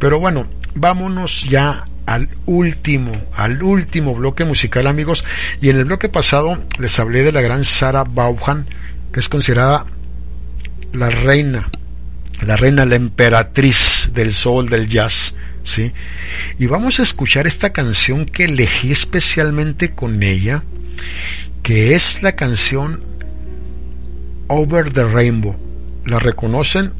[0.00, 5.24] Pero bueno, vámonos ya al último, al último bloque musical, amigos.
[5.60, 8.66] Y en el bloque pasado les hablé de la gran Sarah Vaughan,
[9.12, 9.86] que es considerada
[10.92, 11.68] la reina,
[12.46, 15.34] la reina, la emperatriz del soul, del jazz,
[15.64, 15.92] ¿sí?
[16.58, 20.62] Y vamos a escuchar esta canción que elegí especialmente con ella,
[21.62, 23.00] que es la canción
[24.48, 25.56] Over the Rainbow.
[26.04, 26.92] ¿La reconocen?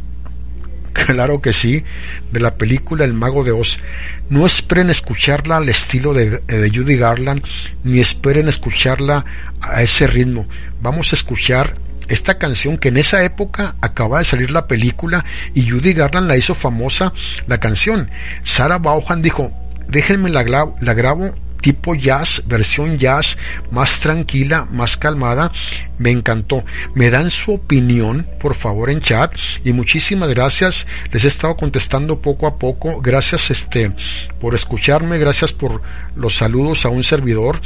[0.93, 1.85] Claro que sí,
[2.31, 3.81] de la película El Mago de Oz.
[4.29, 7.43] No esperen escucharla al estilo de, de, Judy Garland,
[7.85, 9.25] ni esperen escucharla
[9.61, 10.47] a ese ritmo.
[10.81, 11.75] Vamos a escuchar
[12.09, 15.25] esta canción que en esa época acaba de salir la película
[15.55, 17.13] y Judy Garland la hizo famosa
[17.47, 18.09] la canción.
[18.43, 19.53] Sarah Vaughan dijo,
[19.89, 20.45] déjenme la,
[20.81, 23.39] la grabo tipo jazz, versión jazz,
[23.71, 25.51] más tranquila, más calmada.
[25.97, 26.65] Me encantó.
[26.95, 29.35] Me dan su opinión, por favor, en chat.
[29.65, 30.87] Y muchísimas gracias.
[31.13, 33.01] Les he estado contestando poco a poco.
[33.01, 33.93] Gracias este,
[34.41, 35.17] por escucharme.
[35.17, 35.81] Gracias por
[36.17, 37.63] los saludos a un servidor.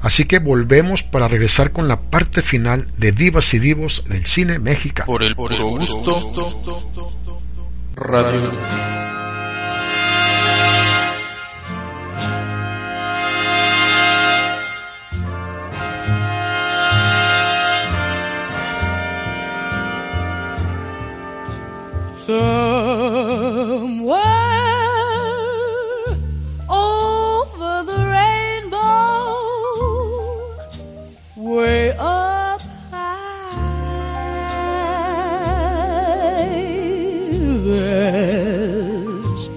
[0.00, 4.58] Así que volvemos para regresar con la parte final de Divas y Divos del cine
[4.58, 5.06] mexicano.
[5.06, 6.16] Por el puro gusto.
[7.96, 9.27] Radio.
[22.28, 24.20] Somewhere
[26.68, 28.76] over the rainbow,
[31.36, 32.60] way up
[32.90, 33.48] high,
[37.64, 39.48] there's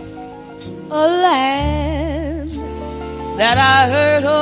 [0.90, 2.52] a land
[3.38, 4.41] that I heard of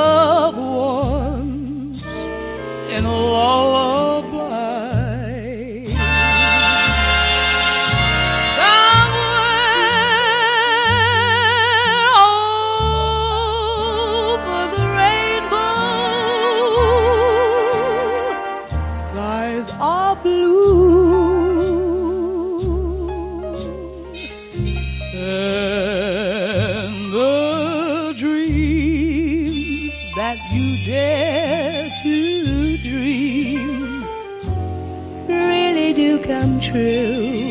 [36.69, 37.49] true.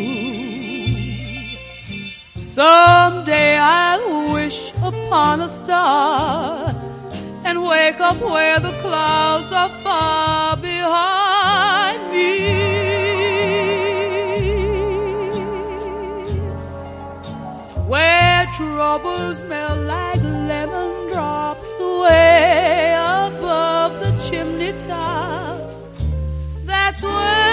[2.47, 6.75] Someday I'll wish upon a star
[7.45, 12.33] and wake up where the clouds are far behind me.
[17.93, 22.95] Where troubles melt like lemon drops way
[23.27, 25.89] above the chimney tops.
[26.65, 27.48] That's where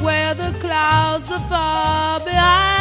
[0.00, 2.77] where the clouds are far behind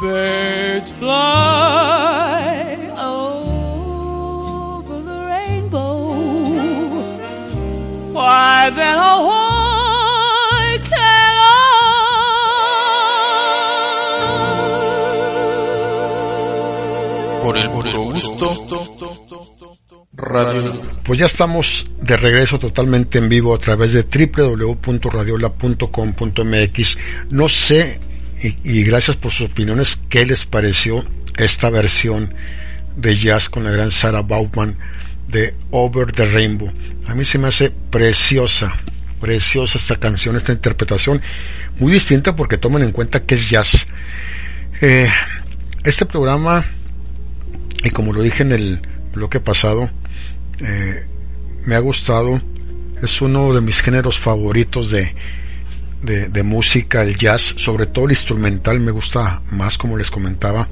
[0.00, 6.14] Birds fly over the rainbow.
[8.12, 8.98] Why then,
[17.42, 18.50] Por el, por gusto,
[21.02, 26.98] pues ya estamos de regreso totalmente en vivo a través de www.radiola.com.mx.
[27.30, 28.00] No sé,
[28.42, 31.04] y, gracias por sus opiniones, qué les pareció
[31.36, 32.32] esta versión
[32.96, 34.76] de jazz con la gran Sarah Bauman
[35.28, 36.70] de Over the Rainbow.
[37.06, 38.74] A mí se me hace preciosa,
[39.20, 41.20] preciosa esta canción, esta interpretación,
[41.78, 43.86] muy distinta porque tomen en cuenta que es jazz.
[44.80, 45.08] Eh,
[45.84, 46.64] este programa,
[47.82, 48.80] y como lo dije en el
[49.12, 49.90] bloque pasado,
[50.60, 51.04] eh,
[51.64, 52.40] me ha gustado,
[53.02, 55.14] es uno de mis géneros favoritos de,
[56.02, 60.68] de, música, el jazz, sobre todo el instrumental me gusta más, como les comentaba.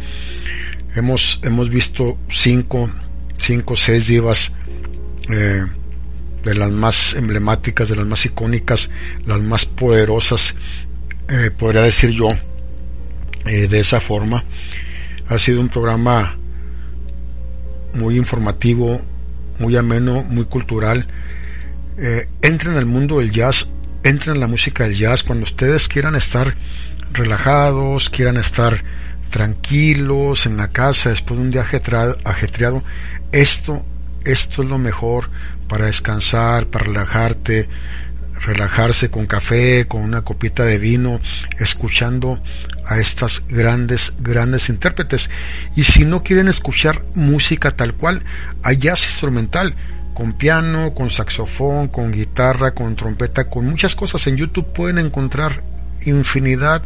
[0.94, 2.90] Hemos, hemos visto cinco,
[3.38, 4.52] cinco, seis divas
[5.28, 5.64] eh,
[6.44, 8.90] de las más emblemáticas, de las más icónicas,
[9.26, 10.54] las más poderosas,
[11.28, 12.28] eh, podría decir yo,
[13.44, 14.44] de esa forma.
[15.28, 16.36] Ha sido un programa
[17.94, 19.00] muy informativo,
[19.58, 21.06] muy ameno, muy cultural.
[21.98, 23.68] Eh, entren al mundo del jazz,
[24.02, 26.54] entren en la música del jazz cuando ustedes quieran estar
[27.12, 28.82] relajados, quieran estar
[29.30, 31.64] tranquilos en la casa después de un día
[32.24, 32.82] ajetreado.
[33.32, 33.84] Esto,
[34.24, 35.30] esto es lo mejor
[35.68, 37.68] para descansar, para relajarte,
[38.40, 41.20] relajarse con café, con una copita de vino,
[41.58, 42.40] escuchando
[42.86, 45.28] a estas grandes, grandes intérpretes.
[45.74, 48.22] Y si no quieren escuchar música tal cual,
[48.62, 49.74] hay jazz instrumental,
[50.14, 54.26] con piano, con saxofón, con guitarra, con trompeta, con muchas cosas.
[54.26, 55.62] En YouTube pueden encontrar
[56.06, 56.82] infinidad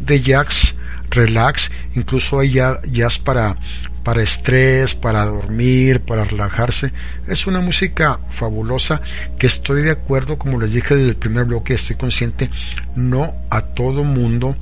[0.00, 0.74] de jazz
[1.10, 3.56] relax, incluso hay jazz para,
[4.02, 6.92] para estrés, para dormir, para relajarse.
[7.28, 9.00] Es una música fabulosa
[9.38, 12.50] que estoy de acuerdo, como les dije desde el primer bloque, estoy consciente,
[12.94, 14.56] no a todo mundo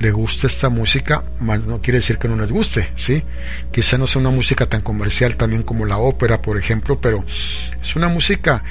[0.00, 3.22] le gusta esta música, no quiere decir que no les guste, ¿sí?
[3.70, 7.22] Quizá no sea una música tan comercial también como la ópera, por ejemplo, pero
[7.82, 8.64] es una música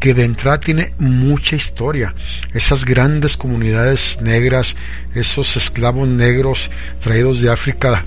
[0.00, 2.14] que de entrada tiene mucha historia.
[2.54, 4.76] Esas grandes comunidades negras,
[5.14, 6.70] esos esclavos negros
[7.00, 8.06] traídos de África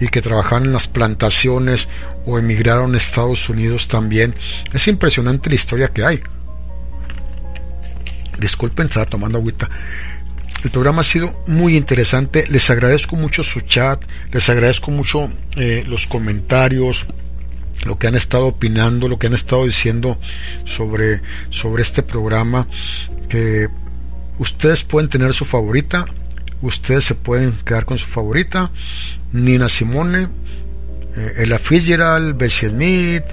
[0.00, 1.88] y que trabajaban en las plantaciones
[2.26, 4.36] o emigraron a Estados Unidos también.
[4.72, 6.22] Es impresionante la historia que hay.
[8.38, 9.68] Disculpen, estaba tomando agüita.
[10.64, 12.44] El programa ha sido muy interesante.
[12.48, 14.02] Les agradezco mucho su chat,
[14.32, 17.06] les agradezco mucho eh, los comentarios,
[17.84, 20.18] lo que han estado opinando, lo que han estado diciendo
[20.64, 21.20] sobre,
[21.50, 22.66] sobre este programa,
[23.28, 23.68] que
[24.38, 26.06] ustedes pueden tener su favorita,
[26.60, 28.70] ustedes se pueden quedar con su favorita,
[29.32, 30.26] Nina Simone,
[31.16, 33.24] eh, Ella Fitzgerald, Bessie Smith,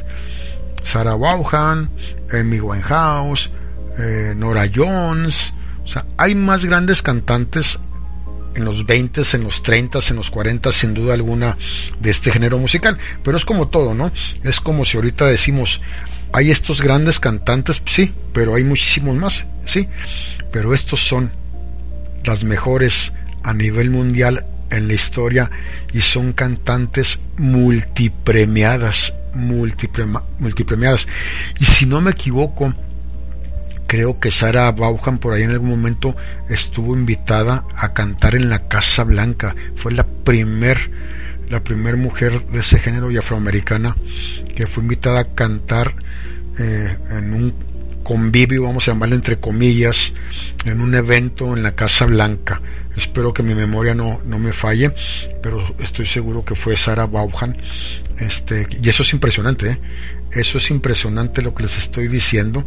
[0.84, 1.90] Sarah Vaughan,
[2.32, 3.50] Amy Winehouse,
[3.98, 5.54] eh, Nora Jones,
[5.86, 7.80] o sea, hay más grandes cantantes
[8.56, 11.58] en los 20, en los 30, en los 40, sin duda alguna,
[12.00, 12.98] de este género musical.
[13.24, 14.12] Pero es como todo, ¿no?
[14.44, 15.82] Es como si ahorita decimos,
[16.32, 19.88] hay estos grandes cantantes, sí, pero hay muchísimos más, sí.
[20.52, 21.32] Pero estos son
[22.24, 23.12] las mejores
[23.44, 25.52] a nivel mundial en la historia
[25.94, 31.08] y son cantantes multipremiadas, multipremiadas.
[31.60, 32.74] Y si no me equivoco,
[33.88, 36.16] creo que Sara Bauhan por ahí en algún momento
[36.50, 39.56] estuvo invitada a cantar en la Casa Blanca.
[39.76, 40.78] Fue la primer,
[41.50, 43.96] la primer mujer de ese género y afroamericana
[44.56, 45.94] que fue invitada a cantar
[46.58, 47.54] eh, en un
[48.04, 50.14] convivio, vamos a llamarle entre comillas,
[50.64, 52.62] en un evento en la Casa Blanca.
[52.96, 54.92] Espero que mi memoria no, no me falle,
[55.42, 57.58] pero estoy seguro que fue Sara Bauhan.
[58.20, 59.78] Este, y eso es impresionante, ¿eh?
[60.32, 62.66] eso es impresionante lo que les estoy diciendo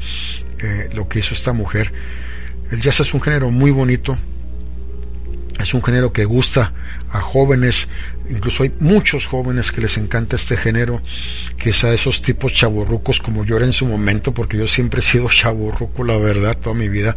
[0.61, 1.93] eh, lo que hizo esta mujer.
[2.71, 4.19] El jazz es un género muy bonito,
[5.59, 6.73] es un género que gusta
[7.11, 7.89] a jóvenes,
[8.29, 11.01] incluso hay muchos jóvenes que les encanta este género,
[11.83, 15.29] a esos tipos chaborrucos como yo era en su momento, porque yo siempre he sido
[15.31, 17.17] chaborruco, la verdad, toda mi vida,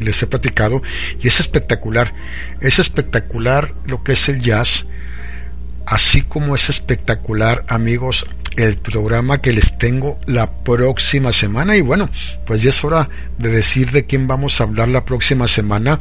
[0.00, 0.82] y les he platicado,
[1.22, 2.12] y es espectacular,
[2.60, 4.86] es espectacular lo que es el jazz,
[5.86, 8.26] así como es espectacular, amigos,
[8.56, 11.76] el programa que les tengo la próxima semana.
[11.76, 12.08] Y bueno,
[12.46, 13.08] pues ya es hora
[13.38, 15.98] de decir de quién vamos a hablar la próxima semana.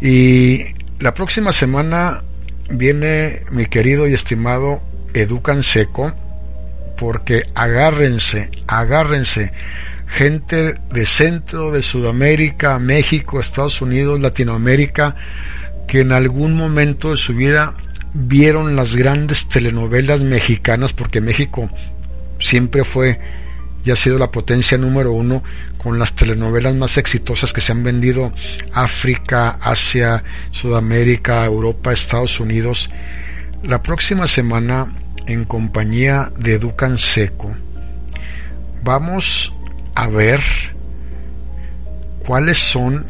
[0.00, 0.64] Y
[1.00, 2.22] la próxima semana
[2.70, 4.80] viene mi querido y estimado
[5.14, 6.12] Educan Seco,
[6.98, 9.52] porque agárrense, agárrense,
[10.08, 15.14] gente de Centro, de Sudamérica, México, Estados Unidos, Latinoamérica,
[15.86, 17.74] que en algún momento de su vida
[18.16, 21.70] vieron las grandes telenovelas mexicanas, porque México
[22.38, 23.20] siempre fue
[23.84, 25.42] y ha sido la potencia número uno
[25.78, 28.32] con las telenovelas más exitosas que se han vendido
[28.72, 32.90] África, Asia, Sudamérica, Europa, Estados Unidos.
[33.62, 34.86] La próxima semana
[35.26, 37.54] en compañía de Ducan Seco,
[38.82, 39.54] vamos
[39.94, 40.40] a ver
[42.26, 43.06] cuáles son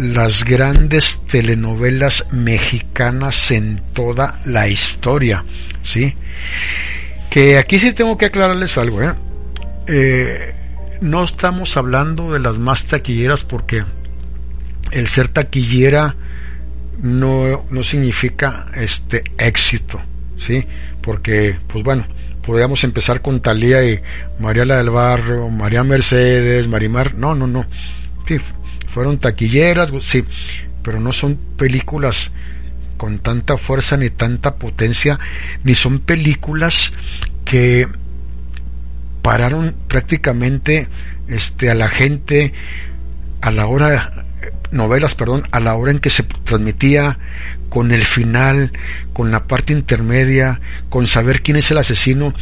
[0.00, 5.44] las grandes telenovelas mexicanas en toda la historia,
[5.82, 6.14] ¿sí?
[7.28, 9.12] Que aquí sí tengo que aclararles algo, ¿eh?
[9.88, 10.54] eh
[11.02, 13.84] no estamos hablando de las más taquilleras porque
[14.90, 16.14] el ser taquillera
[17.02, 20.00] no, no significa este éxito,
[20.38, 20.66] ¿sí?
[21.02, 22.04] Porque, pues bueno,
[22.44, 24.00] podríamos empezar con Talía y
[24.38, 27.64] Mariela del Barrio, María Mercedes, Marimar, no, no, no,
[28.26, 28.38] sí,
[28.92, 30.24] fueron taquilleras, sí,
[30.82, 32.30] pero no son películas
[32.96, 35.18] con tanta fuerza ni tanta potencia,
[35.64, 36.92] ni son películas
[37.44, 37.88] que
[39.22, 40.88] pararon prácticamente
[41.28, 42.52] este a la gente
[43.40, 44.24] a la hora
[44.70, 47.18] novelas, perdón, a la hora en que se transmitía,
[47.68, 48.72] con el final,
[49.12, 52.34] con la parte intermedia, con saber quién es el asesino.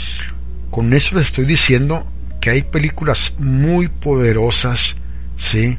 [0.70, 2.06] Con eso les estoy diciendo
[2.40, 4.96] que hay películas muy poderosas,
[5.36, 5.78] ¿sí?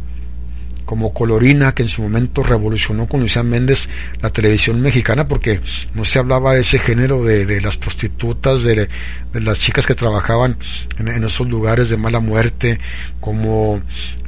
[0.89, 3.87] Como Colorina, que en su momento revolucionó con Lucián Méndez
[4.23, 5.61] la televisión mexicana, porque
[5.93, 8.89] no se hablaba de ese género de, de las prostitutas, de,
[9.31, 10.57] de, las chicas que trabajaban
[10.97, 12.79] en, esos lugares de mala muerte,
[13.19, 13.79] como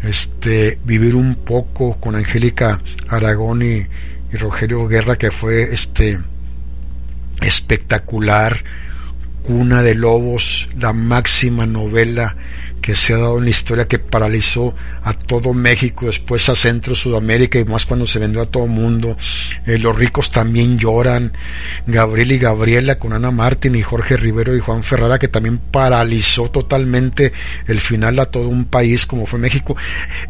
[0.03, 3.87] este Vivir un poco con Angélica Aragón y,
[4.31, 6.19] y Rogelio Guerra, que fue este
[7.41, 8.63] espectacular,
[9.41, 12.35] Cuna de Lobos, la máxima novela
[12.81, 16.95] que se ha dado en la historia que paralizó a todo México, después a Centro,
[16.95, 19.15] Sudamérica y más cuando se vendió a todo mundo.
[19.65, 21.31] Eh, los ricos también lloran.
[21.85, 26.49] Gabriel y Gabriela con Ana Martín y Jorge Rivero y Juan Ferrara que también paralizó
[26.49, 27.31] totalmente
[27.67, 29.77] el final a todo un país como fue México.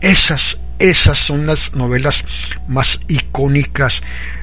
[0.02, 2.26] Esas, esas son las novelas
[2.68, 4.02] más icónicas,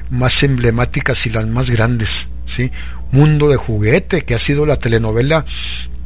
[0.09, 2.71] más emblemáticas y las más grandes, ¿sí?
[3.11, 5.45] Mundo de juguete, que ha sido la telenovela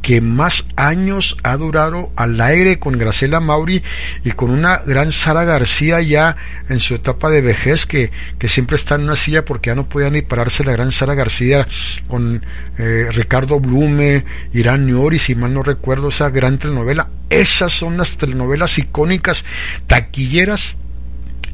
[0.04, 3.82] que más años ha durado al aire con Graciela Mauri
[4.22, 6.36] y con una gran Sara García ya
[6.68, 9.86] en su etapa de vejez que, que siempre está en una silla porque ya no
[9.86, 11.66] podía ni pararse la gran Sara García
[12.06, 12.44] con
[12.76, 17.08] eh, Ricardo Blume, Irán Ñori, si mal no recuerdo esa gran telenovela.
[17.30, 19.42] Esas son las telenovelas icónicas,
[19.86, 20.76] taquilleras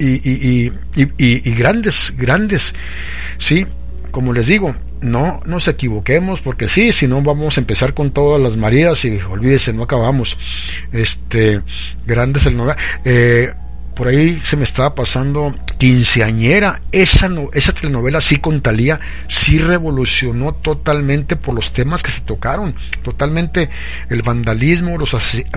[0.00, 2.74] y, y, y, y grandes, grandes.
[3.38, 3.64] Sí,
[4.10, 8.40] como les digo, no nos equivoquemos porque sí, si no vamos a empezar con todas
[8.40, 10.36] las Marías y olvídese, no acabamos.
[10.92, 11.60] Este,
[12.06, 12.56] grandes el
[13.04, 13.52] eh,
[14.00, 18.98] por ahí se me estaba pasando Quinceañera, esa, no, esa telenovela sí con Talía,
[19.28, 23.68] sí revolucionó totalmente por los temas que se tocaron, totalmente
[24.08, 25.14] el vandalismo, los,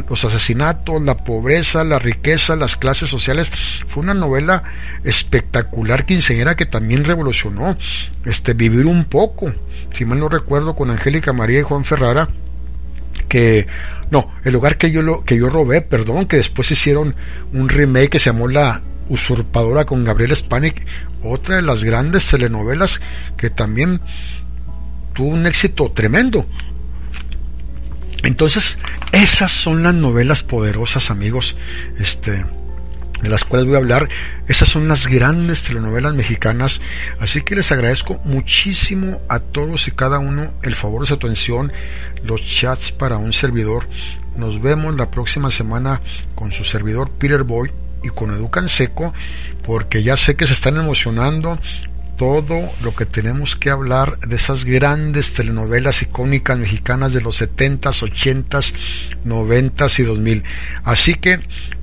[0.10, 3.50] los asesinatos, la pobreza, la riqueza, las clases sociales,
[3.88, 4.64] fue una novela
[5.06, 7.78] espectacular Quinceañera que también revolucionó,
[8.26, 9.54] este, vivir un poco,
[9.94, 12.28] si mal no recuerdo, con Angélica María y Juan Ferrara,
[13.28, 13.68] que
[14.12, 17.16] no, el lugar que yo lo, que yo robé, perdón, que después hicieron
[17.52, 20.86] un remake que se llamó La usurpadora con Gabriel Spanik,
[21.24, 23.02] otra de las grandes telenovelas
[23.38, 24.00] que también
[25.14, 26.46] tuvo un éxito tremendo.
[28.24, 28.78] Entonces,
[29.12, 31.56] esas son las novelas poderosas, amigos,
[32.00, 32.46] este
[33.24, 34.10] de las cuales voy a hablar.
[34.48, 36.82] Esas son las grandes telenovelas mexicanas.
[37.20, 41.72] Así que les agradezco muchísimo a todos y cada uno el favor de su atención,
[42.24, 43.88] los chats para un servidor.
[44.36, 46.02] Nos vemos la próxima semana
[46.36, 47.72] con su servidor Peter Boy
[48.04, 49.14] y con Educan Seco,
[49.66, 51.58] porque ya sé que se están emocionando
[52.18, 58.04] todo lo que tenemos que hablar de esas grandes telenovelas icónicas mexicanas de los 70s,
[58.12, 58.74] 80s,
[59.26, 60.44] 90s y 2000.
[60.84, 61.40] Así que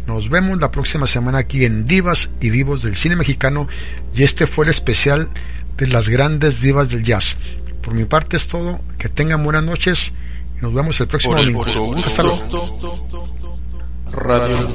[0.07, 3.69] nos vemos la próxima semana aquí en Divas y Divos del cine mexicano
[4.15, 5.28] y este fue el especial
[5.77, 7.36] de las grandes divas del jazz.
[7.82, 10.12] Por mi parte es todo, que tengan buenas noches
[10.59, 11.65] y nos vemos el próximo domingo.
[14.12, 14.74] Radio.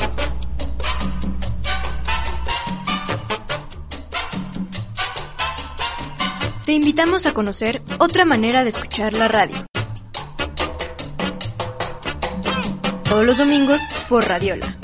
[6.65, 9.65] Te invitamos a conocer otra manera de escuchar la radio.
[13.03, 14.77] Todos los domingos por Radiola.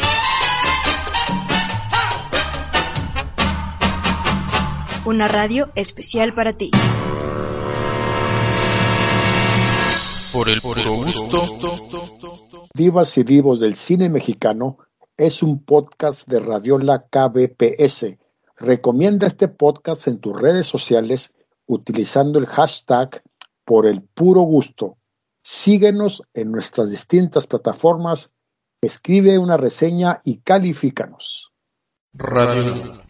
[5.06, 6.72] una radio especial para ti.
[10.32, 11.42] Por el puro gusto.
[12.74, 14.78] Divas y Divos del Cine Mexicano
[15.18, 18.18] es un podcast de Radiola KBPS.
[18.58, 21.34] Recomienda este podcast en tus redes sociales
[21.74, 23.24] utilizando el hashtag
[23.64, 24.98] por el puro gusto.
[25.44, 28.32] Síguenos en nuestras distintas plataformas,
[28.82, 31.52] escribe una reseña y califícanos.
[32.14, 33.02] Radio